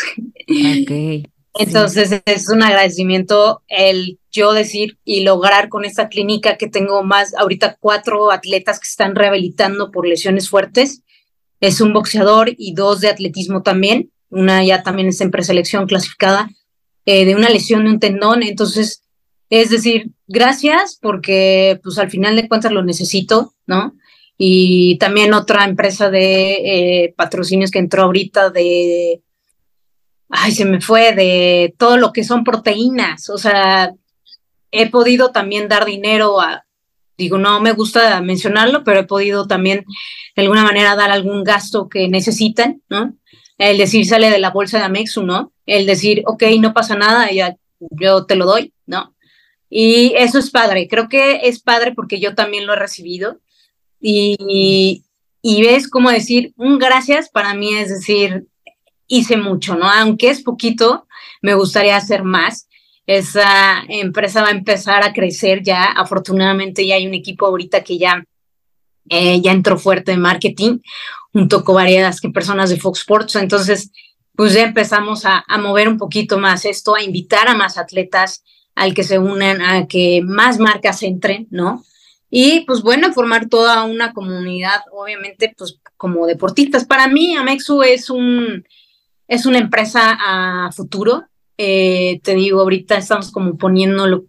Ok. 0.50 1.28
Entonces 1.60 2.22
es 2.26 2.50
un 2.50 2.64
agradecimiento 2.64 3.62
el 3.68 4.20
yo 4.32 4.54
decir 4.54 4.98
y 5.04 5.24
lograr 5.24 5.68
con 5.68 5.84
esta 5.84 6.08
clínica 6.08 6.58
que 6.58 6.68
tengo 6.68 7.04
más, 7.04 7.36
ahorita 7.36 7.78
cuatro 7.80 8.32
atletas 8.32 8.80
que 8.80 8.88
están 8.88 9.16
rehabilitando 9.16 9.92
por 9.92 10.08
lesiones 10.08 10.50
fuertes. 10.50 11.04
Es 11.60 11.82
un 11.82 11.94
boxeador 11.94 12.54
y 12.58 12.74
dos 12.74 13.02
de 13.02 13.10
atletismo 13.10 13.62
también. 13.62 14.12
Una 14.30 14.64
ya 14.64 14.82
también 14.82 15.10
es 15.10 15.20
en 15.20 15.30
preselección 15.30 15.88
clasificada 15.88 16.50
eh, 17.06 17.26
de 17.26 17.36
una 17.36 17.50
lesión 17.50 17.84
de 17.84 17.92
un 17.92 18.00
tendón. 18.00 18.44
Entonces, 18.44 19.01
es 19.52 19.70
decir, 19.70 20.12
gracias 20.28 20.98
porque 21.00 21.80
pues 21.84 22.00
al 22.00 22.10
final 22.10 22.36
de 22.36 22.48
cuentas 22.48 22.72
lo 22.72 22.84
necesito, 22.84 23.54
¿no? 23.68 23.94
Y 24.38 24.98
también 24.98 25.34
otra 25.34 25.66
empresa 25.66 26.10
de 26.10 26.54
eh, 26.54 27.14
patrocinios 27.16 27.70
que 27.70 27.80
entró 27.80 28.04
ahorita 28.04 28.50
de 28.50 29.22
ay, 30.30 30.54
se 30.54 30.66
me 30.66 30.82
fue 30.82 31.14
de 31.14 31.76
todo 31.78 31.98
lo 31.98 32.14
que 32.14 32.24
son 32.24 32.44
proteínas. 32.44 33.30
O 33.30 33.38
sea, 33.38 33.92
he 34.72 34.90
podido 34.90 35.32
también 35.32 35.68
dar 35.68 35.86
dinero 35.86 36.40
a, 36.40 36.66
digo, 37.18 37.38
no 37.38 37.60
me 37.60 37.74
gusta 37.74 38.22
mencionarlo, 38.22 38.84
pero 38.84 39.02
he 39.02 39.06
podido 39.06 39.48
también 39.48 39.84
de 40.36 40.42
alguna 40.42 40.64
manera 40.64 40.96
dar 40.96 41.12
algún 41.12 41.44
gasto 41.44 41.90
que 41.90 42.08
necesitan, 42.08 42.82
¿no? 42.90 43.14
El 43.58 43.78
decir 43.78 44.08
sale 44.08 44.30
de 44.30 44.40
la 44.40 44.50
bolsa 44.50 44.80
de 44.80 44.86
Amexu, 44.86 45.24
¿no? 45.24 45.52
El 45.66 45.86
decir, 45.86 46.24
ok, 46.26 46.44
no 46.60 46.74
pasa 46.74 46.96
nada, 46.96 47.30
ya, 47.32 47.56
yo 47.80 48.26
te 48.26 48.36
lo 48.36 48.46
doy, 48.46 48.74
¿no? 48.86 49.14
Y 49.74 50.14
eso 50.18 50.38
es 50.38 50.52
padre, 50.52 50.90
creo 50.90 51.08
que 51.08 51.48
es 51.48 51.62
padre 51.62 51.94
porque 51.96 52.20
yo 52.20 52.36
también 52.36 52.68
lo 52.68 52.74
he 52.74 52.76
recibido. 52.76 53.40
Y, 54.02 55.06
y 55.42 55.64
ves 55.64 55.88
cómo 55.88 56.12
decir 56.12 56.54
un 56.58 56.78
gracias 56.78 57.30
para 57.30 57.54
mí 57.54 57.74
es 57.74 57.88
decir, 57.88 58.48
hice 59.08 59.38
mucho, 59.38 59.76
¿no? 59.76 59.90
Aunque 59.90 60.30
es 60.30 60.44
poquito, 60.44 61.08
me 61.42 61.54
gustaría 61.54 61.96
hacer 61.96 62.24
más. 62.26 62.68
Esa 63.08 63.84
empresa 63.88 64.42
va 64.42 64.50
a 64.50 64.52
empezar 64.52 65.06
a 65.06 65.14
crecer 65.14 65.64
ya. 65.64 65.86
Afortunadamente 65.86 66.86
ya 66.86 66.96
hay 66.96 67.08
un 67.08 67.14
equipo 67.14 67.46
ahorita 67.46 67.82
que 67.82 67.98
ya, 67.98 68.26
eh, 69.10 69.40
ya 69.40 69.54
entró 69.54 69.78
fuerte 69.78 70.12
en 70.12 70.20
marketing, 70.20 70.80
junto 71.32 71.64
con 71.64 71.76
varias 71.76 72.20
personas 72.34 72.70
de 72.70 72.78
Fox 72.78 73.00
Sports. 73.00 73.38
Entonces, 73.38 73.90
pues 74.36 74.54
ya 74.54 74.64
empezamos 74.64 75.24
a 75.26 75.46
mover 75.60 75.88
un 75.88 75.98
poquito 75.98 76.38
más 76.38 76.66
esto, 76.66 76.94
a 76.94 77.04
invitar 77.04 77.48
a 77.48 77.56
más 77.56 77.78
atletas 77.78 78.44
al 78.76 78.94
que 78.94 79.04
se 79.04 79.20
unan, 79.20 79.62
a 79.62 79.88
que 79.88 80.22
más 80.24 80.60
marcas 80.60 81.04
entren, 81.04 81.48
¿no? 81.52 81.84
Y 82.30 82.62
pues 82.62 82.82
bueno, 82.82 83.12
formar 83.12 83.50
toda 83.50 83.84
una 83.84 84.14
comunidad, 84.14 84.82
obviamente, 84.94 85.54
pues 85.58 85.80
como 85.98 86.26
deportistas. 86.26 86.86
Para 86.86 87.08
mí, 87.08 87.36
Amexu 87.36 87.84
es 87.84 88.10
un, 88.10 88.66
es 89.28 89.46
una 89.46 89.60
empresa 89.60 90.18
a 90.20 90.72
futuro. 90.72 91.26
Eh, 91.58 92.22
te 92.24 92.34
digo, 92.34 92.62
ahorita 92.62 92.98
estamos 92.98 93.32
como 93.32 93.58
poniendo 93.58 94.08
lo, 94.08 94.26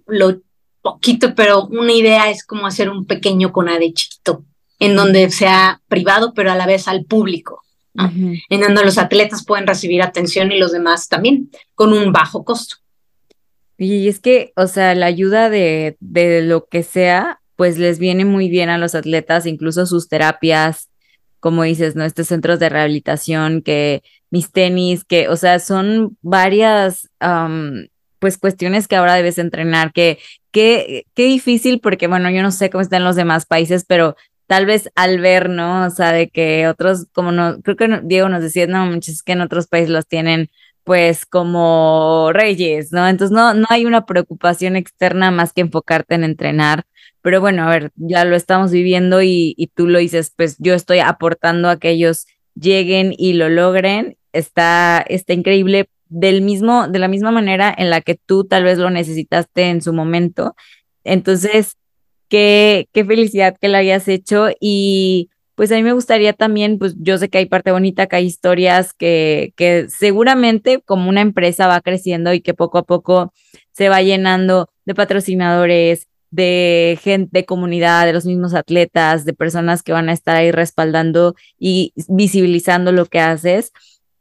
poquito, 0.82 1.34
pero 1.36 1.66
una 1.66 1.92
idea 1.92 2.28
es 2.28 2.44
como 2.44 2.66
hacer 2.66 2.90
un 2.90 3.06
pequeño 3.06 3.52
CONADE 3.52 3.92
chiquito, 3.94 4.44
en 4.80 4.96
donde 4.96 5.30
sea 5.30 5.80
privado, 5.86 6.34
pero 6.34 6.50
a 6.50 6.56
la 6.56 6.66
vez 6.66 6.88
al 6.88 7.04
público, 7.04 7.62
en 7.94 8.60
donde 8.60 8.84
los 8.84 8.98
atletas 8.98 9.44
pueden 9.44 9.68
recibir 9.68 10.02
atención 10.02 10.50
y 10.50 10.58
los 10.58 10.72
demás 10.72 11.08
también, 11.08 11.50
con 11.76 11.92
un 11.92 12.12
bajo 12.12 12.44
costo. 12.44 12.81
Y 13.82 14.08
es 14.08 14.20
que, 14.20 14.52
o 14.56 14.66
sea, 14.66 14.94
la 14.94 15.06
ayuda 15.06 15.50
de, 15.50 15.96
de 16.00 16.42
lo 16.42 16.66
que 16.66 16.82
sea, 16.82 17.40
pues 17.56 17.78
les 17.78 17.98
viene 17.98 18.24
muy 18.24 18.48
bien 18.48 18.68
a 18.68 18.78
los 18.78 18.94
atletas, 18.94 19.46
incluso 19.46 19.86
sus 19.86 20.08
terapias, 20.08 20.88
como 21.40 21.64
dices, 21.64 21.96
¿no? 21.96 22.04
Estos 22.04 22.28
centros 22.28 22.60
de 22.60 22.68
rehabilitación 22.68 23.62
que 23.62 24.02
mis 24.30 24.52
tenis, 24.52 25.04
que, 25.04 25.28
o 25.28 25.36
sea, 25.36 25.58
son 25.58 26.16
varias, 26.22 27.10
pues, 28.20 28.38
cuestiones 28.38 28.86
que 28.86 28.96
ahora 28.96 29.14
debes 29.14 29.38
entrenar, 29.38 29.92
que, 29.92 30.18
qué 30.52 31.04
difícil, 31.14 31.80
porque, 31.80 32.06
bueno, 32.06 32.30
yo 32.30 32.42
no 32.42 32.52
sé 32.52 32.70
cómo 32.70 32.82
están 32.82 33.04
los 33.04 33.16
demás 33.16 33.46
países, 33.46 33.84
pero 33.86 34.16
tal 34.46 34.64
vez 34.66 34.90
al 34.94 35.18
ver, 35.18 35.50
¿no? 35.50 35.86
O 35.86 35.90
sea, 35.90 36.12
de 36.12 36.28
que 36.28 36.68
otros, 36.68 37.06
como 37.12 37.32
no, 37.32 37.60
creo 37.62 37.76
que 37.76 38.00
Diego 38.04 38.28
nos 38.28 38.42
decía, 38.42 38.66
no, 38.68 38.86
muchos 38.86 39.22
que 39.22 39.32
en 39.32 39.40
otros 39.40 39.66
países 39.66 39.90
los 39.90 40.06
tienen, 40.06 40.50
pues, 40.84 41.26
como 41.26 42.30
reyes, 42.32 42.92
¿no? 42.92 43.08
Entonces, 43.08 43.34
no, 43.34 43.54
no 43.54 43.66
hay 43.70 43.86
una 43.86 44.06
preocupación 44.06 44.76
externa 44.76 45.30
más 45.30 45.52
que 45.52 45.62
enfocarte 45.62 46.14
en 46.14 46.24
entrenar. 46.24 46.84
Pero 47.22 47.40
bueno, 47.40 47.64
a 47.64 47.70
ver, 47.70 47.92
ya 47.96 48.24
lo 48.24 48.36
estamos 48.36 48.72
viviendo 48.72 49.22
y, 49.22 49.54
y 49.56 49.68
tú 49.68 49.86
lo 49.86 49.98
dices, 49.98 50.32
pues 50.36 50.56
yo 50.58 50.74
estoy 50.74 50.98
aportando 51.00 51.68
a 51.68 51.78
que 51.78 51.90
ellos 51.90 52.26
lleguen 52.54 53.14
y 53.16 53.34
lo 53.34 53.48
logren 53.48 54.16
está, 54.32 55.04
está 55.08 55.32
increíble 55.32 55.88
del 56.08 56.42
mismo, 56.42 56.88
de 56.88 56.98
la 56.98 57.08
misma 57.08 57.30
manera 57.30 57.74
en 57.76 57.90
la 57.90 58.00
que 58.00 58.14
tú 58.14 58.44
tal 58.44 58.64
vez 58.64 58.78
lo 58.78 58.90
necesitaste 58.90 59.68
en 59.68 59.82
su 59.82 59.92
momento. 59.92 60.54
Entonces, 61.04 61.76
qué, 62.28 62.88
qué 62.92 63.04
felicidad 63.04 63.56
que 63.60 63.68
lo 63.68 63.78
hayas 63.78 64.08
hecho 64.08 64.48
y 64.60 65.30
pues 65.62 65.70
a 65.70 65.76
mí 65.76 65.84
me 65.84 65.92
gustaría 65.92 66.32
también, 66.32 66.76
pues 66.76 66.96
yo 66.98 67.18
sé 67.18 67.28
que 67.28 67.38
hay 67.38 67.46
parte 67.46 67.70
bonita, 67.70 68.08
que 68.08 68.16
hay 68.16 68.26
historias 68.26 68.92
que, 68.92 69.52
que 69.54 69.86
seguramente 69.88 70.82
como 70.84 71.08
una 71.08 71.20
empresa 71.20 71.68
va 71.68 71.80
creciendo 71.80 72.34
y 72.34 72.40
que 72.40 72.52
poco 72.52 72.78
a 72.78 72.82
poco 72.82 73.32
se 73.70 73.88
va 73.88 74.02
llenando 74.02 74.68
de 74.86 74.96
patrocinadores, 74.96 76.08
de 76.32 76.98
gente, 77.00 77.28
de 77.30 77.44
comunidad, 77.44 78.06
de 78.06 78.12
los 78.12 78.26
mismos 78.26 78.54
atletas, 78.54 79.24
de 79.24 79.34
personas 79.34 79.84
que 79.84 79.92
van 79.92 80.08
a 80.08 80.12
estar 80.12 80.36
ahí 80.36 80.50
respaldando 80.50 81.36
y 81.60 81.92
visibilizando 82.08 82.90
lo 82.90 83.06
que 83.06 83.20
haces. 83.20 83.70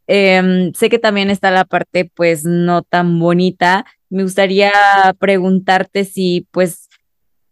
Em, 0.06 0.72
sé 0.74 0.88
que 0.90 1.00
también 1.00 1.28
está 1.28 1.50
la 1.50 1.64
parte 1.64 2.04
pues 2.04 2.44
no 2.44 2.82
tan 2.82 3.18
bonita. 3.18 3.84
Me 4.10 4.22
gustaría 4.22 4.70
preguntarte 5.18 6.04
si 6.04 6.46
pues 6.52 6.88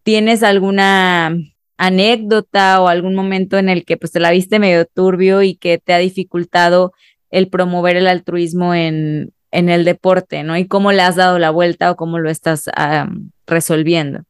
tienes 0.05 0.45
alguna 0.45 1.37
anécdota 1.81 2.81
o 2.83 2.89
algún 2.89 3.15
momento 3.15 3.57
en 3.57 3.71
el 3.71 3.87
que 3.87 3.97
pues 3.97 4.13
te 4.13 4.21
la 4.21 4.31
viste 4.31 4.59
medio 4.59 4.85
turbio 4.85 5.43
y 5.43 5.55
que 5.57 5.79
te 5.79 5.95
ha 5.95 5.99
dificultado 5.99 6.93
el 7.31 7.49
promover 7.49 7.97
el 7.97 8.07
altruismo 8.07 8.75
en, 8.75 9.33
en 9.51 9.71
el 9.71 9.87
deporte, 9.87 10.43
¿no? 10.43 10.59
Y 10.59 10.69
cómo 10.69 10.93
le 10.93 11.01
has 11.01 11.17
dado 11.17 11.39
la 11.39 11.49
vuelta 11.51 11.91
o 11.91 11.97
cómo 11.97 12.19
lo 12.19 12.29
estás 12.29 12.71
resolviendo. 13.47 14.25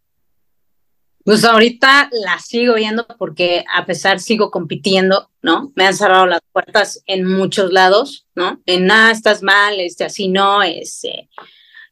Pues 1.24 1.44
ahorita 1.44 2.08
la 2.12 2.38
sigo 2.38 2.74
viendo 2.74 3.04
porque 3.18 3.64
a 3.74 3.84
pesar 3.84 4.20
sigo 4.20 4.52
compitiendo, 4.52 5.28
¿no? 5.42 5.72
Me 5.74 5.86
han 5.86 5.94
cerrado 5.94 6.26
las 6.26 6.40
puertas 6.52 7.02
en 7.06 7.26
muchos 7.26 7.72
lados, 7.72 8.28
¿no? 8.36 8.60
En 8.64 8.86
nada 8.86 9.10
estás 9.10 9.42
mal, 9.42 9.80
este, 9.80 10.04
así 10.04 10.28
no, 10.28 10.62
este, 10.62 11.28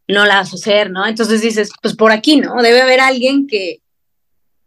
no 0.06 0.24
la 0.24 0.36
vas 0.36 0.52
a 0.52 0.56
hacer, 0.56 0.90
¿no? 0.90 1.04
Entonces 1.04 1.42
dices, 1.42 1.70
pues 1.82 1.96
por 1.96 2.12
aquí, 2.12 2.36
¿no? 2.36 2.62
Debe 2.62 2.80
haber 2.80 3.00
alguien 3.00 3.48
que, 3.48 3.82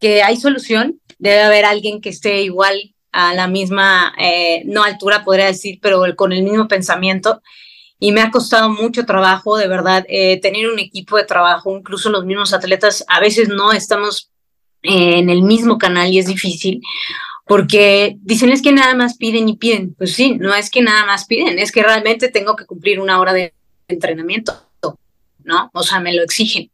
que 0.02 0.24
hay 0.24 0.36
solución, 0.36 1.00
debe 1.20 1.42
haber 1.44 1.64
alguien 1.64 2.02
que 2.02 2.10
esté 2.10 2.42
igual 2.42 2.76
a 3.12 3.34
la 3.34 3.48
misma, 3.48 4.14
eh, 4.18 4.64
no 4.66 4.84
altura 4.84 5.24
podría 5.24 5.46
decir, 5.46 5.80
pero 5.82 6.02
con 6.16 6.34
el 6.34 6.44
mismo 6.44 6.68
pensamiento. 6.68 7.42
Y 8.00 8.12
me 8.12 8.22
ha 8.22 8.32
costado 8.32 8.70
mucho 8.70 9.06
trabajo, 9.06 9.58
de 9.58 9.68
verdad, 9.68 10.06
eh, 10.10 10.42
tener 10.42 10.68
un 10.68 10.80
equipo 10.80 11.18
de 11.18 11.24
trabajo, 11.24 11.78
incluso 11.78 12.10
los 12.10 12.26
mismos 12.26 12.52
atletas, 12.54 13.06
a 13.08 13.20
veces 13.20 13.50
no 13.50 13.72
estamos 13.72 14.32
eh, 14.82 15.20
en 15.20 15.30
el 15.30 15.44
mismo 15.44 15.78
canal 15.78 16.12
y 16.12 16.18
es 16.18 16.26
difícil, 16.26 16.82
porque 17.46 18.18
dicen 18.22 18.50
es 18.50 18.64
que 18.64 18.72
nada 18.72 18.96
más 18.96 19.18
piden 19.18 19.48
y 19.50 19.58
piden. 19.58 19.94
Pues 19.94 20.14
sí, 20.14 20.36
no 20.40 20.56
es 20.56 20.72
que 20.72 20.82
nada 20.82 21.06
más 21.06 21.26
piden, 21.26 21.60
es 21.60 21.72
que 21.72 21.84
realmente 21.84 22.30
tengo 22.30 22.56
que 22.56 22.66
cumplir 22.66 23.00
una 23.00 23.20
hora 23.20 23.34
de 23.34 23.54
entrenamiento, 23.88 24.54
¿no? 25.44 25.70
O 25.74 25.84
sea, 25.84 26.00
me 26.00 26.14
lo 26.14 26.24
exigen. 26.24 26.72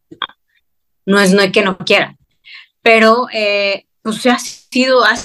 No, 1.05 1.19
es, 1.19 1.33
no 1.33 1.41
es 1.41 1.51
que 1.51 1.61
no 1.61 1.77
quiera, 1.77 2.16
pero 2.81 3.27
eh, 3.33 3.85
pues 4.01 4.25
ha 4.25 4.39
sido, 4.39 5.03
ha 5.03 5.15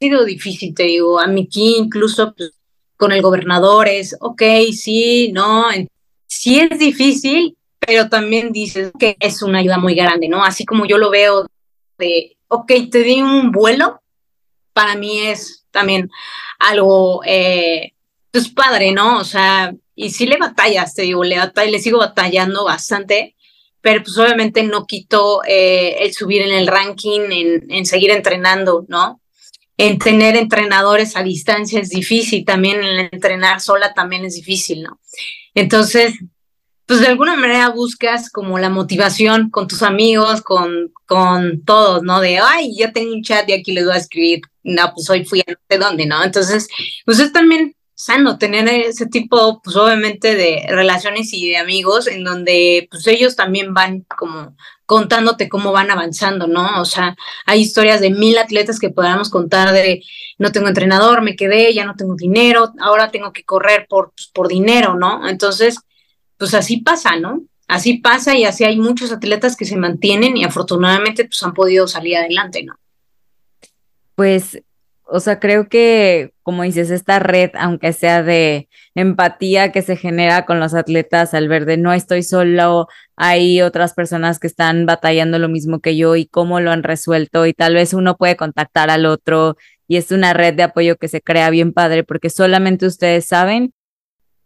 sido 0.00 0.24
difícil, 0.24 0.74
te 0.74 0.84
digo, 0.84 1.20
a 1.20 1.26
mí 1.26 1.46
aquí 1.46 1.76
incluso 1.76 2.34
pues, 2.34 2.52
con 2.96 3.12
el 3.12 3.22
gobernador 3.22 3.88
es, 3.88 4.16
ok, 4.20 4.42
sí, 4.72 5.30
no, 5.32 5.66
sí 6.26 6.60
es 6.60 6.78
difícil, 6.78 7.56
pero 7.78 8.08
también 8.08 8.52
dices 8.52 8.92
que 8.98 9.16
es 9.20 9.42
una 9.42 9.58
ayuda 9.58 9.78
muy 9.78 9.94
grande, 9.94 10.28
¿no? 10.28 10.44
Así 10.44 10.64
como 10.64 10.86
yo 10.86 10.98
lo 10.98 11.10
veo 11.10 11.46
de, 11.98 12.36
ok, 12.48 12.72
te 12.90 13.00
di 13.00 13.20
un 13.20 13.52
vuelo, 13.52 14.00
para 14.72 14.96
mí 14.96 15.20
es 15.20 15.66
también 15.70 16.10
algo, 16.58 17.22
eh, 17.24 17.92
pues 18.30 18.48
padre, 18.48 18.92
¿no? 18.92 19.18
O 19.18 19.24
sea, 19.24 19.74
y 19.94 20.10
sí 20.10 20.26
le 20.26 20.36
batallas, 20.36 20.94
te 20.94 21.02
digo, 21.02 21.24
le, 21.24 21.36
le 21.70 21.78
sigo 21.78 21.98
batallando 21.98 22.64
bastante, 22.64 23.36
pero 23.84 24.02
pues 24.02 24.16
obviamente 24.16 24.62
no 24.62 24.86
quito 24.86 25.42
eh, 25.46 25.96
el 26.00 26.14
subir 26.14 26.40
en 26.40 26.54
el 26.54 26.66
ranking, 26.66 27.20
en, 27.30 27.70
en, 27.70 27.84
seguir 27.84 28.10
entrenando, 28.12 28.86
¿no? 28.88 29.20
En 29.76 29.98
tener 29.98 30.36
entrenadores 30.36 31.16
a 31.16 31.22
distancia 31.22 31.80
es 31.80 31.90
difícil, 31.90 32.46
también 32.46 32.82
el 32.82 33.10
entrenar 33.12 33.60
sola 33.60 33.92
también 33.92 34.24
es 34.24 34.36
difícil, 34.36 34.84
¿no? 34.84 34.98
Entonces, 35.54 36.14
pues 36.86 37.00
de 37.00 37.08
alguna 37.08 37.36
manera 37.36 37.68
buscas 37.68 38.30
como 38.30 38.58
la 38.58 38.70
motivación 38.70 39.50
con 39.50 39.68
tus 39.68 39.82
amigos, 39.82 40.40
con, 40.40 40.90
con 41.04 41.62
todos, 41.66 42.02
¿no? 42.02 42.20
De, 42.20 42.38
ay, 42.38 42.74
ya 42.74 42.90
tengo 42.90 43.12
un 43.12 43.22
chat 43.22 43.46
y 43.50 43.52
aquí 43.52 43.72
les 43.72 43.84
voy 43.84 43.96
a 43.96 43.98
escribir, 43.98 44.40
no, 44.62 44.92
pues 44.94 45.10
hoy 45.10 45.26
fui 45.26 45.40
a 45.40 45.50
no 45.50 45.58
sé 45.68 45.76
dónde, 45.76 46.06
¿no? 46.06 46.24
Entonces, 46.24 46.68
pues 47.04 47.18
es 47.18 47.34
también 47.34 47.76
sano 47.94 48.38
tener 48.38 48.68
ese 48.68 49.06
tipo, 49.06 49.60
pues 49.62 49.76
obviamente 49.76 50.34
de 50.34 50.66
relaciones 50.68 51.32
y 51.32 51.48
de 51.48 51.56
amigos 51.56 52.06
en 52.06 52.24
donde 52.24 52.88
pues 52.90 53.06
ellos 53.06 53.36
también 53.36 53.72
van 53.72 54.04
como 54.18 54.56
contándote 54.86 55.48
cómo 55.48 55.72
van 55.72 55.90
avanzando, 55.90 56.46
¿no? 56.46 56.80
O 56.80 56.84
sea, 56.84 57.16
hay 57.46 57.60
historias 57.60 58.00
de 58.00 58.10
mil 58.10 58.36
atletas 58.36 58.78
que 58.78 58.90
podamos 58.90 59.30
contar 59.30 59.72
de 59.72 60.02
no 60.38 60.52
tengo 60.52 60.68
entrenador, 60.68 61.22
me 61.22 61.36
quedé, 61.36 61.72
ya 61.72 61.86
no 61.86 61.94
tengo 61.94 62.16
dinero, 62.16 62.72
ahora 62.80 63.10
tengo 63.10 63.32
que 63.32 63.44
correr 63.44 63.86
por, 63.88 64.12
pues, 64.14 64.28
por 64.28 64.48
dinero, 64.48 64.94
¿no? 64.94 65.28
Entonces, 65.28 65.78
pues 66.36 66.52
así 66.54 66.78
pasa, 66.78 67.16
¿no? 67.16 67.44
Así 67.66 67.98
pasa 67.98 68.36
y 68.36 68.44
así 68.44 68.64
hay 68.64 68.76
muchos 68.76 69.10
atletas 69.10 69.56
que 69.56 69.64
se 69.64 69.76
mantienen 69.76 70.36
y 70.36 70.44
afortunadamente 70.44 71.24
pues 71.24 71.42
han 71.42 71.54
podido 71.54 71.86
salir 71.86 72.16
adelante, 72.16 72.62
¿no? 72.64 72.74
Pues 74.14 74.58
o 75.06 75.20
sea, 75.20 75.38
creo 75.38 75.68
que, 75.68 76.32
como 76.44 76.62
dices, 76.62 76.90
esta 76.90 77.18
red, 77.18 77.50
aunque 77.58 77.92
sea 77.92 78.22
de 78.22 78.68
empatía 78.94 79.72
que 79.72 79.82
se 79.82 79.96
genera 79.96 80.44
con 80.46 80.60
los 80.60 80.74
atletas 80.74 81.34
al 81.34 81.48
ver 81.48 81.64
de 81.64 81.78
no 81.78 81.92
estoy 81.92 82.22
solo, 82.22 82.86
hay 83.16 83.62
otras 83.62 83.94
personas 83.94 84.38
que 84.38 84.46
están 84.46 84.86
batallando 84.86 85.38
lo 85.38 85.48
mismo 85.48 85.80
que 85.80 85.96
yo 85.96 86.16
y 86.16 86.26
cómo 86.26 86.60
lo 86.60 86.70
han 86.70 86.82
resuelto 86.82 87.46
y 87.46 87.54
tal 87.54 87.74
vez 87.74 87.94
uno 87.94 88.16
puede 88.16 88.36
contactar 88.36 88.90
al 88.90 89.06
otro 89.06 89.56
y 89.88 89.96
es 89.96 90.12
una 90.12 90.34
red 90.34 90.54
de 90.54 90.64
apoyo 90.64 90.96
que 90.96 91.08
se 91.08 91.22
crea 91.22 91.50
bien 91.50 91.72
padre 91.72 92.04
porque 92.04 92.30
solamente 92.30 92.86
ustedes 92.86 93.24
saben 93.26 93.72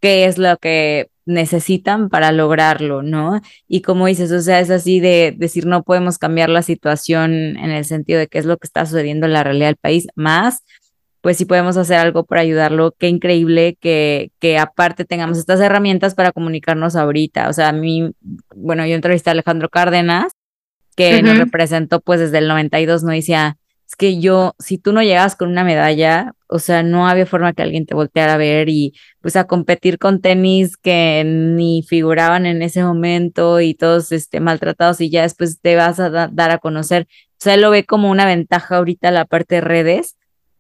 qué 0.00 0.26
es 0.26 0.38
lo 0.38 0.56
que 0.58 1.10
necesitan 1.28 2.08
para 2.08 2.32
lograrlo, 2.32 3.02
¿no? 3.02 3.40
Y 3.68 3.82
como 3.82 4.06
dices, 4.06 4.32
o 4.32 4.40
sea, 4.40 4.60
es 4.60 4.70
así 4.70 4.98
de 4.98 5.34
decir, 5.36 5.66
no 5.66 5.82
podemos 5.82 6.18
cambiar 6.18 6.48
la 6.48 6.62
situación 6.62 7.32
en 7.58 7.70
el 7.70 7.84
sentido 7.84 8.18
de 8.18 8.28
qué 8.28 8.38
es 8.38 8.46
lo 8.46 8.56
que 8.56 8.66
está 8.66 8.86
sucediendo 8.86 9.26
en 9.26 9.34
la 9.34 9.44
realidad 9.44 9.68
del 9.68 9.76
país, 9.76 10.08
más, 10.14 10.64
pues 11.20 11.36
si 11.36 11.44
podemos 11.44 11.76
hacer 11.76 11.96
algo 11.98 12.24
para 12.24 12.42
ayudarlo, 12.42 12.94
qué 12.98 13.08
increíble 13.08 13.76
que, 13.80 14.30
que 14.38 14.58
aparte 14.58 15.04
tengamos 15.04 15.38
estas 15.38 15.60
herramientas 15.60 16.14
para 16.14 16.32
comunicarnos 16.32 16.96
ahorita. 16.96 17.48
O 17.48 17.52
sea, 17.52 17.68
a 17.68 17.72
mí, 17.72 18.12
bueno, 18.54 18.86
yo 18.86 18.94
entrevisté 18.94 19.30
a 19.30 19.32
Alejandro 19.32 19.68
Cárdenas, 19.68 20.32
que 20.96 21.22
nos 21.22 21.38
representó 21.38 22.00
pues 22.00 22.20
desde 22.20 22.38
el 22.38 22.48
92, 22.48 23.04
no 23.04 23.12
decía, 23.12 23.56
es 23.88 23.96
que 23.96 24.20
yo, 24.20 24.54
si 24.58 24.76
tú 24.76 24.92
no 24.92 25.02
llegas 25.02 25.34
con 25.34 25.48
una 25.48 25.64
medalla, 25.64 26.32
o 26.46 26.58
sea, 26.58 26.82
no 26.82 27.08
había 27.08 27.24
forma 27.24 27.54
que 27.54 27.62
alguien 27.62 27.86
te 27.86 27.94
volteara 27.94 28.34
a 28.34 28.36
ver 28.36 28.68
y 28.68 28.92
pues 29.20 29.34
a 29.36 29.44
competir 29.46 29.98
con 29.98 30.20
tenis 30.20 30.76
que 30.76 31.22
ni 31.24 31.82
figuraban 31.82 32.44
en 32.44 32.60
ese 32.60 32.82
momento 32.82 33.60
y 33.60 33.74
todos 33.74 34.12
este, 34.12 34.40
maltratados 34.40 35.00
y 35.00 35.08
ya 35.08 35.22
después 35.22 35.60
te 35.62 35.74
vas 35.74 36.00
a 36.00 36.10
dar 36.10 36.50
a 36.50 36.58
conocer. 36.58 37.06
O 37.32 37.36
sea, 37.38 37.54
él 37.54 37.62
lo 37.62 37.70
ve 37.70 37.84
como 37.84 38.10
una 38.10 38.26
ventaja 38.26 38.76
ahorita 38.76 39.10
la 39.10 39.24
parte 39.24 39.56
de 39.56 39.60
redes, 39.62 40.16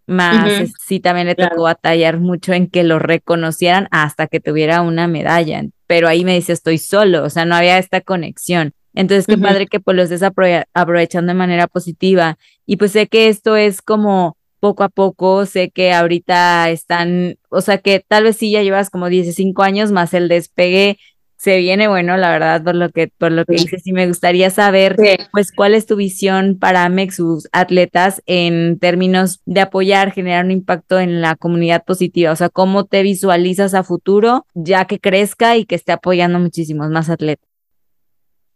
más 0.08 0.70
sí 0.84 1.00
también 1.00 1.26
le 1.26 1.34
tocó 1.34 1.62
batallar 1.62 2.18
mucho 2.18 2.52
en 2.52 2.66
que 2.66 2.82
lo 2.82 2.98
reconocieran 2.98 3.88
hasta 3.90 4.26
que 4.26 4.40
tuviera 4.40 4.82
una 4.82 5.06
medalla. 5.06 5.62
Pero 5.86 6.08
ahí 6.08 6.24
me 6.24 6.34
dice, 6.34 6.52
estoy 6.52 6.78
solo, 6.78 7.24
o 7.24 7.30
sea, 7.30 7.44
no 7.44 7.54
había 7.54 7.78
esta 7.78 8.00
conexión. 8.00 8.72
Entonces, 8.94 9.26
qué 9.26 9.38
padre 9.38 9.66
que 9.66 9.80
pues 9.80 9.96
lo 9.96 10.02
estés 10.02 10.22
aprovechando 10.22 11.32
de 11.32 11.38
manera 11.38 11.68
positiva. 11.68 12.36
Y 12.66 12.76
pues 12.78 12.92
sé 12.92 13.06
que 13.06 13.28
esto 13.28 13.54
es 13.54 13.80
como 13.80 14.36
poco 14.60 14.82
a 14.82 14.88
poco, 14.88 15.46
sé 15.46 15.70
que 15.70 15.92
ahorita 15.92 16.70
están, 16.70 17.36
o 17.48 17.60
sea 17.60 17.78
que 17.78 18.04
tal 18.06 18.24
vez 18.24 18.36
sí 18.36 18.50
ya 18.50 18.62
llevas 18.62 18.90
como 18.90 19.08
15 19.08 19.52
años 19.58 19.92
más 19.92 20.14
el 20.14 20.28
despegue 20.28 20.98
se 21.38 21.56
viene 21.58 21.86
bueno, 21.86 22.16
la 22.16 22.30
verdad, 22.30 22.64
por 22.64 22.74
lo 22.74 22.90
que, 22.90 23.08
por 23.16 23.30
lo 23.30 23.44
que 23.44 23.54
dices, 23.54 23.86
y 23.86 23.92
me 23.92 24.08
gustaría 24.08 24.50
saber, 24.50 24.96
pues, 25.32 25.52
cuál 25.52 25.74
es 25.74 25.86
tu 25.86 25.94
visión 25.94 26.58
para 26.58 26.88
Mexus 26.88 27.48
atletas 27.52 28.22
en 28.26 28.78
términos 28.80 29.40
de 29.46 29.60
apoyar, 29.60 30.10
generar 30.10 30.44
un 30.44 30.50
impacto 30.50 30.98
en 30.98 31.20
la 31.20 31.36
comunidad 31.36 31.84
positiva, 31.84 32.32
o 32.32 32.36
sea, 32.36 32.48
cómo 32.48 32.86
te 32.86 33.04
visualizas 33.04 33.74
a 33.74 33.84
futuro, 33.84 34.46
ya 34.54 34.86
que 34.86 34.98
crezca 34.98 35.56
y 35.56 35.64
que 35.64 35.76
esté 35.76 35.92
apoyando 35.92 36.40
muchísimos 36.40 36.90
más 36.90 37.08
atletas 37.08 37.48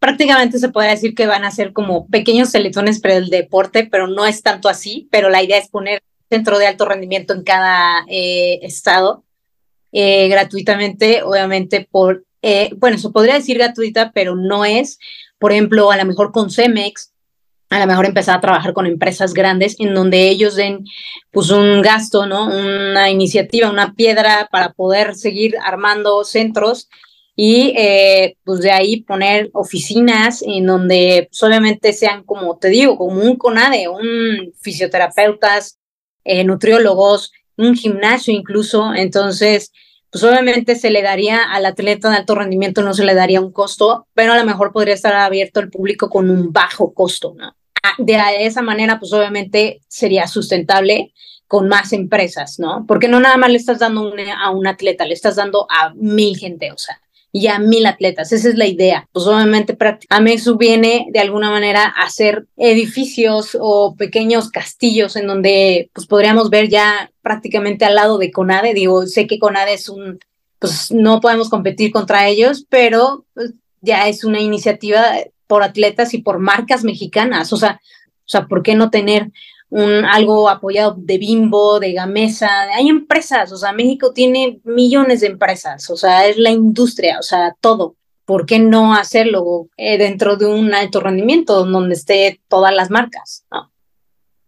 prácticamente 0.00 0.58
se 0.58 0.68
puede 0.68 0.90
decir 0.90 1.14
que 1.14 1.28
van 1.28 1.44
a 1.44 1.52
ser 1.52 1.72
como 1.72 2.08
pequeños 2.08 2.48
seletones 2.48 3.00
para 3.00 3.14
el 3.14 3.28
deporte, 3.28 3.88
pero 3.88 4.08
no 4.08 4.26
es 4.26 4.42
tanto 4.42 4.68
así, 4.68 5.08
pero 5.12 5.30
la 5.30 5.44
idea 5.44 5.58
es 5.58 5.68
poner 5.68 6.02
centro 6.28 6.58
de 6.58 6.66
alto 6.66 6.86
rendimiento 6.86 7.34
en 7.34 7.44
cada 7.44 8.04
eh, 8.08 8.58
estado 8.62 9.22
eh, 9.92 10.26
gratuitamente, 10.26 11.22
obviamente 11.22 11.86
por, 11.88 12.24
eh, 12.42 12.70
bueno, 12.76 12.98
se 12.98 13.10
podría 13.10 13.34
decir 13.34 13.56
gratuita, 13.56 14.12
pero 14.12 14.34
no 14.36 14.64
es, 14.64 14.98
por 15.38 15.52
ejemplo, 15.52 15.90
a 15.90 15.96
lo 15.96 16.04
mejor 16.04 16.32
con 16.32 16.50
Cemex, 16.50 17.12
a 17.70 17.78
lo 17.78 17.86
mejor 17.86 18.04
empezar 18.04 18.36
a 18.36 18.40
trabajar 18.40 18.74
con 18.74 18.86
empresas 18.86 19.32
grandes 19.32 19.76
en 19.78 19.94
donde 19.94 20.28
ellos 20.28 20.56
den 20.56 20.84
pues 21.30 21.50
un 21.50 21.80
gasto, 21.80 22.26
¿no? 22.26 22.46
Una 22.46 23.08
iniciativa, 23.10 23.70
una 23.70 23.94
piedra 23.94 24.48
para 24.52 24.72
poder 24.72 25.14
seguir 25.14 25.54
armando 25.64 26.22
centros 26.24 26.88
y 27.34 27.72
eh, 27.76 28.36
pues 28.44 28.60
de 28.60 28.72
ahí 28.72 29.02
poner 29.02 29.50
oficinas 29.54 30.42
en 30.42 30.66
donde 30.66 31.30
pues, 31.30 31.98
sean 31.98 32.24
como 32.24 32.58
te 32.58 32.68
digo, 32.68 32.98
como 32.98 33.22
un 33.22 33.36
CONADE, 33.36 33.88
un 33.88 34.52
fisioterapeutas, 34.60 35.78
eh, 36.24 36.44
nutriólogos, 36.44 37.32
un 37.56 37.74
gimnasio 37.74 38.34
incluso, 38.34 38.92
entonces 38.94 39.72
pues 40.12 40.24
obviamente 40.24 40.76
se 40.76 40.90
le 40.90 41.00
daría 41.00 41.42
al 41.42 41.64
atleta 41.64 42.10
de 42.10 42.16
alto 42.16 42.34
rendimiento, 42.34 42.82
no 42.82 42.92
se 42.92 43.04
le 43.04 43.14
daría 43.14 43.40
un 43.40 43.50
costo, 43.50 44.06
pero 44.12 44.34
a 44.34 44.38
lo 44.38 44.44
mejor 44.44 44.70
podría 44.70 44.92
estar 44.92 45.14
abierto 45.14 45.58
al 45.58 45.70
público 45.70 46.10
con 46.10 46.28
un 46.28 46.52
bajo 46.52 46.92
costo, 46.92 47.34
¿no? 47.34 47.56
Ah, 47.82 47.94
de 47.96 48.44
esa 48.44 48.60
manera, 48.60 49.00
pues 49.00 49.10
obviamente 49.14 49.80
sería 49.88 50.26
sustentable 50.26 51.14
con 51.48 51.66
más 51.66 51.94
empresas, 51.94 52.58
¿no? 52.58 52.84
Porque 52.86 53.08
no 53.08 53.20
nada 53.20 53.38
más 53.38 53.50
le 53.50 53.56
estás 53.56 53.78
dando 53.78 54.12
a 54.38 54.50
un 54.50 54.66
atleta, 54.66 55.06
le 55.06 55.14
estás 55.14 55.36
dando 55.36 55.66
a 55.70 55.94
mil 55.94 56.36
gente, 56.36 56.70
o 56.72 56.78
sea, 56.78 57.00
y 57.32 57.46
a 57.46 57.58
mil 57.58 57.86
atletas. 57.86 58.30
Esa 58.32 58.50
es 58.50 58.56
la 58.56 58.66
idea. 58.66 59.08
Pues 59.12 59.26
obviamente 59.26 59.76
Amesu 60.10 60.58
viene 60.58 61.06
de 61.10 61.18
alguna 61.18 61.50
manera 61.50 61.84
a 61.84 62.04
hacer 62.04 62.46
edificios 62.58 63.56
o 63.58 63.96
pequeños 63.96 64.50
castillos 64.50 65.16
en 65.16 65.26
donde 65.26 65.90
pues 65.94 66.06
podríamos 66.06 66.50
ver 66.50 66.68
ya 66.68 67.10
prácticamente 67.22 67.86
al 67.86 67.94
lado 67.94 68.18
de 68.18 68.30
CONADE. 68.30 68.74
Digo, 68.74 69.06
sé 69.06 69.26
que 69.26 69.38
CONADE 69.38 69.72
es 69.72 69.88
un, 69.88 70.20
pues 70.58 70.92
no 70.92 71.20
podemos 71.20 71.48
competir 71.48 71.90
contra 71.90 72.28
ellos, 72.28 72.66
pero 72.68 73.24
pues, 73.32 73.54
ya 73.80 74.08
es 74.08 74.24
una 74.24 74.40
iniciativa 74.40 75.02
por 75.46 75.62
atletas 75.62 76.12
y 76.12 76.18
por 76.18 76.38
marcas 76.38 76.84
mexicanas. 76.84 77.52
O 77.54 77.56
sea, 77.56 77.80
o 78.26 78.28
sea, 78.28 78.46
¿por 78.46 78.62
qué 78.62 78.74
no 78.74 78.90
tener 78.90 79.30
un, 79.72 80.04
algo 80.04 80.48
apoyado 80.48 80.94
de 80.98 81.18
Bimbo, 81.18 81.80
de 81.80 81.92
Gamesa, 81.92 82.62
hay 82.74 82.88
empresas, 82.88 83.52
o 83.52 83.56
sea, 83.56 83.72
México 83.72 84.12
tiene 84.12 84.60
millones 84.64 85.20
de 85.20 85.28
empresas, 85.28 85.90
o 85.90 85.96
sea, 85.96 86.26
es 86.26 86.36
la 86.38 86.50
industria, 86.50 87.18
o 87.18 87.22
sea, 87.22 87.56
todo. 87.60 87.96
¿Por 88.24 88.46
qué 88.46 88.60
no 88.60 88.94
hacerlo 88.94 89.68
eh, 89.76 89.98
dentro 89.98 90.36
de 90.36 90.46
un 90.46 90.72
alto 90.72 91.00
rendimiento 91.00 91.64
donde 91.64 91.94
esté 91.94 92.40
todas 92.48 92.72
las 92.72 92.88
marcas? 92.88 93.44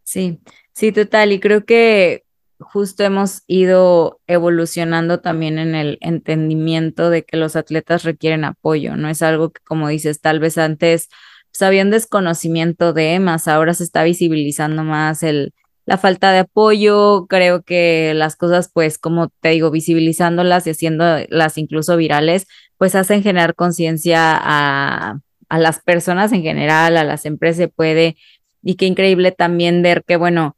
Sí, 0.05 0.39
Sí, 0.75 0.91
total, 0.91 1.33
y 1.33 1.39
creo 1.41 1.65
que 1.65 2.25
justo 2.59 3.05
hemos 3.05 3.43
ido 3.47 4.21
evolucionando 4.27 5.21
también 5.21 5.59
en 5.59 5.75
el 5.77 5.99
entendimiento 6.01 7.11
de 7.11 7.25
que 7.25 7.37
los 7.37 7.55
atletas 7.57 8.03
requieren 8.03 8.45
apoyo, 8.45 8.97
no 8.97 9.09
es 9.09 9.23
algo 9.23 9.51
que, 9.53 9.61
como 9.65 9.89
dices, 9.89 10.21
tal 10.21 10.41
vez 10.41 10.59
antes 10.59 11.09
pues, 11.55 11.63
había 11.63 11.85
un 11.85 11.91
desconocimiento 11.91 12.93
de 12.93 13.21
más, 13.21 13.47
ahora 13.47 13.75
se 13.75 13.85
está 13.85 14.03
visibilizando 14.03 14.83
más 14.83 15.23
el, 15.23 15.55
la 15.87 15.99
falta 15.99 16.33
de 16.33 16.41
apoyo, 16.41 17.27
creo 17.29 17.63
que 17.63 18.13
las 18.15 18.35
cosas, 18.35 18.71
pues, 18.73 18.99
como 18.99 19.29
te 19.41 19.51
digo, 19.51 19.71
visibilizándolas 19.71 20.67
y 20.67 20.71
haciéndolas 20.71 21.57
incluso 21.57 21.97
virales, 21.97 22.49
pues 22.77 22.97
hacen 22.97 23.23
generar 23.23 23.55
conciencia 23.55 24.37
a, 24.37 25.21
a 25.49 25.59
las 25.59 25.81
personas 25.81 26.33
en 26.33 26.43
general, 26.43 26.97
a 26.97 27.05
las 27.05 27.25
empresas 27.25 27.71
puede, 27.75 28.17
y 28.61 28.75
qué 28.75 28.87
increíble 28.87 29.31
también 29.31 29.81
ver 29.83 30.03
que, 30.05 30.17
bueno, 30.17 30.57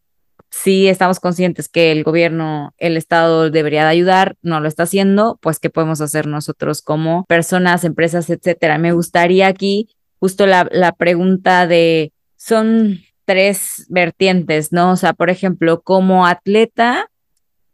sí 0.50 0.88
estamos 0.88 1.20
conscientes 1.20 1.68
que 1.68 1.92
el 1.92 2.04
gobierno, 2.04 2.72
el 2.78 2.96
Estado 2.96 3.50
debería 3.50 3.82
de 3.82 3.90
ayudar, 3.90 4.36
no 4.40 4.60
lo 4.60 4.68
está 4.68 4.84
haciendo, 4.84 5.38
pues 5.42 5.58
qué 5.58 5.68
podemos 5.68 6.00
hacer 6.00 6.26
nosotros 6.26 6.80
como 6.80 7.26
personas, 7.26 7.84
empresas, 7.84 8.30
etcétera. 8.30 8.78
Me 8.78 8.92
gustaría 8.92 9.48
aquí 9.48 9.88
justo 10.20 10.46
la, 10.46 10.68
la 10.70 10.92
pregunta 10.92 11.66
de, 11.66 12.12
son 12.36 13.00
tres 13.24 13.86
vertientes, 13.88 14.72
¿no? 14.72 14.92
O 14.92 14.96
sea, 14.96 15.12
por 15.12 15.30
ejemplo, 15.30 15.82
como 15.82 16.26
atleta 16.26 17.10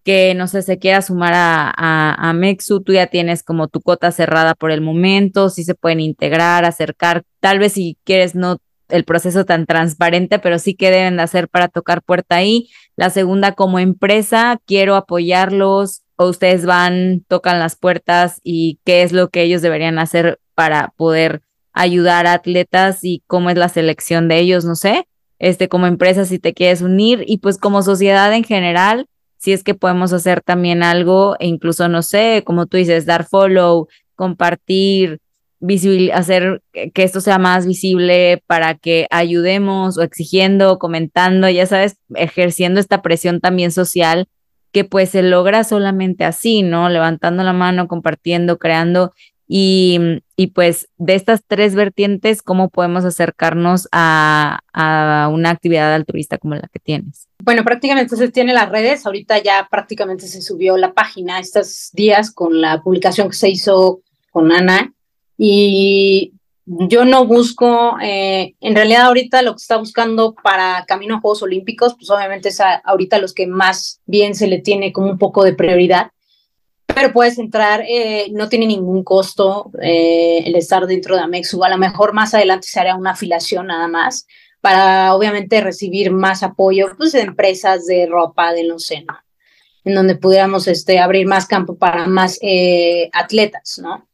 que, 0.05 0.35
no 0.35 0.49
sé, 0.49 0.63
se 0.63 0.79
quiera 0.79 1.03
sumar 1.03 1.33
a, 1.35 1.73
a, 1.77 2.29
a, 2.29 2.33
Mexu, 2.33 2.83
tú 2.83 2.93
ya 2.93 3.07
tienes 3.07 3.45
como 3.45 3.69
tu 3.69 3.81
cota 3.81 4.11
cerrada 4.11 4.55
por 4.55 4.73
el 4.73 4.81
momento, 4.81 5.49
si 5.49 5.63
se 5.65 5.77
pueden 5.77 6.01
integrar, 6.01 6.65
acercar, 6.65 7.23
tal 7.41 7.61
vez 7.61 7.75
si 7.75 7.97
quieres 8.05 8.35
no 8.35 8.59
el 8.89 9.05
proceso 9.05 9.45
tan 9.45 9.67
transparente, 9.67 10.39
pero 10.39 10.59
sí 10.59 10.75
que 10.75 10.91
deben 10.91 11.17
de 11.17 11.23
hacer 11.23 11.49
para 11.49 11.69
tocar 11.69 12.03
puerta 12.03 12.37
ahí. 12.37 12.69
La 12.97 13.11
segunda, 13.11 13.53
como 13.53 13.79
empresa, 13.79 14.61
quiero 14.67 14.97
apoyarlos 14.97 16.03
o 16.17 16.27
ustedes 16.27 16.67
van, 16.67 17.25
tocan 17.27 17.59
las 17.59 17.77
puertas 17.77 18.41
y 18.45 18.81
qué 18.85 19.03
es 19.03 19.13
lo 19.13 19.31
que 19.31 19.43
ellos 19.43 19.63
deberían 19.63 19.99
hacer 19.99 20.41
para 20.55 20.93
poder 20.97 21.43
ayudar 21.73 22.27
a 22.27 22.35
atletas 22.35 23.01
y 23.03 23.23
cómo 23.27 23.51
es 23.51 23.57
la 23.57 23.69
selección 23.69 24.29
de 24.29 24.39
ellos, 24.39 24.65
no 24.65 24.75
sé, 24.75 25.07
este 25.39 25.69
como 25.69 25.87
empresa 25.87 26.25
si 26.25 26.39
te 26.39 26.55
quieres 26.55 26.83
unir 26.83 27.25
y 27.27 27.39
pues 27.39 27.59
como 27.59 27.83
sociedad 27.83 28.33
en 28.33 28.45
general, 28.45 29.07
si 29.39 29.53
es 29.53 29.65
que 29.65 29.75
podemos 29.75 30.13
hacer 30.13 30.41
también 30.41 30.83
algo 30.83 31.37
e 31.41 31.49
incluso, 31.49 31.89
no 31.89 32.03
sé, 32.03 32.43
como 32.47 32.67
tú 32.67 32.77
dices, 32.77 33.07
dar 33.07 33.27
follow, 33.27 33.89
compartir, 34.15 35.19
hacer 36.13 36.63
que 36.73 37.03
esto 37.03 37.21
sea 37.21 37.39
más 37.39 37.67
visible 37.67 38.43
para 38.47 38.75
que 38.75 39.07
ayudemos 39.11 39.99
o 39.99 40.03
exigiendo, 40.03 40.79
comentando, 40.79 41.49
ya 41.49 41.67
sabes, 41.67 41.97
ejerciendo 42.15 42.81
esta 42.81 43.03
presión 43.03 43.41
también 43.41 43.73
social 43.73 44.27
que 44.73 44.85
pues 44.85 45.11
se 45.11 45.23
logra 45.23 45.65
solamente 45.65 46.25
así, 46.25 46.63
¿no? 46.63 46.89
Levantando 46.89 47.43
la 47.43 47.53
mano, 47.53 47.89
compartiendo, 47.89 48.59
creando 48.59 49.13
y, 49.55 50.47
pues 50.55 50.89
de 50.97 51.15
estas 51.15 51.43
tres 51.47 51.75
vertientes, 51.75 52.41
¿cómo 52.43 52.71
podemos 52.71 53.05
acercarnos 53.05 53.87
a, 53.93 54.61
a, 54.73 55.29
una 55.29 55.51
actividad 55.51 55.93
altruista 55.93 56.39
como 56.39 56.55
la 56.55 56.69
que 56.73 56.79
tienes? 56.79 57.29
Bueno, 57.43 57.63
prácticamente 57.63 58.17
se 58.17 58.31
tiene 58.31 58.55
las 58.55 58.71
redes, 58.71 59.05
ahorita 59.05 59.43
ya 59.43 59.69
prácticamente 59.71 60.27
se 60.27 60.41
subió 60.41 60.79
la 60.79 60.95
página 60.95 61.39
estos 61.39 61.91
días 61.93 62.31
con 62.31 62.63
la 62.63 62.83
publicación 62.83 63.29
que 63.29 63.37
se 63.37 63.51
hizo 63.51 64.01
con 64.31 64.51
Ana. 64.53 64.95
Y 65.37 66.33
yo 66.65 67.05
no 67.05 67.27
busco, 67.27 67.99
eh, 68.03 68.55
en 68.61 68.75
realidad 68.75 69.03
ahorita 69.03 69.43
lo 69.43 69.53
que 69.53 69.61
está 69.61 69.77
buscando 69.77 70.35
para 70.35 70.87
Camino 70.87 71.17
a 71.17 71.21
Juegos 71.21 71.43
Olímpicos, 71.43 71.95
pues 71.95 72.09
obviamente 72.09 72.49
es 72.49 72.61
ahorita 72.85 73.19
los 73.19 73.35
que 73.35 73.47
más 73.47 74.01
bien 74.07 74.35
se 74.35 74.47
le 74.47 74.61
tiene 74.63 74.95
como 74.95 75.11
un 75.11 75.19
poco 75.19 75.45
de 75.45 75.53
prioridad, 75.53 76.11
pero 76.95 77.13
puedes 77.13 77.39
entrar, 77.39 77.85
eh, 77.89 78.29
no 78.33 78.49
tiene 78.49 78.67
ningún 78.67 79.05
costo 79.05 79.71
eh, 79.81 80.43
el 80.45 80.55
estar 80.57 80.87
dentro 80.87 81.17
de 81.17 81.23
Amexu, 81.23 81.63
a 81.65 81.69
lo 81.69 81.79
mejor 81.79 82.13
más 82.13 82.35
adelante 82.35 82.69
se 82.69 82.81
hará 82.81 82.97
una 82.97 83.13
afiliación 83.13 83.67
nada 83.67 83.89
más 83.89 84.27
para 84.61 85.15
obviamente 85.15 85.61
recibir 85.61 86.13
más 86.13 86.43
apoyo 86.43 86.95
pues, 86.97 87.13
de 87.13 87.23
empresas 87.23 87.87
de 87.87 88.07
ropa, 88.07 88.53
de 88.53 88.65
no 88.65 88.79
sé, 88.79 89.05
en 89.85 89.95
donde 89.95 90.15
pudiéramos 90.17 90.69
este, 90.69 91.01
abrir 91.01 91.27
más 91.27 91.47
campo 91.47 91.77
para 91.77 92.07
más 92.07 92.39
atletas, 93.13 93.81
¿no? 93.83 94.07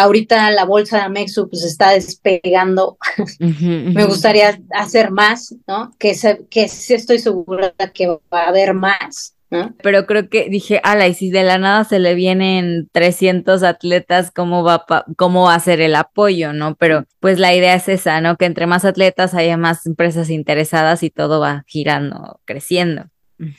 ahorita 0.00 0.50
la 0.50 0.64
bolsa 0.64 0.98
de 0.98 1.02
Amexu 1.04 1.48
pues 1.48 1.64
está 1.64 1.90
despegando. 1.90 2.98
Me 3.38 4.04
gustaría 4.04 4.60
hacer 4.70 5.10
más, 5.10 5.54
¿no? 5.66 5.94
Que, 5.98 6.16
que 6.48 6.68
sí 6.68 6.94
estoy 6.94 7.18
segura 7.18 7.74
que 7.92 8.06
va 8.08 8.20
a 8.44 8.48
haber 8.48 8.74
más. 8.74 9.34
¿No? 9.50 9.74
Pero 9.82 10.06
creo 10.06 10.28
que 10.28 10.48
dije, 10.48 10.80
ala, 10.84 11.08
y 11.08 11.14
si 11.14 11.30
de 11.30 11.42
la 11.42 11.58
nada 11.58 11.84
se 11.84 11.98
le 11.98 12.14
vienen 12.14 12.88
300 12.92 13.62
atletas, 13.62 14.30
¿cómo 14.30 14.62
va, 14.62 14.84
cómo 15.16 15.44
va 15.44 15.54
a 15.54 15.60
ser 15.60 15.80
el 15.80 15.94
apoyo, 15.96 16.52
no? 16.52 16.76
Pero 16.76 17.04
pues 17.18 17.38
la 17.38 17.54
idea 17.54 17.74
es 17.74 17.88
esa, 17.88 18.20
¿no? 18.20 18.36
Que 18.36 18.44
entre 18.44 18.66
más 18.66 18.84
atletas 18.84 19.34
haya 19.34 19.56
más 19.56 19.86
empresas 19.86 20.30
interesadas 20.30 21.02
y 21.02 21.10
todo 21.10 21.40
va 21.40 21.64
girando, 21.66 22.40
creciendo. 22.44 23.06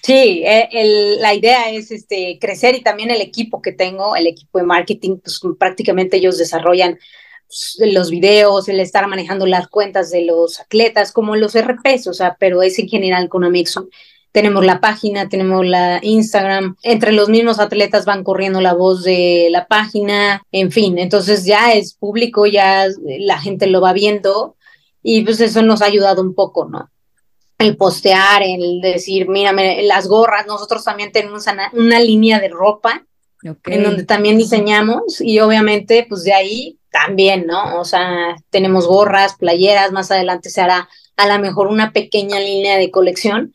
Sí, 0.04 0.44
eh, 0.46 1.18
la 1.20 1.34
idea 1.34 1.72
es 1.72 1.92
este, 1.92 2.38
crecer 2.40 2.76
y 2.76 2.82
también 2.82 3.10
el 3.10 3.20
equipo 3.20 3.64
que 3.64 3.72
tengo, 3.72 4.16
el 4.16 4.28
equipo 4.28 4.60
de 4.60 4.66
marketing, 4.66 5.18
pues 5.18 5.42
prácticamente 5.58 6.18
ellos 6.18 6.38
desarrollan 6.38 7.00
pues, 7.48 7.78
los 7.92 8.12
videos, 8.12 8.70
el 8.70 8.80
estar 8.80 9.08
manejando 9.08 9.48
las 9.48 9.68
cuentas 9.68 10.12
de 10.12 10.24
los 10.24 10.60
atletas, 10.60 11.12
como 11.12 11.36
los 11.36 11.60
RPs, 11.60 12.08
o 12.08 12.14
sea, 12.14 12.38
pero 12.40 12.62
es 12.62 12.78
en 12.78 12.88
general 12.88 13.28
con 13.28 13.44
Amexo. 13.44 13.90
Tenemos 14.32 14.66
la 14.66 14.80
página, 14.80 15.28
tenemos 15.28 15.66
la 15.66 16.00
Instagram, 16.02 16.76
entre 16.84 17.12
los 17.12 17.30
mismos 17.30 17.60
atletas 17.60 18.06
van 18.06 18.24
corriendo 18.24 18.62
la 18.62 18.74
voz 18.74 19.04
de 19.04 19.50
la 19.52 19.68
página, 19.68 20.42
en 20.52 20.72
fin, 20.72 20.98
entonces 20.98 21.46
ya 21.46 21.74
es 21.74 21.94
público, 21.96 22.46
ya 22.46 22.88
la 23.20 23.40
gente 23.40 23.68
lo 23.68 23.82
va 23.82 23.92
viendo 23.92 24.56
y 25.04 25.24
pues 25.24 25.42
eso 25.42 25.62
nos 25.62 25.82
ha 25.82 25.86
ayudado 25.86 26.22
un 26.22 26.34
poco, 26.34 26.70
¿no? 26.70 26.90
el 27.62 27.78
postear, 27.78 28.42
el 28.44 28.82
decir, 28.82 29.30
mírame, 29.30 29.84
las 29.84 30.08
gorras, 30.08 30.48
nosotros 30.48 30.84
también 30.84 31.12
tenemos 31.12 31.46
una, 31.74 32.00
línea 32.00 32.40
de 32.40 32.50
ropa 32.50 33.06
en 33.44 33.84
donde 33.84 34.04
también 34.04 34.38
diseñamos 34.38 35.22
y 35.22 35.40
obviamente 35.40 36.06
pues 36.08 36.24
de 36.24 36.34
ahí 36.34 36.80
también, 36.92 37.48
¿no? 37.48 37.80
O 37.80 37.86
sea, 37.86 38.36
tenemos 38.50 38.86
gorras, 38.88 39.36
playeras, 39.36 39.92
más 39.92 40.12
adelante 40.12 40.50
se 40.50 40.62
hará 40.62 40.90
a 41.18 41.28
lo 41.28 41.40
mejor 41.40 41.68
una 41.68 41.92
pequeña 41.92 42.40
línea 42.40 42.78
de 42.78 42.92
colección 42.92 43.54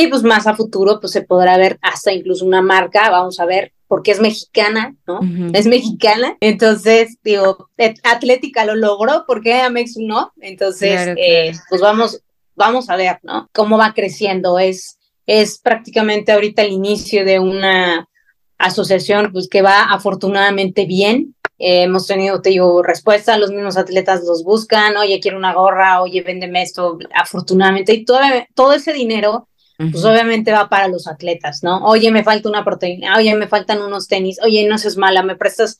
y 0.00 0.06
pues 0.06 0.22
más 0.22 0.46
a 0.46 0.54
futuro 0.54 0.98
pues 0.98 1.12
se 1.12 1.22
podrá 1.22 1.56
ver 1.58 1.78
hasta 1.82 2.12
incluso 2.12 2.46
una 2.46 2.62
marca, 2.62 3.10
vamos 3.10 3.38
a 3.38 3.44
ver, 3.44 3.72
porque 3.86 4.12
es 4.12 4.20
mexicana, 4.20 4.94
¿no? 5.06 5.20
Es 5.52 5.66
mexicana, 5.66 6.36
entonces 6.40 7.18
digo, 7.22 7.68
Atlética 8.04 8.64
lo 8.64 8.76
logró, 8.76 9.24
porque 9.26 9.60
Amex 9.60 9.96
no, 9.98 10.32
entonces 10.40 11.14
eh, 11.18 11.52
pues 11.68 11.82
vamos, 11.82 12.22
vamos 12.54 12.88
a 12.88 12.96
ver, 12.96 13.18
¿no? 13.22 13.50
Cómo 13.52 13.76
va 13.76 13.92
creciendo. 13.92 14.58
Es, 14.58 14.98
es 15.26 15.58
prácticamente 15.58 16.32
ahorita 16.32 16.62
el 16.62 16.72
inicio 16.72 17.24
de 17.24 17.40
una 17.40 18.08
asociación 18.56 19.32
pues, 19.32 19.48
que 19.50 19.60
va 19.60 19.82
afortunadamente 19.82 20.86
bien. 20.86 21.34
Eh, 21.58 21.82
hemos 21.82 22.06
tenido, 22.06 22.40
te 22.40 22.50
digo, 22.50 22.82
respuesta, 22.82 23.36
los 23.36 23.50
mismos 23.50 23.76
atletas 23.76 24.22
los 24.24 24.44
buscan, 24.44 24.96
oye, 24.96 25.20
quiero 25.20 25.36
una 25.36 25.52
gorra, 25.52 26.00
oye, 26.00 26.22
véndeme 26.22 26.62
esto, 26.62 26.98
afortunadamente. 27.14 27.92
Y 27.92 28.04
todo, 28.06 28.20
todo 28.54 28.72
ese 28.72 28.94
dinero, 28.94 29.46
pues 29.90 30.04
obviamente 30.04 30.52
va 30.52 30.68
para 30.68 30.88
los 30.88 31.06
atletas, 31.06 31.62
¿no? 31.62 31.82
Oye, 31.84 32.10
me 32.10 32.22
falta 32.22 32.48
una 32.48 32.64
proteína, 32.64 33.16
oye, 33.16 33.34
me 33.34 33.48
faltan 33.48 33.80
unos 33.80 34.08
tenis, 34.08 34.38
oye, 34.42 34.68
no 34.68 34.76
seas 34.76 34.98
mala, 34.98 35.22
me 35.22 35.36
prestas, 35.36 35.78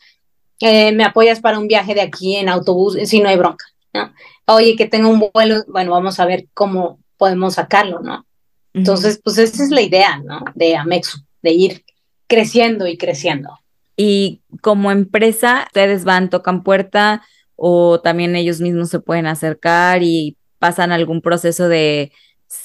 eh, 0.60 0.92
me 0.92 1.04
apoyas 1.04 1.40
para 1.40 1.58
un 1.58 1.68
viaje 1.68 1.94
de 1.94 2.00
aquí 2.00 2.36
en 2.36 2.48
autobús, 2.48 2.96
si 3.04 3.20
no 3.20 3.28
hay 3.28 3.36
bronca, 3.36 3.66
¿no? 3.92 4.12
oye, 4.46 4.76
que 4.76 4.86
tenga 4.86 5.08
un 5.08 5.30
vuelo, 5.32 5.64
bueno, 5.68 5.90
vamos 5.92 6.18
a 6.18 6.26
ver 6.26 6.46
cómo 6.54 6.98
podemos 7.16 7.54
sacarlo, 7.54 8.00
¿no? 8.00 8.26
Entonces, 8.72 9.20
pues 9.22 9.36
esa 9.38 9.62
es 9.62 9.70
la 9.70 9.82
idea, 9.82 10.18
¿no? 10.24 10.44
De 10.54 10.76
Amexo, 10.76 11.18
de 11.42 11.52
ir 11.52 11.84
creciendo 12.26 12.86
y 12.86 12.96
creciendo. 12.96 13.58
Y 13.96 14.40
como 14.62 14.90
empresa, 14.90 15.64
ustedes 15.66 16.04
van, 16.04 16.30
tocan 16.30 16.62
puerta 16.62 17.22
o 17.56 18.00
también 18.00 18.36
ellos 18.36 18.60
mismos 18.60 18.88
se 18.88 19.00
pueden 19.00 19.26
acercar 19.26 20.02
y 20.02 20.36
pasan 20.58 20.92
algún 20.92 21.20
proceso 21.20 21.68
de, 21.68 22.12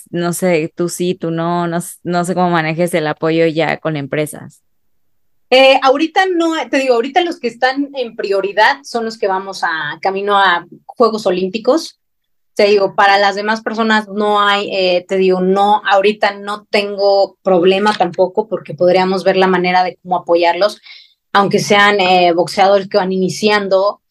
no 0.09 0.33
sé, 0.33 0.71
tú 0.75 0.89
sí, 0.89 1.15
tú 1.15 1.31
no, 1.31 1.67
no, 1.67 1.79
no 2.03 2.25
sé 2.25 2.33
cómo 2.33 2.49
manejes 2.49 2.93
el 2.93 3.07
apoyo 3.07 3.45
ya 3.47 3.77
con 3.77 3.97
empresas. 3.97 4.61
Eh, 5.49 5.79
ahorita 5.83 6.25
no, 6.35 6.53
te 6.69 6.77
digo, 6.77 6.95
ahorita 6.95 7.21
los 7.21 7.39
que 7.39 7.47
están 7.47 7.91
en 7.93 8.15
prioridad 8.15 8.79
son 8.83 9.05
los 9.05 9.17
que 9.17 9.27
vamos 9.27 9.63
a 9.63 9.99
camino 10.01 10.37
a 10.37 10.65
Juegos 10.85 11.25
Olímpicos. 11.25 11.99
Te 12.55 12.65
digo, 12.67 12.95
para 12.95 13.19
las 13.19 13.35
demás 13.35 13.61
personas 13.61 14.07
no 14.07 14.39
hay, 14.39 14.69
eh, 14.73 15.05
te 15.07 15.17
digo, 15.17 15.41
no, 15.41 15.81
ahorita 15.85 16.39
no 16.39 16.65
tengo 16.69 17.37
problema 17.43 17.93
tampoco 17.93 18.47
porque 18.47 18.73
podríamos 18.73 19.23
ver 19.23 19.37
la 19.37 19.47
manera 19.47 19.83
de 19.83 19.97
cómo 20.01 20.17
apoyarlos, 20.17 20.81
aunque 21.33 21.59
sean 21.59 21.99
eh, 21.99 22.31
boxeadores 22.33 22.87
que 22.87 22.97
van 22.97 23.11
iniciando, 23.11 24.01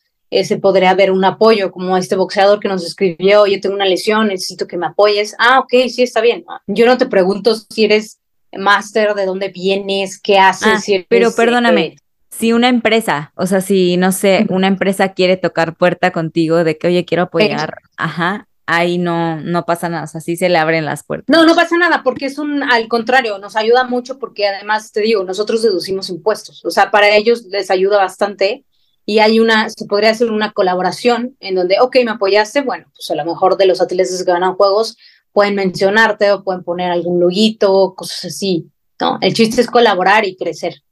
ese 0.40 0.59
podría 0.59 0.90
haber 0.90 1.12
un 1.12 1.25
apoyo, 1.25 1.70
como 1.70 1.97
este 1.97 2.16
boxeador 2.16 2.59
que 2.59 2.68
nos 2.68 2.85
escribió, 2.85 3.47
yo 3.47 3.61
tengo 3.61 3.75
una 3.75 3.87
lesión, 3.87 4.29
necesito 4.29 4.66
que 4.66 4.77
me 4.77 4.87
apoyes. 4.87 5.37
Ah, 5.38 5.61
ok, 5.61 5.88
sí, 5.88 6.03
está 6.03 6.20
bien. 6.20 6.44
Yo 6.66 6.87
no 6.87 6.99
te 6.99 7.07
pregunto 7.07 7.55
si 7.55 7.85
eres 7.85 8.18
máster, 8.53 9.14
de 9.14 9.27
dónde 9.27 9.49
vienes, 9.49 10.20
qué 10.20 10.38
haces. 10.38 10.88
Ah, 10.88 11.05
pero 11.09 11.33
perdóname, 11.35 11.87
eh, 11.87 11.97
si 12.31 12.53
una 12.53 12.68
empresa, 12.68 13.33
o 13.37 13.47
sea, 13.47 13.61
si, 13.61 13.97
no 13.97 14.11
sé, 14.11 14.47
una 14.49 14.66
empresa 14.66 15.12
quiere 15.12 15.37
tocar 15.37 15.77
puerta 15.77 16.11
contigo 16.11 16.64
de 16.64 16.79
que, 16.79 16.88
oye, 16.88 17.05
quiero 17.05 17.25
apoyar, 17.25 17.79
ajá, 17.97 18.49
ahí 18.66 18.99
no, 18.99 19.40
no 19.40 19.64
pasa 19.64 19.88
nada, 19.88 20.05
o 20.05 20.07
sea, 20.09 20.20
sí 20.20 20.37
se 20.37 20.49
le 20.49 20.59
abren 20.59 20.85
las 20.85 21.05
puertas. 21.05 21.33
No, 21.35 21.47
no 21.47 21.55
pasa 21.55 21.77
nada, 21.77 22.03
porque 22.03 22.27
es 22.27 22.38
un, 22.38 22.64
al 22.64 22.88
contrario, 22.88 23.38
nos 23.38 23.55
ayuda 23.55 23.85
mucho 23.85 24.18
porque 24.18 24.49
además, 24.49 24.90
te 24.90 25.01
digo, 25.01 25.23
nosotros 25.23 25.62
deducimos 25.62 26.11
impuestos, 26.11 26.64
o 26.64 26.70
sea, 26.70 26.90
para 26.90 27.14
ellos 27.14 27.44
les 27.44 27.70
ayuda 27.70 27.99
bastante 27.99 28.64
y 29.06 29.18
hay 29.18 29.40
una, 29.40 29.68
se 29.68 29.84
podría 29.86 30.10
hacer 30.10 30.30
una 30.30 30.52
colaboración 30.52 31.36
en 31.40 31.54
donde, 31.54 31.78
ok, 31.80 31.96
me 32.04 32.12
apoyaste, 32.12 32.62
bueno, 32.62 32.86
pues 32.94 33.10
a 33.10 33.14
lo 33.14 33.24
mejor 33.24 33.56
de 33.56 33.66
los 33.66 33.80
atletas 33.80 34.22
que 34.24 34.32
ganan 34.32 34.54
juegos 34.54 34.96
pueden 35.32 35.56
mencionarte 35.56 36.32
o 36.32 36.42
pueden 36.42 36.62
poner 36.62 36.90
algún 36.90 37.20
loguito, 37.20 37.94
cosas 37.96 38.26
así, 38.26 38.70
¿no? 39.00 39.18
El 39.20 39.34
chiste 39.34 39.60
es 39.60 39.66
colaborar 39.66 40.24
y 40.24 40.36
crecer. 40.36 40.82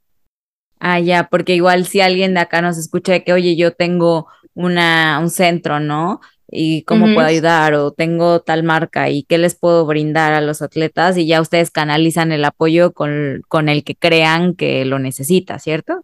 Ah, 0.79 0.99
ya, 0.99 1.29
porque 1.29 1.55
igual 1.55 1.85
si 1.85 2.01
alguien 2.01 2.33
de 2.33 2.41
acá 2.41 2.61
nos 2.61 2.77
escucha 2.77 3.13
de 3.13 3.23
que, 3.23 3.33
oye, 3.33 3.55
yo 3.55 3.71
tengo 3.71 4.27
una, 4.53 5.17
un 5.19 5.29
centro, 5.29 5.79
¿no? 5.79 6.19
Y 6.55 6.83
cómo 6.83 7.05
puedo 7.15 7.25
ayudar, 7.25 7.73
o 7.73 7.91
tengo 7.91 8.41
tal 8.41 8.61
marca 8.61 9.09
y 9.09 9.23
qué 9.23 9.39
les 9.39 9.55
puedo 9.55 9.87
brindar 9.87 10.33
a 10.33 10.41
los 10.41 10.61
atletas, 10.61 11.17
y 11.17 11.25
ya 11.25 11.41
ustedes 11.41 11.71
canalizan 11.71 12.31
el 12.31 12.45
apoyo 12.45 12.91
con, 12.93 13.41
con 13.47 13.69
el 13.69 13.83
que 13.83 13.95
crean 13.95 14.55
que 14.55 14.85
lo 14.85 14.99
necesita, 14.99 15.57
¿cierto? 15.57 16.03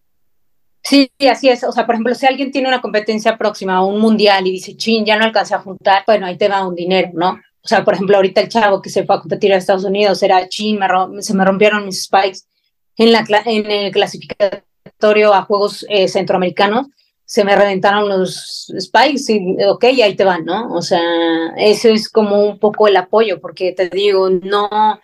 Sí, 0.83 1.11
así 1.29 1.49
es. 1.49 1.63
O 1.63 1.71
sea, 1.71 1.85
por 1.85 1.95
ejemplo, 1.95 2.15
si 2.15 2.25
alguien 2.25 2.51
tiene 2.51 2.67
una 2.67 2.81
competencia 2.81 3.37
próxima, 3.37 3.85
un 3.85 3.99
mundial, 3.99 4.47
y 4.47 4.51
dice, 4.51 4.75
chin, 4.75 5.05
ya 5.05 5.17
no 5.17 5.25
alcancé 5.25 5.55
a 5.55 5.59
juntar, 5.59 6.03
bueno, 6.07 6.25
ahí 6.25 6.37
te 6.37 6.47
va 6.47 6.67
un 6.67 6.75
dinero, 6.75 7.11
¿no? 7.13 7.39
O 7.61 7.67
sea, 7.67 7.83
por 7.83 7.93
ejemplo, 7.93 8.15
ahorita 8.15 8.41
el 8.41 8.49
chavo 8.49 8.81
que 8.81 8.89
se 8.89 9.05
fue 9.05 9.15
a 9.15 9.19
competir 9.19 9.53
a 9.53 9.57
Estados 9.57 9.83
Unidos 9.83 10.23
era, 10.23 10.47
chin, 10.47 10.79
se 11.19 11.33
me 11.33 11.45
rompieron 11.45 11.85
mis 11.85 12.03
spikes 12.03 12.39
en, 12.97 13.11
la, 13.11 13.25
en 13.45 13.69
el 13.69 13.91
clasificador 13.91 14.63
a 15.33 15.41
Juegos 15.43 15.85
eh, 15.89 16.07
Centroamericanos, 16.07 16.87
se 17.25 17.43
me 17.43 17.55
reventaron 17.55 18.09
los 18.09 18.73
spikes 18.79 19.31
y 19.31 19.63
ok, 19.63 19.83
ahí 19.83 20.15
te 20.15 20.25
van, 20.25 20.45
¿no? 20.45 20.73
O 20.73 20.81
sea, 20.81 20.99
eso 21.57 21.89
es 21.89 22.09
como 22.09 22.43
un 22.43 22.59
poco 22.59 22.87
el 22.87 22.97
apoyo, 22.97 23.39
porque 23.39 23.71
te 23.71 23.87
digo, 23.89 24.29
no, 24.29 24.99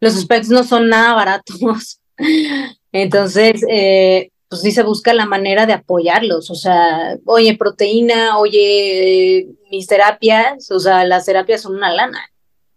los 0.00 0.14
spikes 0.14 0.48
no 0.48 0.64
son 0.64 0.88
nada 0.88 1.14
baratos. 1.14 2.00
Entonces, 2.92 3.62
eh, 3.70 4.30
pues 4.52 4.60
sí 4.60 4.70
se 4.70 4.82
busca 4.82 5.14
la 5.14 5.24
manera 5.24 5.64
de 5.64 5.72
apoyarlos, 5.72 6.50
o 6.50 6.54
sea, 6.54 7.16
oye, 7.24 7.56
proteína, 7.56 8.36
oye, 8.36 9.48
mis 9.70 9.86
terapias, 9.86 10.70
o 10.70 10.78
sea, 10.78 11.06
las 11.06 11.24
terapias 11.24 11.62
son 11.62 11.76
una 11.76 11.90
lana, 11.90 12.20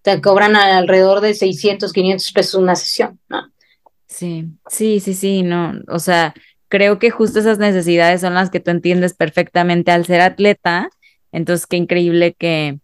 te 0.02 0.22
cobran 0.22 0.56
alrededor 0.56 1.20
de 1.20 1.34
600, 1.34 1.92
500 1.92 2.32
pesos 2.32 2.62
una 2.62 2.78
sesión, 2.78 3.20
¿no? 3.28 3.52
Sí, 4.08 4.46
sí, 4.70 5.02
sí, 5.02 5.14
sí, 5.14 5.44
no, 5.44 5.74
o 5.90 6.00
sea, 6.00 6.34
creo 6.70 6.98
que 6.98 7.10
justo 7.10 7.40
esas 7.40 7.60
necesidades 7.60 8.22
son 8.22 8.36
las 8.36 8.50
que 8.50 8.62
tú 8.62 8.72
entiendes 8.72 9.14
perfectamente 9.14 9.92
al 9.92 10.06
ser 10.06 10.22
atleta, 10.22 10.90
entonces 11.34 11.68
qué 11.68 11.76
increíble 11.76 12.36
que, 12.40 12.80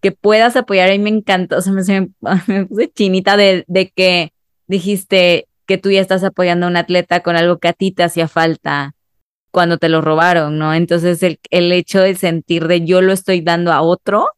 que 0.00 0.10
puedas 0.10 0.56
apoyar, 0.56 0.88
a 0.88 0.92
mí 0.94 0.98
me 0.98 1.10
encantó, 1.10 1.58
o 1.58 1.60
sea, 1.60 1.72
me, 1.72 2.64
puse 2.68 2.90
chinita 2.92 3.36
de, 3.36 3.62
de 3.68 3.88
que 3.90 4.32
dijiste 4.66 5.46
que 5.72 5.78
tú 5.78 5.90
ya 5.90 6.02
estás 6.02 6.22
apoyando 6.22 6.66
a 6.66 6.68
un 6.68 6.76
atleta 6.76 7.20
con 7.20 7.34
algo 7.34 7.58
que 7.58 7.68
a 7.68 7.72
ti 7.72 7.92
te 7.92 8.02
hacía 8.02 8.28
falta 8.28 8.92
cuando 9.50 9.78
te 9.78 9.88
lo 9.88 10.02
robaron, 10.02 10.58
¿no? 10.58 10.74
Entonces 10.74 11.22
el, 11.22 11.40
el 11.48 11.72
hecho 11.72 12.02
de 12.02 12.14
sentir 12.14 12.68
de 12.68 12.84
yo 12.84 13.00
lo 13.00 13.14
estoy 13.14 13.40
dando 13.40 13.72
a 13.72 13.80
otro, 13.80 14.28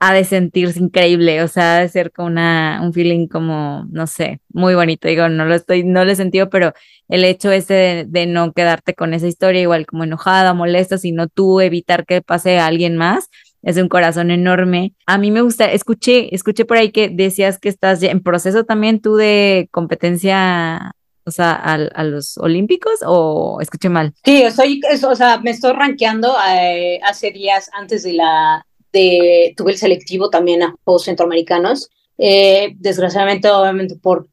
ha 0.00 0.14
de 0.14 0.24
sentirse 0.24 0.80
increíble, 0.80 1.42
o 1.42 1.48
sea, 1.48 1.76
ha 1.76 1.80
de 1.80 1.90
ser 1.90 2.10
como 2.10 2.28
una, 2.28 2.80
un 2.82 2.94
feeling 2.94 3.28
como, 3.28 3.86
no 3.90 4.06
sé, 4.06 4.40
muy 4.48 4.74
bonito. 4.74 5.08
Digo, 5.08 5.28
no 5.28 5.44
lo 5.44 5.54
estoy, 5.54 5.84
no 5.84 6.06
lo 6.06 6.10
he 6.10 6.16
sentido, 6.16 6.48
pero 6.48 6.72
el 7.08 7.22
hecho 7.24 7.52
ese 7.52 8.06
de, 8.08 8.26
no 8.26 8.54
quedarte 8.54 8.94
con 8.94 9.12
esa 9.12 9.26
historia 9.26 9.60
igual 9.60 9.84
como 9.84 10.04
enojada, 10.04 10.54
molesta, 10.54 10.96
sino 10.96 11.28
tú 11.28 11.60
evitar 11.60 12.06
que 12.06 12.22
pase 12.22 12.58
a 12.58 12.66
alguien 12.66 12.96
más, 12.96 13.28
es 13.62 13.76
un 13.76 13.88
corazón 13.88 14.30
enorme. 14.30 14.94
A 15.06 15.18
mí 15.18 15.30
me 15.30 15.42
gusta, 15.42 15.70
escuché, 15.70 16.34
escuché 16.34 16.64
por 16.64 16.76
ahí 16.76 16.90
que 16.90 17.08
decías 17.08 17.58
que 17.58 17.68
estás 17.68 18.02
en 18.02 18.22
proceso 18.22 18.64
también 18.64 19.00
tú 19.00 19.16
de 19.16 19.68
competencia 19.70 20.92
o 21.24 21.30
sea, 21.30 21.52
a, 21.52 22.04
los 22.04 22.36
Olímpicos 22.38 23.00
o 23.06 23.58
escuché 23.60 23.88
mal? 23.88 24.12
Sí, 24.24 24.42
soy, 24.50 24.80
o 25.08 25.14
sea, 25.14 25.38
me 25.38 25.52
estoy 25.52 25.72
rankeando 25.72 26.34
eh, 26.52 27.00
hace 27.04 27.30
días 27.30 27.70
antes 27.74 28.02
de 28.02 28.14
la, 28.14 28.66
tuve 28.90 29.72
el 29.72 29.78
selectivo 29.78 30.30
también 30.30 30.62
a 30.62 30.74
Juegos 30.84 31.04
Centroamericanos. 31.04 31.90
Eh, 32.18 32.74
desgraciadamente, 32.76 33.48
obviamente 33.50 33.96
por 33.96 34.28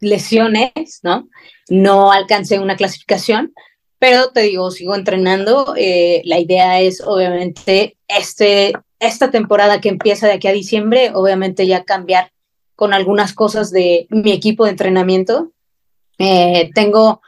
lesiones, 0.00 1.00
¿no? 1.02 1.28
No 1.68 2.10
alcancé 2.10 2.58
una 2.58 2.76
clasificación, 2.76 3.52
pero 3.98 4.30
te 4.30 4.40
digo, 4.40 4.70
sigo 4.70 4.94
entrenando. 4.94 5.74
Eh, 5.76 6.22
la 6.24 6.40
idea 6.40 6.80
es, 6.80 7.00
obviamente, 7.00 7.96
este, 8.18 8.72
esta 8.98 9.30
temporada 9.30 9.80
que 9.80 9.88
empieza 9.88 10.26
de 10.26 10.34
aquí 10.34 10.48
a 10.48 10.52
diciembre, 10.52 11.12
obviamente 11.14 11.66
ya 11.66 11.84
cambiar 11.84 12.32
con 12.76 12.92
algunas 12.92 13.32
cosas 13.32 13.70
de 13.70 14.06
mi 14.10 14.32
equipo 14.32 14.64
de 14.64 14.70
entrenamiento. 14.70 15.52
Eh, 16.18 16.70
tengo 16.74 17.20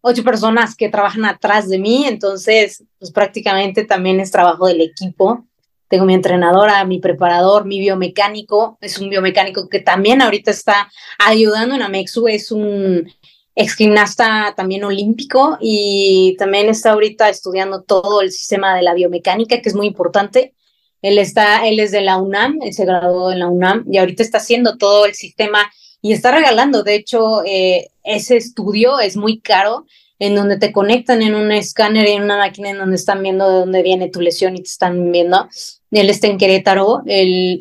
ocho 0.00 0.24
personas 0.24 0.76
que 0.76 0.88
trabajan 0.88 1.24
atrás 1.24 1.68
de 1.68 1.78
mí, 1.78 2.04
entonces, 2.06 2.84
pues 2.98 3.10
prácticamente 3.10 3.84
también 3.84 4.20
es 4.20 4.30
trabajo 4.30 4.66
del 4.66 4.80
equipo 4.80 5.44
tengo 5.90 6.04
mi 6.04 6.14
entrenadora, 6.14 6.84
mi 6.84 7.00
preparador, 7.00 7.64
mi 7.64 7.80
biomecánico, 7.80 8.78
es 8.80 8.98
un 8.98 9.10
biomecánico 9.10 9.68
que 9.68 9.80
también 9.80 10.22
ahorita 10.22 10.52
está 10.52 10.88
ayudando 11.18 11.74
en 11.74 11.82
Amexu, 11.82 12.28
es 12.28 12.52
un 12.52 13.12
ex 13.54 13.74
gimnasta 13.74 14.54
también 14.56 14.84
olímpico 14.84 15.58
y 15.60 16.36
también 16.38 16.68
está 16.68 16.92
ahorita 16.92 17.28
estudiando 17.28 17.82
todo 17.82 18.20
el 18.20 18.30
sistema 18.30 18.74
de 18.74 18.82
la 18.82 18.94
biomecánica, 18.94 19.60
que 19.60 19.68
es 19.68 19.74
muy 19.74 19.86
importante. 19.86 20.54
Él 21.02 21.18
está, 21.18 21.66
él 21.66 21.80
es 21.80 21.90
de 21.90 22.02
la 22.02 22.18
UNAM, 22.18 22.58
él 22.62 22.72
se 22.72 22.84
graduó 22.84 23.32
en 23.32 23.40
la 23.40 23.48
UNAM 23.48 23.86
y 23.90 23.98
ahorita 23.98 24.22
está 24.22 24.38
haciendo 24.38 24.76
todo 24.76 25.06
el 25.06 25.14
sistema 25.14 25.70
y 26.02 26.12
está 26.12 26.30
regalando. 26.30 26.82
De 26.82 26.94
hecho, 26.94 27.42
eh, 27.44 27.88
ese 28.04 28.36
estudio 28.36 29.00
es 29.00 29.16
muy 29.16 29.40
caro, 29.40 29.86
en 30.18 30.34
donde 30.34 30.58
te 30.58 30.70
conectan 30.70 31.22
en 31.22 31.34
un 31.34 31.50
escáner 31.50 32.06
en 32.06 32.22
una 32.22 32.36
máquina 32.36 32.68
en 32.70 32.78
donde 32.78 32.96
están 32.96 33.22
viendo 33.22 33.48
de 33.48 33.58
dónde 33.60 33.82
viene 33.82 34.10
tu 34.10 34.20
lesión 34.20 34.54
y 34.54 34.62
te 34.62 34.68
están 34.68 35.10
viendo. 35.10 35.48
Él 35.90 36.10
está 36.10 36.26
en 36.26 36.36
Querétaro, 36.36 37.02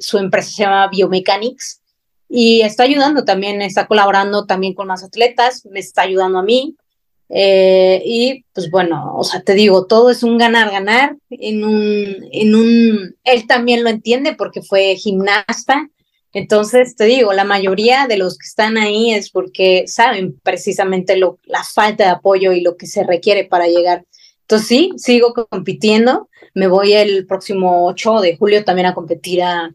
su 0.01 0.17
empresa 0.17 0.51
se 0.51 0.63
llama 0.63 0.89
Biomechanics 0.89 1.78
y 2.29 2.61
está 2.61 2.83
ayudando 2.83 3.25
también, 3.25 3.61
está 3.61 3.87
colaborando 3.87 4.45
también 4.45 4.73
con 4.73 4.87
más 4.87 5.03
atletas, 5.03 5.65
me 5.65 5.79
está 5.79 6.03
ayudando 6.03 6.39
a 6.39 6.43
mí. 6.43 6.75
Eh, 7.31 8.01
y 8.05 8.45
pues 8.53 8.71
bueno, 8.71 9.15
o 9.15 9.23
sea, 9.23 9.41
te 9.41 9.53
digo, 9.53 9.85
todo 9.85 10.09
es 10.09 10.23
un 10.23 10.37
ganar-ganar 10.37 11.15
en 11.29 11.63
un, 11.63 12.27
en 12.31 12.55
un, 12.55 13.15
él 13.23 13.47
también 13.47 13.83
lo 13.83 13.89
entiende 13.89 14.35
porque 14.35 14.61
fue 14.61 14.95
gimnasta, 14.95 15.89
entonces, 16.31 16.95
te 16.95 17.05
digo, 17.05 17.33
la 17.33 17.43
mayoría 17.43 18.05
de 18.07 18.17
los 18.17 18.37
que 18.37 18.45
están 18.45 18.77
ahí 18.77 19.11
es 19.11 19.31
porque 19.31 19.85
saben 19.87 20.39
precisamente 20.43 21.17
lo, 21.17 21.39
la 21.43 21.63
falta 21.63 22.03
de 22.05 22.11
apoyo 22.11 22.51
y 22.51 22.61
lo 22.61 22.77
que 22.77 22.85
se 22.85 23.03
requiere 23.03 23.45
para 23.45 23.67
llegar. 23.67 24.05
Entonces, 24.41 24.67
sí, 24.67 24.91
sigo 24.97 25.33
compitiendo. 25.33 26.29
Me 26.53 26.67
voy 26.67 26.93
el 26.93 27.25
próximo 27.25 27.87
8 27.87 28.21
de 28.21 28.37
julio 28.37 28.63
también 28.63 28.87
a 28.87 28.93
competir 28.93 29.41
a, 29.41 29.73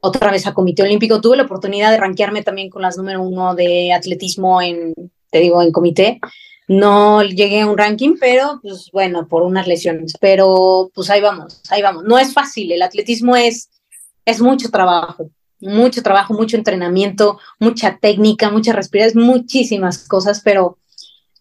otra 0.00 0.30
vez 0.30 0.46
a 0.46 0.54
Comité 0.54 0.82
Olímpico. 0.82 1.20
Tuve 1.20 1.36
la 1.36 1.44
oportunidad 1.44 1.90
de 1.90 1.98
rankearme 1.98 2.42
también 2.42 2.70
con 2.70 2.82
las 2.82 2.96
número 2.96 3.22
uno 3.22 3.54
de 3.54 3.92
atletismo 3.92 4.60
en, 4.62 4.94
te 5.30 5.40
digo, 5.40 5.62
en 5.62 5.72
comité. 5.72 6.20
No 6.68 7.22
llegué 7.22 7.60
a 7.60 7.66
un 7.66 7.78
ranking, 7.78 8.16
pero 8.18 8.58
pues 8.62 8.90
bueno, 8.92 9.28
por 9.28 9.42
unas 9.42 9.66
lesiones. 9.66 10.14
Pero 10.20 10.90
pues 10.94 11.10
ahí 11.10 11.20
vamos, 11.20 11.62
ahí 11.70 11.82
vamos. 11.82 12.04
No 12.04 12.18
es 12.18 12.32
fácil, 12.32 12.72
el 12.72 12.82
atletismo 12.82 13.36
es, 13.36 13.70
es 14.24 14.40
mucho 14.40 14.70
trabajo 14.70 15.30
mucho 15.60 16.02
trabajo, 16.02 16.34
mucho 16.34 16.56
entrenamiento, 16.56 17.38
mucha 17.58 17.98
técnica, 17.98 18.50
mucha 18.50 18.72
respiración, 18.72 19.24
muchísimas 19.24 20.06
cosas, 20.06 20.40
pero 20.44 20.78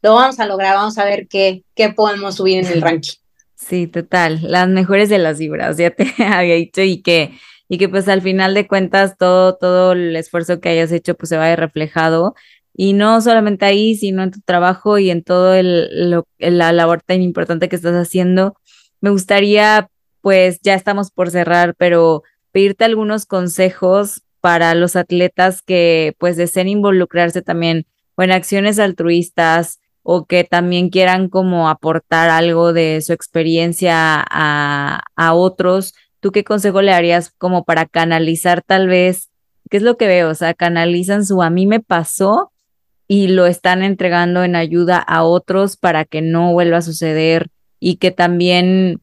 lo 0.02 0.16
vamos 0.16 0.40
a 0.40 0.46
lograr, 0.46 0.76
vamos 0.76 0.98
a 0.98 1.06
ver 1.06 1.28
qué, 1.28 1.64
qué 1.76 1.90
podemos 1.90 2.36
subir 2.36 2.60
en 2.60 2.68
el 2.68 2.82
ranking. 2.82 3.14
Sí, 3.56 3.88
total, 3.88 4.40
las 4.44 4.68
mejores 4.68 5.10
de 5.10 5.18
las 5.18 5.40
vibras, 5.40 5.78
ya 5.78 5.92
te 5.92 6.14
había 6.24 6.56
dicho 6.56 6.82
y 6.82 7.02
que, 7.02 7.38
y 7.70 7.78
que 7.78 7.90
pues 7.90 8.08
al 8.08 8.22
final 8.22 8.54
de 8.54 8.68
cuentas 8.68 9.18
todo, 9.18 9.56
todo 9.56 9.94
el 9.94 10.16
esfuerzo 10.16 10.60
que 10.60 10.70
hayas 10.70 10.92
hecho 10.92 11.16
pues 11.16 11.30
se 11.30 11.38
vaya 11.38 11.56
reflejado 11.56 12.36
y 12.78 12.94
no 12.94 13.22
solamente 13.22 13.66
ahí, 13.66 13.96
sino 13.96 14.24
en 14.24 14.32
tu 14.32 14.42
trabajo 14.42 14.98
y 14.98 15.10
en 15.10 15.24
todo 15.24 15.54
el, 15.54 16.10
lo, 16.10 16.28
la 16.40 16.74
labor 16.74 17.02
tan 17.02 17.22
importante 17.22 17.70
que 17.70 17.76
estás 17.78 17.96
haciendo. 17.96 18.56
Me 19.00 19.10
gustaría, 19.12 19.90
pues 20.22 20.60
ya 20.62 20.74
estamos 20.76 21.12
por 21.12 21.32
cerrar, 21.32 21.76
pero 21.78 22.24
pedirte 22.52 22.84
algunos 22.84 23.26
consejos 23.26 24.24
para 24.42 24.76
los 24.76 24.96
atletas 24.96 25.62
que 25.62 26.16
pues 26.20 26.38
deseen 26.38 26.68
involucrarse 26.68 27.42
también 27.42 27.88
o 28.16 28.24
en 28.24 28.32
acciones 28.32 28.78
altruistas 28.78 29.80
o 30.04 30.26
que 30.26 30.44
también 30.44 30.90
quieran 30.90 31.30
como 31.30 31.70
aportar 31.70 32.30
algo 32.30 32.74
de 32.74 33.02
su 33.02 33.14
experiencia 33.14 34.24
a, 34.30 35.02
a 35.16 35.34
otros, 35.34 35.96
¿tú 36.26 36.32
qué 36.32 36.44
consejo 36.44 36.82
le 36.82 36.90
darías 36.90 37.30
como 37.38 37.66
para 37.66 37.86
canalizar 37.86 38.64
tal 38.64 38.88
vez, 38.88 39.30
qué 39.70 39.78
es 39.78 39.84
lo 39.84 39.96
que 39.96 40.08
veo? 40.08 40.32
O 40.32 40.34
sea, 40.34 40.56
canalizan 40.56 41.24
su 41.24 41.44
a 41.44 41.52
mí 41.52 41.68
me 41.68 41.82
pasó 41.82 42.52
y 43.08 43.28
lo 43.28 43.46
están 43.46 43.84
entregando 43.84 44.44
en 44.44 44.56
ayuda 44.56 44.98
a 44.98 45.22
otros 45.22 45.78
para 45.78 46.04
que 46.04 46.24
no 46.24 46.52
vuelva 46.52 46.78
a 46.78 46.82
suceder 46.82 47.52
y 47.80 47.98
que 47.98 48.10
también 48.10 49.02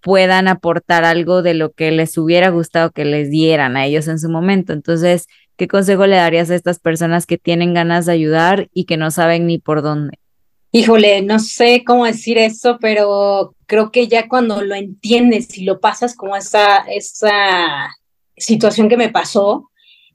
puedan 0.00 0.46
aportar 0.46 1.04
algo 1.04 1.42
de 1.42 1.54
lo 1.54 1.72
que 1.72 1.90
les 1.90 2.16
hubiera 2.16 2.50
gustado 2.50 2.92
que 2.92 3.04
les 3.04 3.30
dieran 3.30 3.76
a 3.76 3.86
ellos 3.86 4.06
en 4.06 4.20
su 4.20 4.30
momento. 4.30 4.72
Entonces, 4.72 5.26
¿qué 5.56 5.66
consejo 5.66 6.06
le 6.06 6.18
darías 6.18 6.52
a 6.52 6.54
estas 6.54 6.78
personas 6.78 7.26
que 7.26 7.36
tienen 7.36 7.74
ganas 7.74 8.06
de 8.06 8.12
ayudar 8.12 8.68
y 8.72 8.84
que 8.84 8.96
no 8.96 9.10
saben 9.10 9.48
ni 9.48 9.58
por 9.58 9.82
dónde? 9.82 10.20
Híjole, 10.72 11.22
no 11.22 11.40
sé 11.40 11.82
cómo 11.84 12.06
decir 12.06 12.38
eso, 12.38 12.78
pero 12.80 13.56
creo 13.66 13.90
que 13.90 14.06
ya 14.06 14.28
cuando 14.28 14.62
lo 14.62 14.74
entiendes 14.74 15.58
y 15.58 15.64
lo 15.64 15.80
pasas 15.80 16.14
como 16.14 16.36
esa, 16.36 16.78
esa 16.88 17.96
situación 18.36 18.88
que 18.88 18.96
me 18.96 19.08
pasó, 19.08 19.70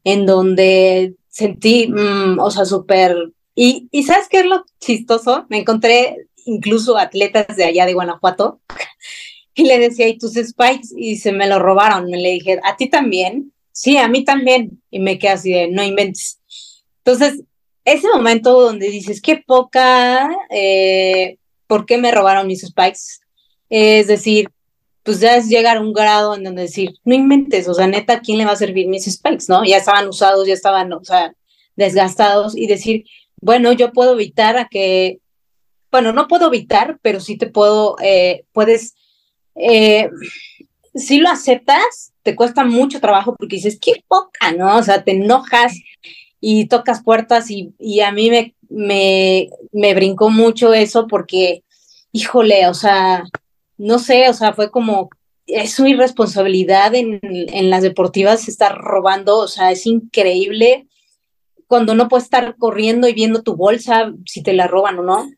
en 0.06 0.26
donde 0.26 1.16
sentí, 1.28 1.88
mm, 1.88 2.40
o 2.40 2.52
sea, 2.52 2.66
súper... 2.66 3.34
Y, 3.54 3.90
y 3.92 4.04
¿sabes 4.04 4.28
qué 4.30 4.40
es 4.40 4.46
lo 4.46 4.66
chistoso? 4.80 5.46
Me 5.50 5.60
encontré 5.60 6.28
incluso 6.46 6.98
atletas 6.98 7.58
de 7.58 7.66
allá 7.66 7.86
de 7.86 7.94
Guanajuato 7.94 8.62
y 9.56 9.64
le 9.64 9.80
decía, 9.80 10.08
¿y 10.08 10.18
tus 10.18 10.34
spikes? 10.34 10.90
Y 10.96 11.18
se 11.18 11.32
me 11.32 11.48
lo 11.48 11.60
robaron. 11.60 12.10
Me 12.10 12.18
le 12.18 12.32
dije, 12.32 12.60
¿a 12.64 12.78
ti 12.78 12.90
también? 12.90 13.52
Sí, 13.72 13.98
a 13.98 14.08
mí 14.08 14.24
también. 14.24 14.82
Y 14.90 15.00
me 15.00 15.20
quedé 15.20 15.32
así 15.32 15.52
de, 15.52 15.70
no 15.70 15.84
inventes. 15.84 16.40
Entonces, 17.04 17.44
ese 17.86 18.08
momento 18.10 18.60
donde 18.60 18.90
dices, 18.90 19.22
qué 19.22 19.38
poca, 19.46 20.30
eh, 20.50 21.38
¿por 21.68 21.86
qué 21.86 21.98
me 21.98 22.12
robaron 22.12 22.48
mis 22.48 22.62
spikes? 22.62 23.22
Es 23.70 24.08
decir, 24.08 24.50
pues 25.04 25.20
ya 25.20 25.38
es 25.38 25.48
llegar 25.48 25.78
a 25.78 25.82
un 25.82 25.94
grado 25.94 26.36
en 26.36 26.44
donde 26.44 26.64
decir, 26.64 26.96
no 27.04 27.14
inventes, 27.14 27.68
o 27.68 27.76
sea, 27.76 27.86
neta, 27.86 28.22
¿quién 28.22 28.40
le 28.40 28.46
va 28.46 28.54
a 28.54 28.58
servir 28.58 28.88
mis 28.88 29.06
spikes, 29.06 29.46
no? 29.48 29.64
Ya 29.64 29.78
estaban 29.78 30.08
usados, 30.08 30.48
ya 30.48 30.54
estaban, 30.56 30.92
o 30.94 31.04
sea, 31.04 31.36
desgastados 31.76 32.58
y 32.58 32.66
decir, 32.66 33.06
bueno, 33.40 33.72
yo 33.72 33.94
puedo 33.94 34.14
evitar 34.14 34.58
a 34.58 34.68
que, 34.68 35.20
bueno, 35.92 36.12
no 36.12 36.28
puedo 36.28 36.48
evitar, 36.48 36.98
pero 37.04 37.20
sí 37.20 37.38
te 37.38 37.46
puedo, 37.46 37.98
eh, 38.02 38.46
puedes, 38.52 38.96
eh, 39.54 40.10
si 40.96 41.20
lo 41.20 41.30
aceptas, 41.30 42.14
te 42.24 42.36
cuesta 42.36 42.64
mucho 42.64 43.00
trabajo 43.00 43.36
porque 43.36 43.58
dices, 43.58 43.78
qué 43.80 44.04
poca, 44.08 44.54
¿no? 44.54 44.78
O 44.78 44.82
sea, 44.82 45.04
te 45.04 45.12
enojas 45.12 45.74
y 46.40 46.68
tocas 46.68 47.04
puertas 47.04 47.50
y, 47.50 47.74
y 47.80 48.02
a 48.02 48.12
mí 48.12 48.30
me, 48.30 48.56
me, 48.70 49.50
me 49.72 49.94
brincó 49.94 50.30
mucho 50.30 50.74
eso 50.74 51.08
porque, 51.08 51.64
híjole, 52.12 52.68
o 52.68 52.74
sea, 52.74 53.24
no 53.78 54.00
sé, 54.00 54.30
o 54.30 54.34
sea, 54.34 54.54
fue 54.54 54.72
como, 54.72 55.10
es 55.48 55.74
su 55.74 55.86
irresponsabilidad 55.88 56.94
en, 56.96 57.20
en 57.22 57.70
las 57.70 57.84
deportivas 57.84 58.48
estar 58.48 58.78
robando, 58.78 59.38
o 59.38 59.48
sea, 59.48 59.72
es 59.72 59.86
increíble 59.86 60.88
cuando 61.68 61.96
no 61.96 62.08
puedes 62.08 62.26
estar 62.26 62.56
corriendo 62.58 63.08
y 63.08 63.14
viendo 63.14 63.42
tu 63.42 63.56
bolsa 63.56 64.14
si 64.26 64.44
te 64.44 64.54
la 64.54 64.68
roban 64.68 65.00
o 65.00 65.04
no. 65.04 65.32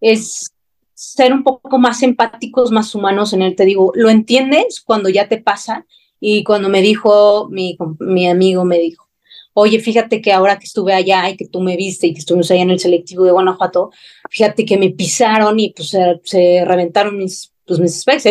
Es 0.00 0.52
ser 0.94 1.32
un 1.32 1.42
poco 1.42 1.78
más 1.78 2.02
empáticos, 2.02 2.70
más 2.70 2.94
humanos 2.94 3.32
en 3.32 3.42
él, 3.42 3.54
te 3.54 3.64
digo, 3.64 3.92
lo 3.94 4.08
entiendes 4.08 4.80
cuando 4.80 5.08
ya 5.10 5.28
te 5.28 5.38
pasa 5.38 5.86
y 6.18 6.42
cuando 6.44 6.68
me 6.70 6.80
dijo, 6.80 7.48
mi, 7.50 7.76
mi 7.98 8.28
amigo 8.28 8.64
me 8.64 8.78
dijo, 8.78 9.05
oye, 9.58 9.80
fíjate 9.80 10.20
que 10.20 10.32
ahora 10.32 10.58
que 10.58 10.66
estuve 10.66 10.92
allá 10.92 11.30
y 11.30 11.36
que 11.36 11.48
tú 11.48 11.62
me 11.62 11.76
viste 11.76 12.06
y 12.06 12.12
que 12.12 12.18
estuvimos 12.18 12.50
allá 12.50 12.60
en 12.60 12.70
el 12.70 12.78
selectivo 12.78 13.24
de 13.24 13.32
Guanajuato, 13.32 13.90
fíjate 14.28 14.66
que 14.66 14.76
me 14.76 14.90
pisaron 14.90 15.58
y 15.58 15.70
pues 15.70 15.96
se, 16.24 16.64
reventaron 16.66 17.16
mis 17.16 17.52
pues 17.64 17.80
mis 17.80 17.98
specs. 17.98 18.26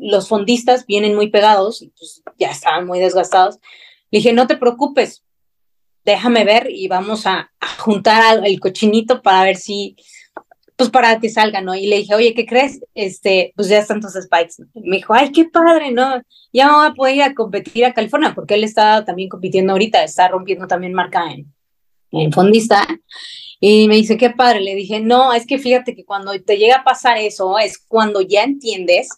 Los 0.00 0.28
fondistas 0.28 0.84
vienen 0.84 1.14
muy 1.14 1.30
pegados 1.30 1.80
y 1.80 1.88
pues 1.98 2.22
ya 2.38 2.50
estaban 2.50 2.86
muy 2.86 2.98
desgastados. 2.98 3.56
Le 4.10 4.18
dije, 4.18 4.34
no 4.34 4.46
te 4.46 4.58
preocupes, 4.58 5.24
déjame 6.04 6.44
ver 6.44 6.68
y 6.70 6.86
vamos 6.86 7.26
a, 7.26 7.50
juntar 7.78 8.46
el 8.46 8.60
cochinito 8.60 9.22
para 9.22 9.44
ver 9.44 9.56
si, 9.56 9.96
pues 10.78 10.90
para 10.90 11.18
que 11.18 11.28
salga, 11.28 11.60
¿no? 11.60 11.74
Y 11.74 11.88
le 11.88 11.96
dije, 11.96 12.14
oye, 12.14 12.34
¿qué 12.34 12.46
crees? 12.46 12.80
Este, 12.94 13.52
pues 13.56 13.68
ya 13.68 13.78
están 13.78 14.00
tus 14.00 14.12
spikes. 14.12 14.62
me 14.74 14.98
dijo, 14.98 15.12
ay, 15.12 15.32
qué 15.32 15.44
padre, 15.46 15.90
¿no? 15.90 16.22
Ya 16.52 16.68
me 16.68 16.72
voy 16.74 16.86
a 16.86 16.94
poder 16.94 17.16
ir 17.16 17.22
a 17.24 17.34
competir 17.34 17.84
a 17.84 17.92
California, 17.92 18.32
porque 18.32 18.54
él 18.54 18.62
está 18.62 19.04
también 19.04 19.28
compitiendo 19.28 19.72
ahorita, 19.72 20.04
está 20.04 20.28
rompiendo 20.28 20.68
también 20.68 20.92
marca 20.92 21.32
en, 21.32 21.52
en 22.12 22.32
fondista. 22.32 22.86
Y 23.58 23.88
me 23.88 23.96
dice, 23.96 24.16
qué 24.16 24.30
padre. 24.30 24.60
Le 24.60 24.76
dije, 24.76 25.00
no, 25.00 25.32
es 25.32 25.48
que 25.48 25.58
fíjate 25.58 25.96
que 25.96 26.04
cuando 26.04 26.30
te 26.40 26.58
llega 26.58 26.76
a 26.76 26.84
pasar 26.84 27.18
eso, 27.18 27.58
es 27.58 27.76
cuando 27.78 28.20
ya 28.20 28.44
entiendes 28.44 29.08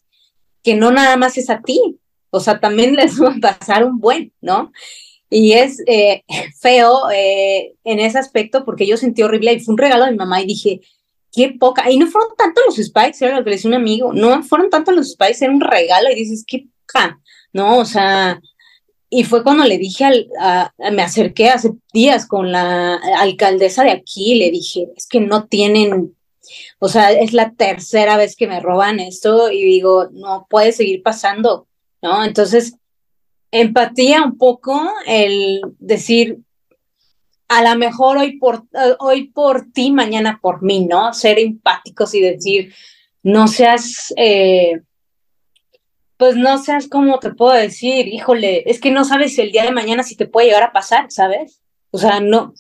que 0.63 0.75
no 0.75 0.91
nada 0.91 1.19
más 1.19 1.37
es 1.37 1.51
a 1.51 1.61
ti, 1.61 1.99
o 2.31 2.41
sea, 2.41 2.59
también 2.59 2.97
les 2.97 3.21
va 3.21 3.35
a 3.35 3.59
pasar 3.59 3.85
un 3.85 4.01
buen, 4.01 4.33
¿no? 4.41 4.73
Y 5.29 5.53
es 5.53 5.83
eh, 5.87 6.25
feo 6.59 7.11
eh, 7.11 7.75
en 7.85 8.01
ese 8.01 8.19
aspecto 8.19 8.65
porque 8.65 8.87
yo 8.87 8.97
sentí 8.97 9.23
horrible 9.23 9.53
y 9.53 9.61
fue 9.61 9.75
un 9.75 9.79
regalo 9.79 10.07
de 10.07 10.13
mi 10.13 10.17
mamá 10.17 10.41
y 10.41 10.47
dije, 10.47 10.81
qué 11.33 11.57
poca. 11.59 11.91
Y 11.91 11.99
no 11.99 12.07
fueron 12.07 12.31
tanto 12.37 12.61
los 12.67 12.77
spikes, 12.77 13.25
era 13.25 13.39
lo 13.39 13.45
que 13.45 13.51
le 13.51 13.57
decía 13.57 13.69
un 13.69 13.75
amigo, 13.75 14.13
no 14.13 14.43
fueron 14.43 14.71
tanto 14.71 14.93
los 14.93 15.13
spikes, 15.13 15.45
era 15.45 15.53
un 15.53 15.61
regalo 15.61 16.11
y 16.11 16.15
dices, 16.15 16.45
qué 16.47 16.67
poca, 16.87 17.21
¿no? 17.53 17.79
O 17.79 17.85
sea, 17.85 18.41
y 19.09 19.25
fue 19.25 19.43
cuando 19.43 19.65
le 19.65 19.77
dije, 19.77 20.05
al, 20.05 20.31
me 20.93 21.03
acerqué 21.03 21.51
hace 21.51 21.73
días 21.93 22.27
con 22.27 22.53
la 22.53 22.95
alcaldesa 23.19 23.83
de 23.83 23.91
aquí, 23.91 24.37
le 24.37 24.53
dije, 24.53 24.89
es 24.97 25.07
que 25.09 25.21
no 25.21 25.47
tienen, 25.47 26.17
o 26.79 26.89
sea, 26.89 27.11
es 27.11 27.33
la 27.33 27.53
tercera 27.53 28.17
vez 28.17 28.37
que 28.37 28.47
me 28.47 28.61
roban 28.61 29.01
esto 29.01 29.51
y 29.51 29.65
digo, 29.65 30.09
no 30.13 30.47
puede 30.49 30.71
seguir 30.71 31.03
pasando, 31.03 31.67
¿no? 32.01 32.25
Entonces, 32.25 32.77
empatía 33.51 34.23
un 34.23 34.39
poco, 34.39 34.81
el 35.07 35.61
decir, 35.81 36.39
a 37.51 37.63
lo 37.65 37.77
mejor 37.77 38.17
hoy 38.17 38.39
por, 38.39 38.65
hoy 39.01 39.27
por 39.27 39.73
ti, 39.73 39.91
mañana 39.91 40.39
por 40.41 40.63
mí, 40.63 40.87
¿no? 40.87 41.13
Ser 41.13 41.41
empáticos 41.41 42.15
y 42.15 42.21
decir, 42.21 42.73
no 43.25 43.49
seas... 43.49 44.15
Eh, 44.17 44.81
pues 46.17 46.37
no 46.37 46.59
seas 46.59 46.87
como 46.87 47.19
te 47.19 47.33
puedo 47.33 47.53
decir, 47.53 48.07
híjole, 48.07 48.63
es 48.71 48.79
que 48.79 48.91
no 48.91 49.05
sabes 49.05 49.37
el 49.39 49.51
día 49.51 49.65
de 49.65 49.73
mañana 49.73 50.03
si 50.03 50.17
te 50.17 50.27
puede 50.27 50.49
llegar 50.49 50.63
a 50.63 50.73
pasar, 50.73 51.07
¿sabes? 51.11 51.61
O 51.91 51.99
sea, 51.99 52.21
no, 52.21 52.53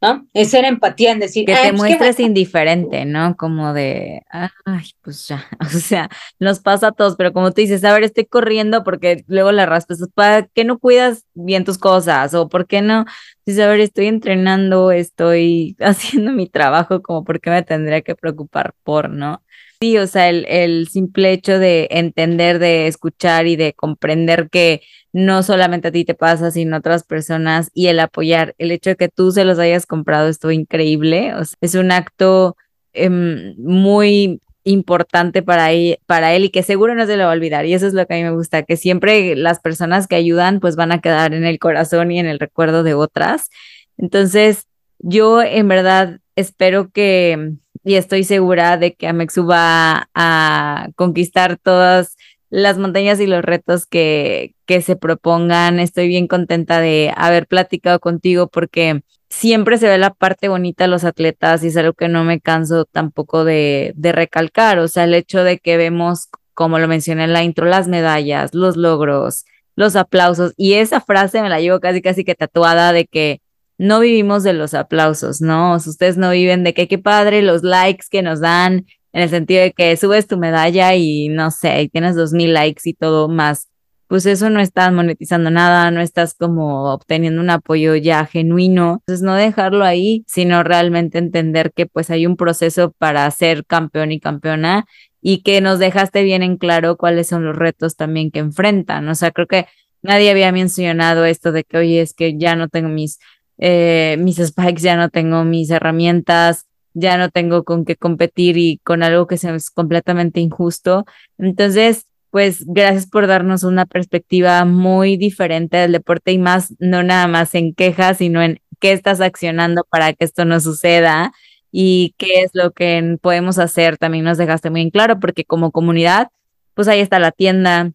¿no? 0.00 0.26
Es 0.34 0.50
ser 0.50 0.64
empatía 0.64 1.12
en 1.12 1.20
decir. 1.20 1.46
Que 1.46 1.54
te 1.54 1.60
pues, 1.60 1.74
muestres 1.74 2.20
indiferente, 2.20 3.04
¿no? 3.04 3.36
Como 3.36 3.72
de, 3.72 4.22
ay, 4.30 4.90
pues 5.02 5.28
ya, 5.28 5.44
o 5.60 5.66
sea, 5.66 6.08
nos 6.38 6.60
pasa 6.60 6.88
a 6.88 6.92
todos, 6.92 7.16
pero 7.16 7.32
como 7.32 7.52
tú 7.52 7.60
dices, 7.60 7.84
a 7.84 7.92
ver, 7.92 8.04
estoy 8.04 8.26
corriendo 8.26 8.84
porque 8.84 9.24
luego 9.26 9.52
la 9.52 9.66
raspas, 9.66 9.98
¿para 10.14 10.46
qué 10.46 10.64
no 10.64 10.78
cuidas 10.78 11.24
bien 11.34 11.64
tus 11.64 11.78
cosas? 11.78 12.34
O 12.34 12.48
¿por 12.48 12.66
qué 12.66 12.82
no? 12.82 13.04
Dices, 13.44 13.64
a 13.64 13.68
ver, 13.68 13.80
estoy 13.80 14.06
entrenando, 14.06 14.90
estoy 14.92 15.76
haciendo 15.80 16.32
mi 16.32 16.48
trabajo, 16.48 17.02
como 17.02 17.24
por 17.24 17.40
qué 17.40 17.50
me 17.50 17.62
tendría 17.62 18.02
que 18.02 18.14
preocupar 18.14 18.74
por, 18.82 19.10
¿no? 19.10 19.42
Sí, 19.86 19.98
o 19.98 20.06
sea, 20.08 20.28
el, 20.30 20.88
simple 20.88 21.32
hecho 21.32 21.60
de 21.60 21.86
entender, 21.92 22.58
de 22.58 22.88
escuchar 22.88 23.46
y 23.46 23.54
de 23.54 23.72
comprender 23.72 24.48
que 24.50 24.82
no 25.12 25.44
solamente 25.44 25.88
a 25.88 25.92
ti 25.92 26.04
te 26.04 26.14
pasa, 26.14 26.50
sino 26.50 26.74
a 26.74 26.78
otras 26.80 27.04
personas 27.04 27.70
y 27.72 27.86
el 27.86 28.00
apoyar, 28.00 28.56
el 28.58 28.72
hecho 28.72 28.90
de 28.90 28.96
que 28.96 29.08
tú 29.08 29.30
se 29.30 29.44
los 29.44 29.60
hayas 29.60 29.86
comprado 29.86 30.26
estuvo 30.28 30.50
increíble, 30.50 31.34
o 31.34 31.44
sea, 31.44 31.56
es 31.60 31.76
un 31.76 31.92
acto 31.92 32.56
em, 32.94 33.54
muy 33.58 34.40
importante 34.64 35.42
para 35.42 35.70
él, 35.70 35.98
para 36.06 36.34
él 36.34 36.46
y 36.46 36.50
que 36.50 36.64
seguro 36.64 36.96
no 36.96 37.06
se 37.06 37.16
lo 37.16 37.24
va 37.24 37.30
a 37.30 37.34
olvidar 37.34 37.64
y 37.64 37.74
eso 37.74 37.86
es 37.86 37.94
lo 37.94 38.06
que 38.06 38.14
a 38.14 38.16
mí 38.16 38.24
me 38.24 38.32
gusta, 38.32 38.64
que 38.64 38.76
siempre 38.76 39.36
las 39.36 39.60
personas 39.60 40.08
que 40.08 40.16
ayudan 40.16 40.58
pues 40.58 40.74
van 40.74 40.90
a 40.90 41.00
quedar 41.00 41.32
en 41.32 41.44
el 41.44 41.60
corazón 41.60 42.10
y 42.10 42.18
en 42.18 42.26
el 42.26 42.40
recuerdo 42.40 42.82
de 42.82 42.94
otras. 42.94 43.50
Entonces, 43.98 44.66
yo 44.98 45.42
en 45.42 45.68
verdad 45.68 46.18
espero 46.34 46.90
que 46.90 47.54
y 47.86 47.94
estoy 47.94 48.24
segura 48.24 48.78
de 48.78 48.94
que 48.96 49.06
Amexu 49.06 49.46
va 49.46 50.10
a 50.12 50.88
conquistar 50.96 51.56
todas 51.56 52.16
las 52.50 52.78
montañas 52.78 53.20
y 53.20 53.28
los 53.28 53.44
retos 53.44 53.86
que, 53.86 54.56
que 54.66 54.82
se 54.82 54.96
propongan. 54.96 55.78
Estoy 55.78 56.08
bien 56.08 56.26
contenta 56.26 56.80
de 56.80 57.12
haber 57.16 57.46
platicado 57.46 58.00
contigo 58.00 58.48
porque 58.48 59.02
siempre 59.30 59.78
se 59.78 59.86
ve 59.86 59.98
la 59.98 60.12
parte 60.12 60.48
bonita 60.48 60.82
de 60.82 60.88
los 60.88 61.04
atletas 61.04 61.62
y 61.62 61.68
es 61.68 61.76
algo 61.76 61.92
que 61.92 62.08
no 62.08 62.24
me 62.24 62.40
canso 62.40 62.86
tampoco 62.86 63.44
de, 63.44 63.92
de 63.94 64.10
recalcar. 64.10 64.80
O 64.80 64.88
sea, 64.88 65.04
el 65.04 65.14
hecho 65.14 65.44
de 65.44 65.58
que 65.58 65.76
vemos, 65.76 66.28
como 66.54 66.80
lo 66.80 66.88
mencioné 66.88 67.22
en 67.22 67.32
la 67.32 67.44
intro, 67.44 67.66
las 67.66 67.86
medallas, 67.86 68.52
los 68.52 68.76
logros, 68.76 69.44
los 69.76 69.94
aplausos 69.94 70.54
y 70.56 70.72
esa 70.72 71.00
frase 71.00 71.40
me 71.40 71.50
la 71.50 71.60
llevo 71.60 71.78
casi 71.78 72.02
casi 72.02 72.24
que 72.24 72.34
tatuada 72.34 72.92
de 72.92 73.06
que 73.06 73.42
no 73.78 74.00
vivimos 74.00 74.42
de 74.42 74.52
los 74.52 74.74
aplausos, 74.74 75.40
¿no? 75.40 75.74
Ustedes 75.76 76.16
no 76.16 76.30
viven 76.30 76.64
de 76.64 76.74
que 76.74 76.88
qué 76.88 76.98
padre 76.98 77.42
los 77.42 77.62
likes 77.62 78.06
que 78.10 78.22
nos 78.22 78.40
dan, 78.40 78.86
en 79.12 79.22
el 79.22 79.30
sentido 79.30 79.62
de 79.62 79.72
que 79.72 79.96
subes 79.96 80.26
tu 80.26 80.36
medalla 80.38 80.94
y 80.94 81.28
no 81.28 81.50
sé, 81.50 81.82
y 81.82 81.88
tienes 81.88 82.16
dos 82.16 82.32
mil 82.32 82.52
likes 82.52 82.82
y 82.84 82.94
todo 82.94 83.28
más. 83.28 83.68
pues 84.08 84.24
eso 84.26 84.50
no 84.50 84.60
estás 84.60 84.92
monetizando 84.92 85.50
nada, 85.50 85.90
no 85.90 86.00
estás 86.00 86.34
como 86.34 86.92
obteniendo 86.92 87.40
un 87.40 87.50
apoyo 87.50 87.96
ya 87.96 88.24
genuino. 88.26 88.98
Entonces 89.00 89.22
no 89.24 89.34
dejarlo 89.34 89.84
ahí, 89.84 90.24
sino 90.28 90.62
realmente 90.62 91.18
entender 91.18 91.72
que 91.72 91.86
pues 91.86 92.10
hay 92.10 92.26
un 92.26 92.36
proceso 92.36 92.92
para 92.98 93.28
ser 93.30 93.64
campeón 93.66 94.12
y 94.12 94.20
campeona 94.20 94.86
y 95.20 95.42
que 95.42 95.60
nos 95.60 95.78
dejaste 95.80 96.22
bien 96.22 96.42
en 96.42 96.56
claro 96.56 96.96
cuáles 96.96 97.26
son 97.28 97.44
los 97.44 97.56
retos 97.56 97.96
también 97.96 98.30
que 98.30 98.38
enfrentan. 98.40 99.08
O 99.08 99.14
sea, 99.16 99.32
creo 99.32 99.48
que 99.48 99.66
nadie 100.02 100.30
había 100.30 100.52
mencionado 100.52 101.24
esto 101.24 101.50
de 101.52 101.64
que, 101.64 101.78
oye, 101.78 102.00
es 102.00 102.14
que 102.14 102.38
ya 102.38 102.54
no 102.54 102.68
tengo 102.68 102.88
mis, 102.88 103.18
eh, 103.58 104.16
mis 104.18 104.36
spikes, 104.36 104.82
ya 104.82 104.96
no 104.96 105.08
tengo 105.08 105.44
mis 105.44 105.70
herramientas, 105.70 106.66
ya 106.94 107.18
no 107.18 107.30
tengo 107.30 107.64
con 107.64 107.84
qué 107.84 107.96
competir 107.96 108.56
y 108.56 108.78
con 108.78 109.02
algo 109.02 109.26
que 109.26 109.34
es 109.36 109.70
completamente 109.70 110.40
injusto. 110.40 111.04
Entonces, 111.38 112.06
pues 112.30 112.64
gracias 112.66 113.06
por 113.06 113.26
darnos 113.26 113.64
una 113.64 113.86
perspectiva 113.86 114.64
muy 114.64 115.16
diferente 115.16 115.76
del 115.76 115.92
deporte 115.92 116.32
y 116.32 116.38
más, 116.38 116.74
no 116.78 117.02
nada 117.02 117.28
más 117.28 117.54
en 117.54 117.74
quejas, 117.74 118.18
sino 118.18 118.42
en 118.42 118.60
qué 118.80 118.92
estás 118.92 119.20
accionando 119.20 119.84
para 119.88 120.12
que 120.12 120.24
esto 120.24 120.44
no 120.44 120.60
suceda 120.60 121.32
y 121.70 122.14
qué 122.18 122.42
es 122.42 122.50
lo 122.54 122.72
que 122.72 123.18
podemos 123.20 123.58
hacer. 123.58 123.98
También 123.98 124.24
nos 124.24 124.38
dejaste 124.38 124.70
muy 124.70 124.82
en 124.82 124.90
claro, 124.90 125.20
porque 125.20 125.44
como 125.44 125.70
comunidad, 125.70 126.28
pues 126.74 126.88
ahí 126.88 127.00
está 127.00 127.18
la 127.18 127.32
tienda. 127.32 127.92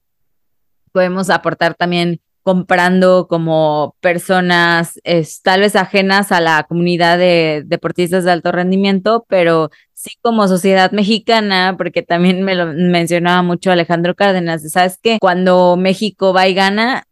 Podemos 0.92 1.30
aportar 1.30 1.76
también 1.76 2.22
comprando 2.44 3.28
como 3.28 3.96
personas 4.00 5.00
tal 5.44 5.62
vez 5.62 5.76
ajenas 5.76 6.32
a 6.32 6.42
la 6.42 6.64
comunidad 6.64 7.18
de 7.18 7.64
deportistas 7.66 8.24
de 8.24 8.32
alto 8.32 8.52
rendimiento, 8.52 9.26
pero 9.28 9.70
sí 9.94 10.12
como 10.22 10.48
sociedad 10.48 10.92
mexicana, 10.92 11.76
porque 11.78 12.02
también 12.02 12.44
me 12.44 12.56
lo 12.56 12.68
mencionaba 12.68 13.44
mucho 13.44 13.72
Alejandro 13.72 14.16
Cárdenas, 14.16 14.70
¿sabes 14.72 14.98
qué? 15.02 15.18
Cuando 15.20 15.78
México 15.78 16.34
va 16.34 16.48
y 16.48 16.54
gana, 16.54 17.04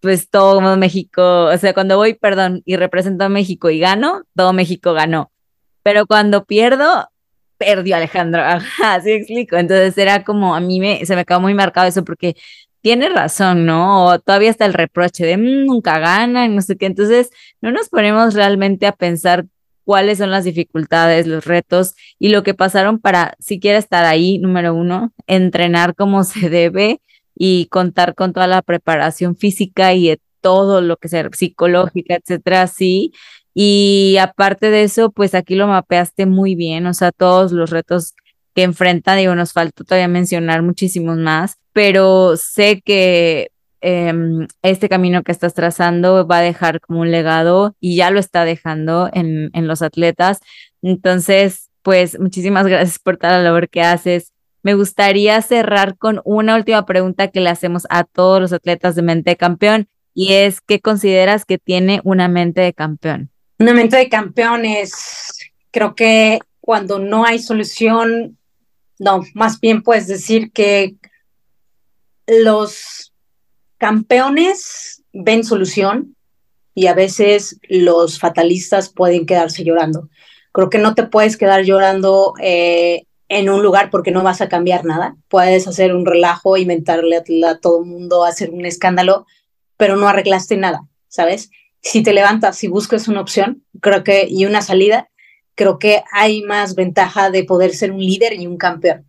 pues 0.00 0.28
todo 0.30 0.76
México, 0.76 1.46
o 1.46 1.56
sea, 1.56 1.74
cuando 1.74 1.96
voy, 1.96 2.14
perdón, 2.14 2.62
y 2.64 2.76
represento 2.76 3.24
a 3.24 3.28
México 3.28 3.70
y 3.70 3.78
gano, 3.80 4.22
todo 4.36 4.52
México 4.52 4.92
ganó. 4.92 5.32
Pero 5.82 6.06
cuando 6.06 6.44
pierdo, 6.44 7.08
perdió 7.58 7.96
Alejandro. 7.96 8.42
Ajá, 8.44 8.94
así 8.94 9.12
explico. 9.12 9.56
Entonces 9.56 9.96
era 9.98 10.24
como, 10.24 10.54
a 10.54 10.60
mí 10.60 10.80
me, 10.80 11.04
se 11.04 11.16
me 11.16 11.24
quedó 11.24 11.40
muy 11.40 11.54
marcado 11.54 11.86
eso 11.88 12.04
porque 12.04 12.36
tiene 12.80 13.08
razón, 13.08 13.66
¿no? 13.66 14.06
O 14.06 14.18
todavía 14.18 14.50
está 14.50 14.66
el 14.66 14.74
reproche 14.74 15.24
de 15.26 15.36
mm, 15.36 15.66
nunca 15.66 15.98
ganan, 15.98 16.54
no 16.54 16.62
sé 16.62 16.76
qué. 16.76 16.86
Entonces, 16.86 17.30
no 17.60 17.72
nos 17.72 17.88
ponemos 17.88 18.34
realmente 18.34 18.86
a 18.86 18.92
pensar 18.92 19.46
cuáles 19.84 20.18
son 20.18 20.30
las 20.30 20.44
dificultades, 20.44 21.26
los 21.26 21.46
retos 21.46 21.94
y 22.18 22.28
lo 22.28 22.42
que 22.42 22.54
pasaron 22.54 22.98
para 22.98 23.34
siquiera 23.38 23.78
estar 23.78 24.04
ahí, 24.04 24.38
número 24.38 24.74
uno, 24.74 25.12
entrenar 25.26 25.94
como 25.94 26.24
se 26.24 26.50
debe 26.50 27.00
y 27.34 27.66
contar 27.66 28.14
con 28.14 28.32
toda 28.32 28.46
la 28.46 28.62
preparación 28.62 29.36
física 29.36 29.94
y 29.94 30.18
todo 30.40 30.80
lo 30.80 30.96
que 30.96 31.08
sea 31.08 31.28
psicológica, 31.32 32.16
etcétera, 32.16 32.66
sí. 32.66 33.12
Y 33.54 34.16
aparte 34.20 34.70
de 34.70 34.84
eso, 34.84 35.10
pues 35.10 35.34
aquí 35.34 35.54
lo 35.54 35.66
mapeaste 35.68 36.26
muy 36.26 36.54
bien, 36.54 36.86
o 36.86 36.94
sea, 36.94 37.10
todos 37.10 37.52
los 37.52 37.70
retos 37.70 38.14
que 38.58 38.64
enfrenta, 38.64 39.14
digo, 39.14 39.36
nos 39.36 39.52
falta 39.52 39.84
todavía 39.84 40.08
mencionar 40.08 40.62
muchísimos 40.62 41.16
más, 41.16 41.58
pero 41.72 42.36
sé 42.36 42.82
que 42.84 43.52
em, 43.80 44.48
este 44.62 44.88
camino 44.88 45.22
que 45.22 45.30
estás 45.30 45.54
trazando 45.54 46.26
va 46.26 46.38
a 46.38 46.42
dejar 46.42 46.80
como 46.80 47.02
un 47.02 47.12
legado 47.12 47.76
y 47.78 47.94
ya 47.94 48.10
lo 48.10 48.18
está 48.18 48.44
dejando 48.44 49.10
en, 49.12 49.50
en 49.52 49.68
los 49.68 49.80
atletas. 49.80 50.40
Entonces, 50.82 51.70
pues 51.82 52.18
muchísimas 52.18 52.66
gracias 52.66 52.98
por 52.98 53.16
toda 53.16 53.34
la 53.34 53.44
labor 53.44 53.68
que 53.68 53.82
haces. 53.82 54.32
Me 54.64 54.74
gustaría 54.74 55.40
cerrar 55.40 55.96
con 55.96 56.20
una 56.24 56.56
última 56.56 56.84
pregunta 56.84 57.28
que 57.28 57.40
le 57.40 57.50
hacemos 57.50 57.86
a 57.90 58.02
todos 58.02 58.40
los 58.40 58.52
atletas 58.52 58.96
de 58.96 59.02
mente 59.02 59.30
de 59.30 59.36
campeón 59.36 59.86
y 60.14 60.32
es, 60.32 60.60
¿qué 60.60 60.80
consideras 60.80 61.44
que 61.44 61.58
tiene 61.58 62.00
una 62.02 62.26
mente 62.26 62.60
de 62.62 62.72
campeón? 62.72 63.30
Una 63.60 63.72
mente 63.72 63.98
de 63.98 64.08
campeón 64.08 64.64
es, 64.64 65.52
creo 65.70 65.94
que 65.94 66.40
cuando 66.58 66.98
no 66.98 67.24
hay 67.24 67.38
solución, 67.38 68.37
no, 68.98 69.22
más 69.34 69.60
bien 69.60 69.82
puedes 69.82 70.06
decir 70.06 70.52
que 70.52 70.96
los 72.26 73.12
campeones 73.78 75.02
ven 75.12 75.44
solución 75.44 76.16
y 76.74 76.86
a 76.86 76.94
veces 76.94 77.58
los 77.68 78.18
fatalistas 78.18 78.88
pueden 78.90 79.26
quedarse 79.26 79.64
llorando. 79.64 80.08
Creo 80.52 80.70
que 80.70 80.78
no 80.78 80.94
te 80.94 81.04
puedes 81.04 81.36
quedar 81.36 81.64
llorando 81.64 82.34
eh, 82.40 83.04
en 83.28 83.50
un 83.50 83.62
lugar 83.62 83.90
porque 83.90 84.10
no 84.10 84.22
vas 84.22 84.40
a 84.40 84.48
cambiar 84.48 84.84
nada. 84.84 85.16
Puedes 85.28 85.66
hacer 85.66 85.94
un 85.94 86.06
relajo, 86.06 86.56
inventarle 86.56 87.16
a, 87.16 87.50
a 87.50 87.58
todo 87.58 87.80
el 87.80 87.86
mundo, 87.86 88.24
hacer 88.24 88.50
un 88.50 88.66
escándalo, 88.66 89.26
pero 89.76 89.96
no 89.96 90.08
arreglaste 90.08 90.56
nada, 90.56 90.82
¿sabes? 91.08 91.50
Si 91.80 92.02
te 92.02 92.12
levantas 92.12 92.62
y 92.64 92.68
buscas 92.68 93.08
una 93.08 93.20
opción, 93.20 93.64
creo 93.80 94.02
que, 94.02 94.26
y 94.28 94.44
una 94.46 94.62
salida, 94.62 95.08
creo 95.58 95.78
que 95.78 96.02
hay 96.12 96.42
más 96.42 96.76
ventaja 96.76 97.30
de 97.30 97.42
poder 97.42 97.74
ser 97.74 97.90
un 97.90 97.98
líder 97.98 98.32
y 98.34 98.46
un 98.46 98.56
campeón. 98.56 99.04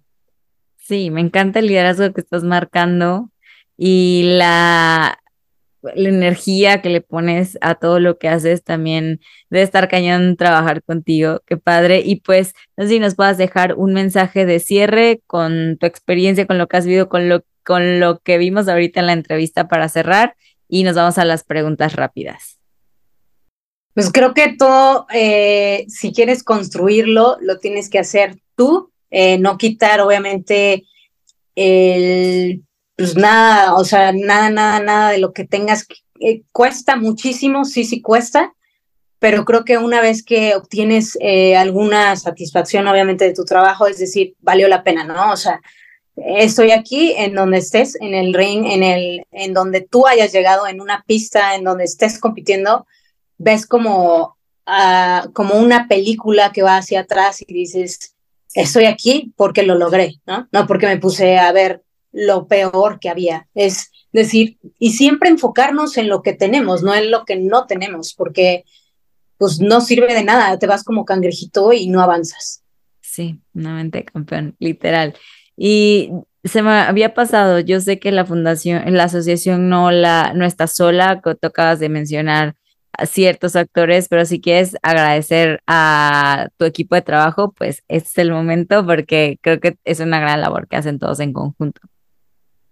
Sí, 0.78 1.12
me 1.12 1.22
encanta 1.22 1.60
el 1.60 1.68
liderazgo 1.68 2.12
que 2.12 2.22
estás 2.22 2.43
marcando 2.43 3.30
y 3.78 4.24
la, 4.26 5.20
energía 5.95 6.82
que 6.82 6.89
le 6.89 7.00
pones 7.00 7.58
a 7.62 7.76
todo 7.76 8.02
lo 8.02 8.18
que 8.18 8.28
haces 8.28 8.64
también 8.64 9.22
debe 9.50 9.64
estar 9.64 9.88
cañón 9.88 10.36
trabajar 10.36 10.84
contigo, 10.84 11.41
qué 11.45 11.56
padre. 11.56 12.02
Y 12.04 12.18
pues, 12.22 12.54
no 12.76 12.84
sé 12.84 12.89
si 12.89 13.00
nos 13.00 13.16
puedas 13.16 13.38
dejar 13.38 13.76
un 13.76 13.93
mensaje 13.93 14.45
de 14.45 14.60
cierre 14.60 15.22
con 15.28 15.78
tu 15.78 15.86
experiencia, 15.86 16.47
con 16.47 16.58
lo 16.58 16.68
que 16.68 16.78
has 16.78 16.86
vivido, 16.86 17.08
con 17.08 17.30
lo, 17.30 17.43
con 17.64 18.00
lo 18.00 18.20
que 18.20 18.39
vimos 18.39 18.68
ahorita 18.68 19.00
en 19.00 19.06
la 19.06 19.14
entrevista 19.14 19.68
para 19.68 19.88
cerrar 19.88 20.36
y 20.68 20.84
nos 20.84 20.95
vamos 20.95 21.18
a 21.20 21.26
las 21.26 21.43
preguntas 21.43 21.95
rápidas. 21.95 22.59
Pues 23.94 24.12
creo 24.12 24.34
que 24.34 24.56
todo, 24.58 25.08
eh, 25.14 25.86
si 25.88 26.14
quieres 26.14 26.44
construirlo, 26.44 27.38
lo 27.42 27.58
tienes 27.58 27.90
que 27.90 28.00
hacer 28.00 28.38
tú, 28.56 28.92
eh, 29.10 29.38
no 29.40 29.58
quitar 29.58 30.00
obviamente 30.02 30.86
el, 31.56 32.64
pues 32.96 33.16
nada, 33.16 33.76
o 33.76 33.84
sea, 33.84 34.12
nada, 34.14 34.50
nada, 34.50 34.80
nada 34.80 35.12
de 35.12 35.18
lo 35.18 35.34
que 35.34 35.46
tengas. 35.46 35.88
Eh, 36.20 36.44
cuesta 36.52 36.96
muchísimo, 36.96 37.66
sí, 37.66 37.84
sí 37.84 38.02
cuesta, 38.02 38.54
pero 39.18 39.44
creo 39.44 39.66
que 39.66 39.78
una 39.78 40.02
vez 40.02 40.24
que 40.24 40.56
obtienes 40.56 41.18
alguna 41.58 42.16
satisfacción, 42.16 42.88
obviamente, 42.88 43.26
de 43.26 43.34
tu 43.34 43.44
trabajo, 43.44 43.88
es 43.88 44.00
decir, 44.00 44.36
valió 44.40 44.68
la 44.70 44.84
pena, 44.84 45.04
¿no? 45.04 45.34
O 45.34 45.36
sea, 45.36 45.60
estoy 46.16 46.72
aquí 46.72 47.14
en 47.18 47.34
donde 47.36 47.58
estés, 47.58 47.96
en 48.00 48.14
el 48.14 48.34
ring, 48.34 48.66
en, 48.66 48.84
el, 48.84 49.26
en 49.32 49.54
donde 49.54 49.82
tú 49.82 50.08
hayas 50.08 50.32
llegado, 50.32 50.68
en 50.68 50.80
una 50.80 51.04
pista, 51.06 51.56
en 51.56 51.64
donde 51.64 51.84
estés 51.84 52.20
compitiendo, 52.20 52.86
ves 53.40 53.66
como, 53.66 54.38
uh, 54.68 55.32
como 55.34 55.56
una 55.56 55.88
película 55.88 56.52
que 56.52 56.62
va 56.62 56.78
hacia 56.78 57.00
atrás 57.00 57.42
y 57.42 57.52
dices, 57.52 58.16
estoy 58.54 58.86
aquí 58.86 59.34
porque 59.36 59.64
lo 59.64 59.76
logré, 59.76 60.16
¿no? 60.28 60.48
No 60.52 60.68
porque 60.68 60.86
me 60.86 60.98
puse 60.98 61.40
a 61.40 61.52
ver 61.52 61.84
lo 62.12 62.48
peor 62.48 63.00
que 63.00 63.10
había. 63.10 63.48
Es 63.56 63.92
decir, 64.12 64.58
y 64.78 64.92
siempre 64.92 65.30
enfocarnos 65.30 65.98
en 65.98 66.10
lo 66.10 66.22
que 66.22 66.34
tenemos, 66.34 66.84
no 66.84 66.94
en 66.94 67.10
lo 67.10 67.26
que 67.26 67.38
no 67.38 67.66
tenemos, 67.66 68.14
porque 68.14 68.66
pues 69.38 69.60
no 69.60 69.82
sirve 69.82 70.14
de 70.14 70.24
nada, 70.24 70.60
te 70.60 70.68
vas 70.68 70.84
como 70.84 71.06
cangrejito 71.06 71.72
y 71.72 71.88
no 71.88 72.02
avanzas. 72.02 72.64
Sí, 73.00 73.40
una 73.54 73.74
mente 73.74 74.04
campeón, 74.04 74.56
literal. 74.60 75.16
Y 75.56 76.12
se 76.44 76.62
me 76.62 76.72
había 76.72 77.14
pasado, 77.14 77.60
yo 77.60 77.80
sé 77.80 78.00
que 78.00 78.12
la 78.12 78.26
fundación, 78.26 78.84
la 78.96 79.06
asociación 79.06 79.70
no 79.70 79.92
la 79.92 80.34
no 80.34 80.46
está 80.46 80.68
sola, 80.68 81.22
que 81.24 81.36
tocabas 81.36 81.80
de 81.80 81.90
mencionar 81.90 82.56
ciertos 83.06 83.56
actores, 83.56 84.08
pero 84.10 84.26
si 84.26 84.42
quieres 84.42 84.76
agradecer 84.82 85.62
a 85.68 86.50
tu 86.58 86.66
equipo 86.66 86.96
de 86.96 87.02
trabajo, 87.02 87.52
pues 87.52 87.84
este 87.88 88.10
es 88.10 88.18
el 88.18 88.32
momento 88.32 88.86
porque 88.86 89.38
creo 89.42 89.60
que 89.60 89.78
es 89.86 90.00
una 90.00 90.20
gran 90.20 90.42
labor 90.42 90.68
que 90.68 90.76
hacen 90.76 91.00
todos 91.00 91.20
en 91.20 91.34
conjunto. 91.34 91.82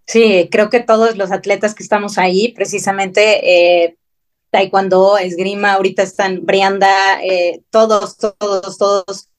Sí, 0.06 0.48
creo 0.52 0.70
que 0.70 0.80
todos 0.80 1.18
los 1.18 1.32
atletas 1.32 1.76
que 1.76 1.84
estamos 1.84 2.18
ahí, 2.18 2.54
precisamente 2.54 3.84
eh, 3.84 3.98
taekwondo, 4.52 5.18
esgrima, 5.18 5.74
ahorita 5.74 6.02
están 6.04 6.46
Brianda, 6.46 7.22
eh, 7.22 7.62
todos, 7.70 8.18
todos, 8.18 8.78
todos. 8.78 9.30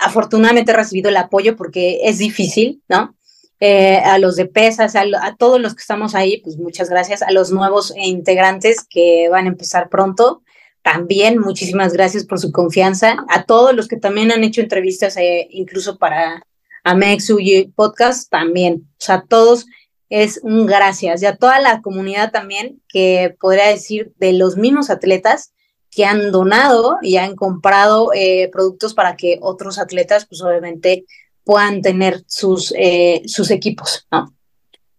Afortunadamente 0.00 0.72
he 0.72 0.76
recibido 0.76 1.08
el 1.08 1.16
apoyo 1.16 1.56
porque 1.56 2.00
es 2.02 2.18
difícil, 2.18 2.82
¿no? 2.88 3.14
Eh, 3.62 3.98
a 3.98 4.18
los 4.18 4.36
de 4.36 4.46
pesas, 4.46 4.96
a, 4.96 5.04
todos 5.38 5.60
los 5.60 5.74
que 5.74 5.82
estamos 5.82 6.14
ahí, 6.14 6.40
pues 6.40 6.56
muchas 6.56 6.88
gracias, 6.88 7.20
a 7.20 7.30
los 7.30 7.52
nuevos 7.52 7.92
integrantes 7.94 8.86
que 8.88 9.28
van 9.28 9.44
a 9.44 9.50
empezar 9.50 9.90
pronto, 9.90 10.42
también 10.80 11.38
muchísimas 11.38 11.92
gracias 11.92 12.24
por 12.24 12.38
su 12.40 12.52
confianza, 12.52 13.26
a 13.28 13.44
todos 13.44 13.74
los 13.74 13.86
que 13.86 13.98
también 13.98 14.32
han 14.32 14.44
hecho 14.44 14.62
entrevistas, 14.62 15.18
eh, 15.18 15.46
incluso 15.50 15.98
para 15.98 16.42
Amexu 16.84 17.38
y 17.38 17.66
Podcast, 17.66 18.30
también, 18.30 18.88
o 18.92 19.04
sea, 19.04 19.24
todos 19.28 19.66
es 20.08 20.40
un 20.42 20.64
gracias, 20.64 21.22
y 21.22 21.26
a 21.26 21.36
toda 21.36 21.60
la 21.60 21.82
comunidad 21.82 22.32
también, 22.32 22.80
que 22.88 23.36
podría 23.38 23.66
decir 23.66 24.14
de 24.16 24.32
los 24.32 24.56
mismos 24.56 24.88
atletas, 24.88 25.52
que 25.90 26.06
han 26.06 26.32
donado 26.32 26.96
y 27.02 27.18
han 27.18 27.36
comprado 27.36 28.12
eh, 28.14 28.48
productos 28.50 28.94
para 28.94 29.16
que 29.16 29.38
otros 29.42 29.78
atletas, 29.78 30.24
pues 30.24 30.40
obviamente, 30.40 31.04
puedan 31.44 31.82
tener 31.82 32.22
sus, 32.26 32.72
eh, 32.76 33.22
sus 33.26 33.50
equipos, 33.50 34.06
¿no? 34.10 34.32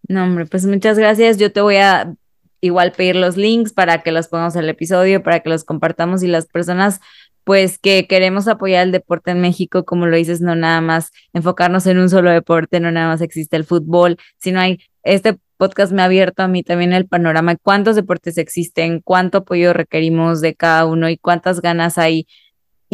No, 0.08 0.24
hombre, 0.24 0.46
pues 0.46 0.66
muchas 0.66 0.98
gracias. 0.98 1.38
Yo 1.38 1.52
te 1.52 1.60
voy 1.60 1.76
a 1.76 2.14
igual 2.60 2.92
pedir 2.92 3.16
los 3.16 3.36
links 3.36 3.72
para 3.72 4.02
que 4.02 4.12
los 4.12 4.28
pongamos 4.28 4.56
el 4.56 4.68
episodio, 4.68 5.22
para 5.22 5.40
que 5.40 5.48
los 5.48 5.64
compartamos 5.64 6.22
y 6.22 6.28
las 6.28 6.46
personas 6.46 7.00
pues 7.44 7.78
que 7.78 8.06
queremos 8.06 8.46
apoyar 8.46 8.84
el 8.84 8.92
deporte 8.92 9.32
en 9.32 9.40
México, 9.40 9.84
como 9.84 10.06
lo 10.06 10.16
dices, 10.16 10.40
no 10.40 10.54
nada 10.54 10.80
más 10.80 11.10
enfocarnos 11.32 11.86
en 11.86 11.98
un 11.98 12.08
solo 12.08 12.30
deporte, 12.30 12.78
no 12.78 12.92
nada 12.92 13.08
más 13.08 13.20
existe 13.20 13.56
el 13.56 13.64
fútbol, 13.64 14.16
sino 14.38 14.60
hay 14.60 14.78
este 15.02 15.38
podcast 15.56 15.92
me 15.92 16.02
ha 16.02 16.06
abierto 16.06 16.42
a 16.42 16.48
mí 16.48 16.62
también 16.62 16.92
el 16.92 17.06
panorama 17.06 17.56
cuántos 17.56 17.96
deportes 17.96 18.38
existen, 18.38 19.00
cuánto 19.00 19.38
apoyo 19.38 19.72
requerimos 19.72 20.40
de 20.40 20.54
cada 20.54 20.86
uno 20.86 21.08
y 21.08 21.16
cuántas 21.18 21.60
ganas 21.60 21.98
hay. 21.98 22.26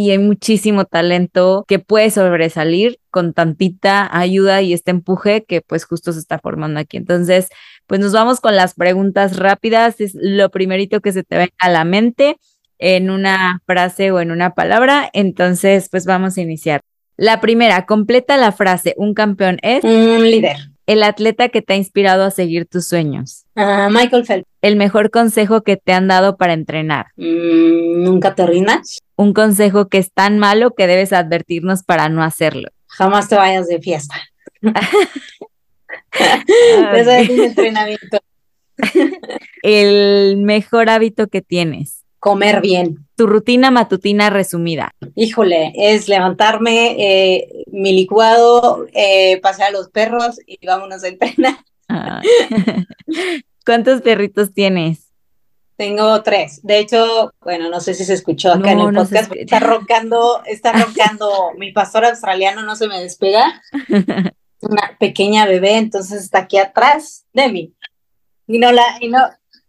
Y 0.01 0.13
hay 0.13 0.19
muchísimo 0.19 0.85
talento 0.85 1.65
que 1.67 1.81
puede 1.81 2.13
sobresalir 2.13 3.01
con 3.11 3.33
tantita 3.33 4.09
ayuda 4.17 4.63
y 4.63 4.73
este 4.73 4.93
empuje 4.93 5.45
que 5.45 5.61
pues 5.61 5.85
justo 5.85 6.13
se 6.13 6.21
está 6.21 6.39
formando 6.39 6.79
aquí. 6.79 6.97
Entonces, 6.97 7.49
pues 7.89 7.99
nos 7.99 8.13
vamos 8.13 8.41
con 8.41 8.55
las 8.55 8.75
preguntas 8.75 9.39
rápidas. 9.39 10.01
Es 10.01 10.13
lo 10.15 10.51
primerito 10.51 11.01
que 11.01 11.11
se 11.11 11.25
te 11.25 11.37
venga 11.37 11.53
a 11.59 11.69
la 11.69 11.83
mente 11.83 12.37
en 12.79 13.11
una 13.11 13.61
frase 13.67 14.13
o 14.13 14.21
en 14.21 14.31
una 14.31 14.55
palabra. 14.55 15.11
Entonces, 15.13 15.89
pues 15.91 16.07
vamos 16.07 16.39
a 16.39 16.43
iniciar. 16.43 16.81
La 17.17 17.41
primera, 17.41 17.85
completa 17.85 18.37
la 18.37 18.53
frase, 18.53 18.95
un 18.99 19.15
campeón 19.15 19.59
es... 19.63 19.83
Un 19.83 20.23
líder 20.31 20.59
el 20.89 21.03
atleta 21.03 21.51
que 21.51 21.61
te 21.61 21.75
ha 21.75 21.77
inspirado 21.77 22.25
a 22.25 22.31
seguir 22.31 22.65
tus 22.65 22.87
sueños? 22.87 23.45
Uh, 23.57 23.91
Michael 23.91 24.25
Phelps. 24.25 24.49
El 24.63 24.77
mejor 24.77 25.11
consejo 25.11 25.61
que 25.61 25.77
te 25.77 25.93
han 25.93 26.09
dado 26.09 26.39
para 26.39 26.55
entrenar. 26.55 27.09
Mm, 27.17 28.05
Nunca 28.05 28.35
te 28.35 28.47
rindas. 28.47 29.01
Un 29.19 29.35
consejo 29.35 29.89
que 29.89 29.99
es 29.99 30.13
tan 30.13 30.39
malo 30.39 30.77
que 30.77 30.87
debes 30.87 31.13
advertirnos 31.13 31.83
para 31.83 32.09
no 32.09 32.23
hacerlo. 32.23 32.69
Jamás 32.87 33.29
te 33.29 33.35
vayas 33.35 33.67
de 33.67 33.81
fiesta. 33.81 34.15
Eso 36.13 37.11
es 37.11 37.29
un 37.29 37.41
entrenamiento. 37.41 38.19
El 39.65 40.37
mejor 40.37 40.89
hábito 40.89 41.27
que 41.27 41.43
tienes. 41.43 42.05
Comer 42.21 42.61
bien. 42.61 43.09
Tu 43.17 43.27
rutina 43.27 43.73
matutina 43.73 44.31
resumida. 44.31 44.95
Híjole, 45.17 45.73
es 45.75 46.07
levantarme, 46.07 46.95
eh, 46.99 47.65
mi 47.73 47.93
licuado, 47.95 48.87
eh, 48.93 49.41
pasear 49.41 49.71
a 49.71 49.73
los 49.73 49.89
perros 49.89 50.39
y 50.47 50.65
vámonos 50.65 51.03
a 51.03 51.09
entrenar. 51.09 51.57
Ah. 51.89 52.23
¿Cuántos 53.67 54.01
perritos 54.01 54.55
tienes? 54.55 55.08
Tengo 55.79 56.25
tres. 56.25 56.59
De 56.65 56.81
hecho, 56.81 57.33
bueno, 57.41 57.71
no 57.71 57.79
sé 57.79 57.95
si 57.95 58.05
se 58.05 58.15
escuchó 58.15 58.53
acá 58.53 58.73
en 58.73 58.81
el 58.81 58.93
no 58.93 59.05
podcast, 59.05 59.33
está 59.37 59.61
roncando, 59.61 60.43
está 60.45 60.73
roncando, 60.73 61.53
mi 61.57 61.71
pastor 61.71 62.05
australiano 62.05 62.65
no 62.65 62.75
se 62.75 62.89
me 62.89 63.01
despega. 63.01 63.63
Una 64.61 64.97
pequeña 64.99 65.47
bebé, 65.47 65.77
entonces 65.77 66.25
está 66.25 66.41
aquí 66.41 66.59
atrás 66.59 67.27
de 67.33 67.49
mí. 67.49 67.75
Y 68.49 68.59
no 68.59 68.73
la, 68.73 68.83
y 69.01 69.09
no, 69.09 69.21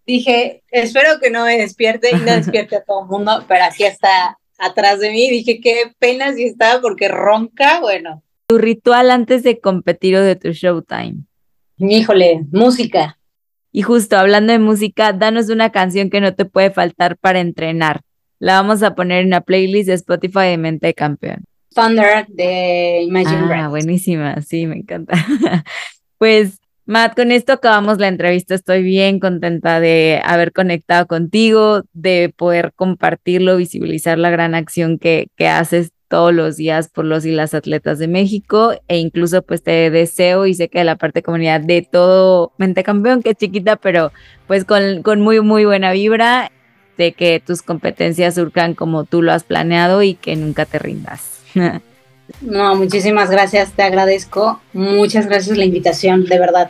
dije, 0.08 0.64
espero 0.72 1.20
que 1.22 1.30
no 1.30 1.46
me 1.46 1.60
despierte 1.60 2.10
y 2.10 2.16
no 2.16 2.34
despierte 2.34 2.78
a 2.78 2.84
todo 2.84 3.04
el 3.04 3.08
mundo, 3.08 3.46
pero 3.48 3.66
aquí 3.66 3.84
está 3.84 4.40
atrás 4.58 5.00
de 5.02 5.12
mí. 5.12 5.30
Dije, 5.30 5.62
qué 5.62 5.94
pena 6.00 6.34
si 6.34 6.46
estaba 6.46 6.82
porque 6.82 7.08
ronca, 7.08 7.82
bueno. 7.82 8.24
Tu 8.48 8.58
ritual 8.58 9.12
antes 9.12 9.44
de 9.44 9.60
competir 9.60 10.16
o 10.16 10.24
de 10.24 10.36
tu 10.36 10.54
showtime. 10.54 11.18
Híjole, 11.78 12.48
música. 12.52 13.19
Y 13.72 13.84
justo 13.84 14.18
hablando 14.18 14.54
de 14.54 14.60
música, 14.60 15.14
danos 15.14 15.50
una 15.50 15.72
canción 15.72 16.10
que 16.10 16.22
no 16.22 16.34
te 16.34 16.46
puede 16.46 16.72
faltar 16.72 17.18
para 17.18 17.40
entrenar. 17.40 18.02
La 18.40 18.54
vamos 18.54 18.84
a 18.84 18.96
poner 18.96 19.22
en 19.22 19.28
una 19.28 19.42
playlist 19.42 19.88
de 19.88 19.94
Spotify 19.96 20.48
de 20.50 20.58
Mente 20.58 20.88
de 20.88 20.94
Campeón. 20.94 21.44
Thunder 21.76 22.26
de 22.28 23.02
Imagine 23.04 23.54
Ah, 23.54 23.68
buenísima, 23.68 24.42
sí, 24.42 24.66
me 24.66 24.78
encanta. 24.78 25.14
Pues, 26.18 26.60
Matt, 26.86 27.16
con 27.16 27.32
esto 27.32 27.54
acabamos 27.54 27.98
la 27.98 28.10
entrevista. 28.10 28.54
Estoy 28.54 28.84
bien 28.84 29.22
contenta 29.22 29.80
de 29.80 30.20
haber 30.26 30.52
conectado 30.52 31.08
contigo, 31.08 31.84
de 31.94 32.34
poder 32.36 32.74
compartirlo, 32.76 33.56
visibilizar 33.56 34.18
la 34.18 34.30
gran 34.30 34.54
acción 34.54 35.00
que, 35.00 35.30
que 35.38 35.48
haces 35.48 35.92
todos 36.10 36.34
los 36.34 36.58
días 36.58 36.90
por 36.90 37.06
los 37.06 37.26
y 37.26 37.32
las 37.32 37.54
atletas 37.54 38.00
de 38.00 38.08
México 38.08 38.74
e 38.88 38.98
incluso 38.98 39.42
pues 39.44 39.64
te 39.64 39.90
deseo 39.90 40.46
y 40.46 40.56
sé 40.56 40.68
que 40.68 40.80
de 40.80 40.86
la 40.86 40.98
parte 40.98 41.20
de 41.20 41.24
comunidad 41.24 41.62
de 41.62 41.88
todo 41.90 42.52
Mente 42.58 42.84
Campeón, 42.84 43.22
que 43.22 43.30
es 43.30 43.38
chiquita, 43.38 43.78
pero 43.78 44.12
pues 44.48 44.66
con, 44.66 45.04
con 45.04 45.22
muy, 45.22 45.40
muy 45.40 45.66
buena 45.66 45.94
vibra 45.94 46.52
de 46.98 47.14
que 47.14 47.40
tus 47.40 47.62
competencias 47.62 48.36
surcan 48.36 48.74
como 48.74 49.06
tú 49.06 49.22
lo 49.22 49.32
has 49.32 49.44
planeado 49.44 50.04
y 50.04 50.16
que 50.16 50.36
nunca 50.36 50.66
te 50.66 50.80
rindas. 50.80 51.42
No, 52.42 52.76
muchísimas 52.76 53.32
gracias, 53.32 53.72
te 53.72 53.82
agradezco. 53.82 54.62
Muchas 54.74 55.26
gracias 55.26 55.58
la 55.58 55.66
invitación, 55.66 56.26
de 56.26 56.38
verdad. 56.38 56.70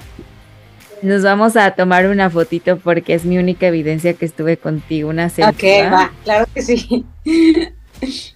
Nos 1.02 1.22
vamos 1.24 1.58
a 1.58 1.72
tomar 1.72 2.08
una 2.08 2.30
fotito 2.30 2.78
porque 2.78 3.14
es 3.14 3.26
mi 3.26 3.38
única 3.38 3.68
evidencia 3.68 4.14
que 4.14 4.26
estuve 4.26 4.56
contigo, 4.56 5.10
una 5.10 5.28
selfie. 5.30 5.84
ok, 5.84 5.92
va, 5.92 6.12
claro 6.24 6.46
que 6.54 6.62
sí. 6.62 7.06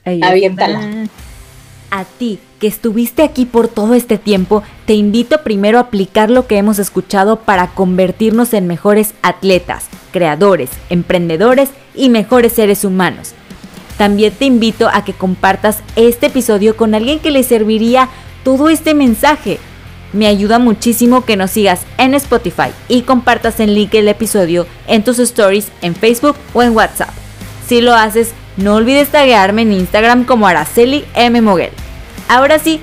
Aviéntala. 0.05 1.07
A 1.91 2.05
ti, 2.05 2.39
que 2.59 2.65
estuviste 2.65 3.21
aquí 3.21 3.45
por 3.45 3.67
todo 3.67 3.93
este 3.93 4.17
tiempo, 4.17 4.63
te 4.87 4.93
invito 4.93 5.43
primero 5.43 5.77
a 5.77 5.81
aplicar 5.81 6.31
lo 6.31 6.47
que 6.47 6.57
hemos 6.57 6.79
escuchado 6.79 7.41
para 7.41 7.67
convertirnos 7.67 8.53
en 8.53 8.65
mejores 8.65 9.13
atletas, 9.21 9.85
creadores, 10.11 10.71
emprendedores 10.89 11.69
y 11.93 12.09
mejores 12.09 12.53
seres 12.53 12.83
humanos. 12.83 13.33
También 13.97 14.33
te 14.33 14.45
invito 14.45 14.89
a 14.91 15.05
que 15.05 15.13
compartas 15.13 15.83
este 15.95 16.25
episodio 16.25 16.75
con 16.75 16.95
alguien 16.95 17.19
que 17.19 17.29
le 17.29 17.43
serviría 17.43 18.09
todo 18.43 18.69
este 18.69 18.95
mensaje. 18.95 19.59
Me 20.13 20.25
ayuda 20.25 20.57
muchísimo 20.57 21.25
que 21.25 21.37
nos 21.37 21.51
sigas 21.51 21.81
en 21.99 22.15
Spotify 22.15 22.71
y 22.89 23.01
compartas 23.01 23.59
el 23.59 23.75
link 23.75 23.91
del 23.91 24.07
episodio 24.07 24.65
en 24.87 25.03
tus 25.03 25.19
stories 25.19 25.67
en 25.81 25.95
Facebook 25.95 26.35
o 26.53 26.63
en 26.63 26.75
WhatsApp. 26.75 27.09
Si 27.67 27.81
lo 27.81 27.93
haces, 27.93 28.33
no 28.57 28.75
olvides 28.75 29.09
taguearme 29.09 29.63
en 29.63 29.73
Instagram 29.73 30.25
como 30.25 30.47
Araceli 30.47 31.05
M. 31.15 31.41
Moguel. 31.41 31.71
Ahora 32.27 32.59
sí, 32.59 32.79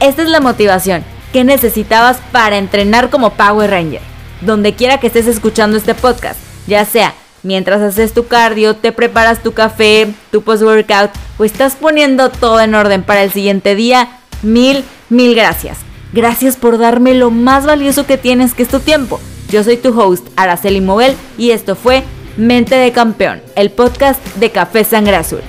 esta 0.00 0.22
es 0.22 0.28
la 0.28 0.40
motivación 0.40 1.04
que 1.32 1.44
necesitabas 1.44 2.18
para 2.32 2.58
entrenar 2.58 3.10
como 3.10 3.30
Power 3.30 3.70
Ranger. 3.70 4.00
Donde 4.40 4.74
quiera 4.74 4.98
que 4.98 5.08
estés 5.08 5.26
escuchando 5.26 5.76
este 5.76 5.94
podcast, 5.94 6.38
ya 6.66 6.84
sea 6.84 7.14
mientras 7.42 7.80
haces 7.80 8.12
tu 8.12 8.26
cardio, 8.26 8.76
te 8.76 8.92
preparas 8.92 9.42
tu 9.42 9.52
café, 9.52 10.08
tu 10.30 10.42
post-workout 10.42 11.10
o 11.38 11.44
estás 11.44 11.76
poniendo 11.76 12.30
todo 12.30 12.60
en 12.60 12.74
orden 12.74 13.02
para 13.02 13.22
el 13.22 13.32
siguiente 13.32 13.74
día, 13.74 14.08
mil, 14.42 14.84
mil 15.08 15.34
gracias. 15.34 15.78
Gracias 16.12 16.56
por 16.56 16.78
darme 16.78 17.14
lo 17.14 17.30
más 17.30 17.66
valioso 17.66 18.06
que 18.06 18.16
tienes, 18.16 18.54
que 18.54 18.62
es 18.62 18.68
tu 18.68 18.80
tiempo. 18.80 19.20
Yo 19.50 19.62
soy 19.64 19.76
tu 19.76 19.98
host, 19.98 20.26
Araceli 20.36 20.80
Moguel, 20.80 21.16
y 21.36 21.50
esto 21.50 21.74
fue 21.74 22.02
Mente 22.38 22.76
de 22.76 22.92
Campeón, 22.92 23.42
el 23.56 23.70
podcast 23.70 24.24
de 24.36 24.52
Café 24.52 24.84
Sangre 24.84 25.16
Azul. 25.16 25.40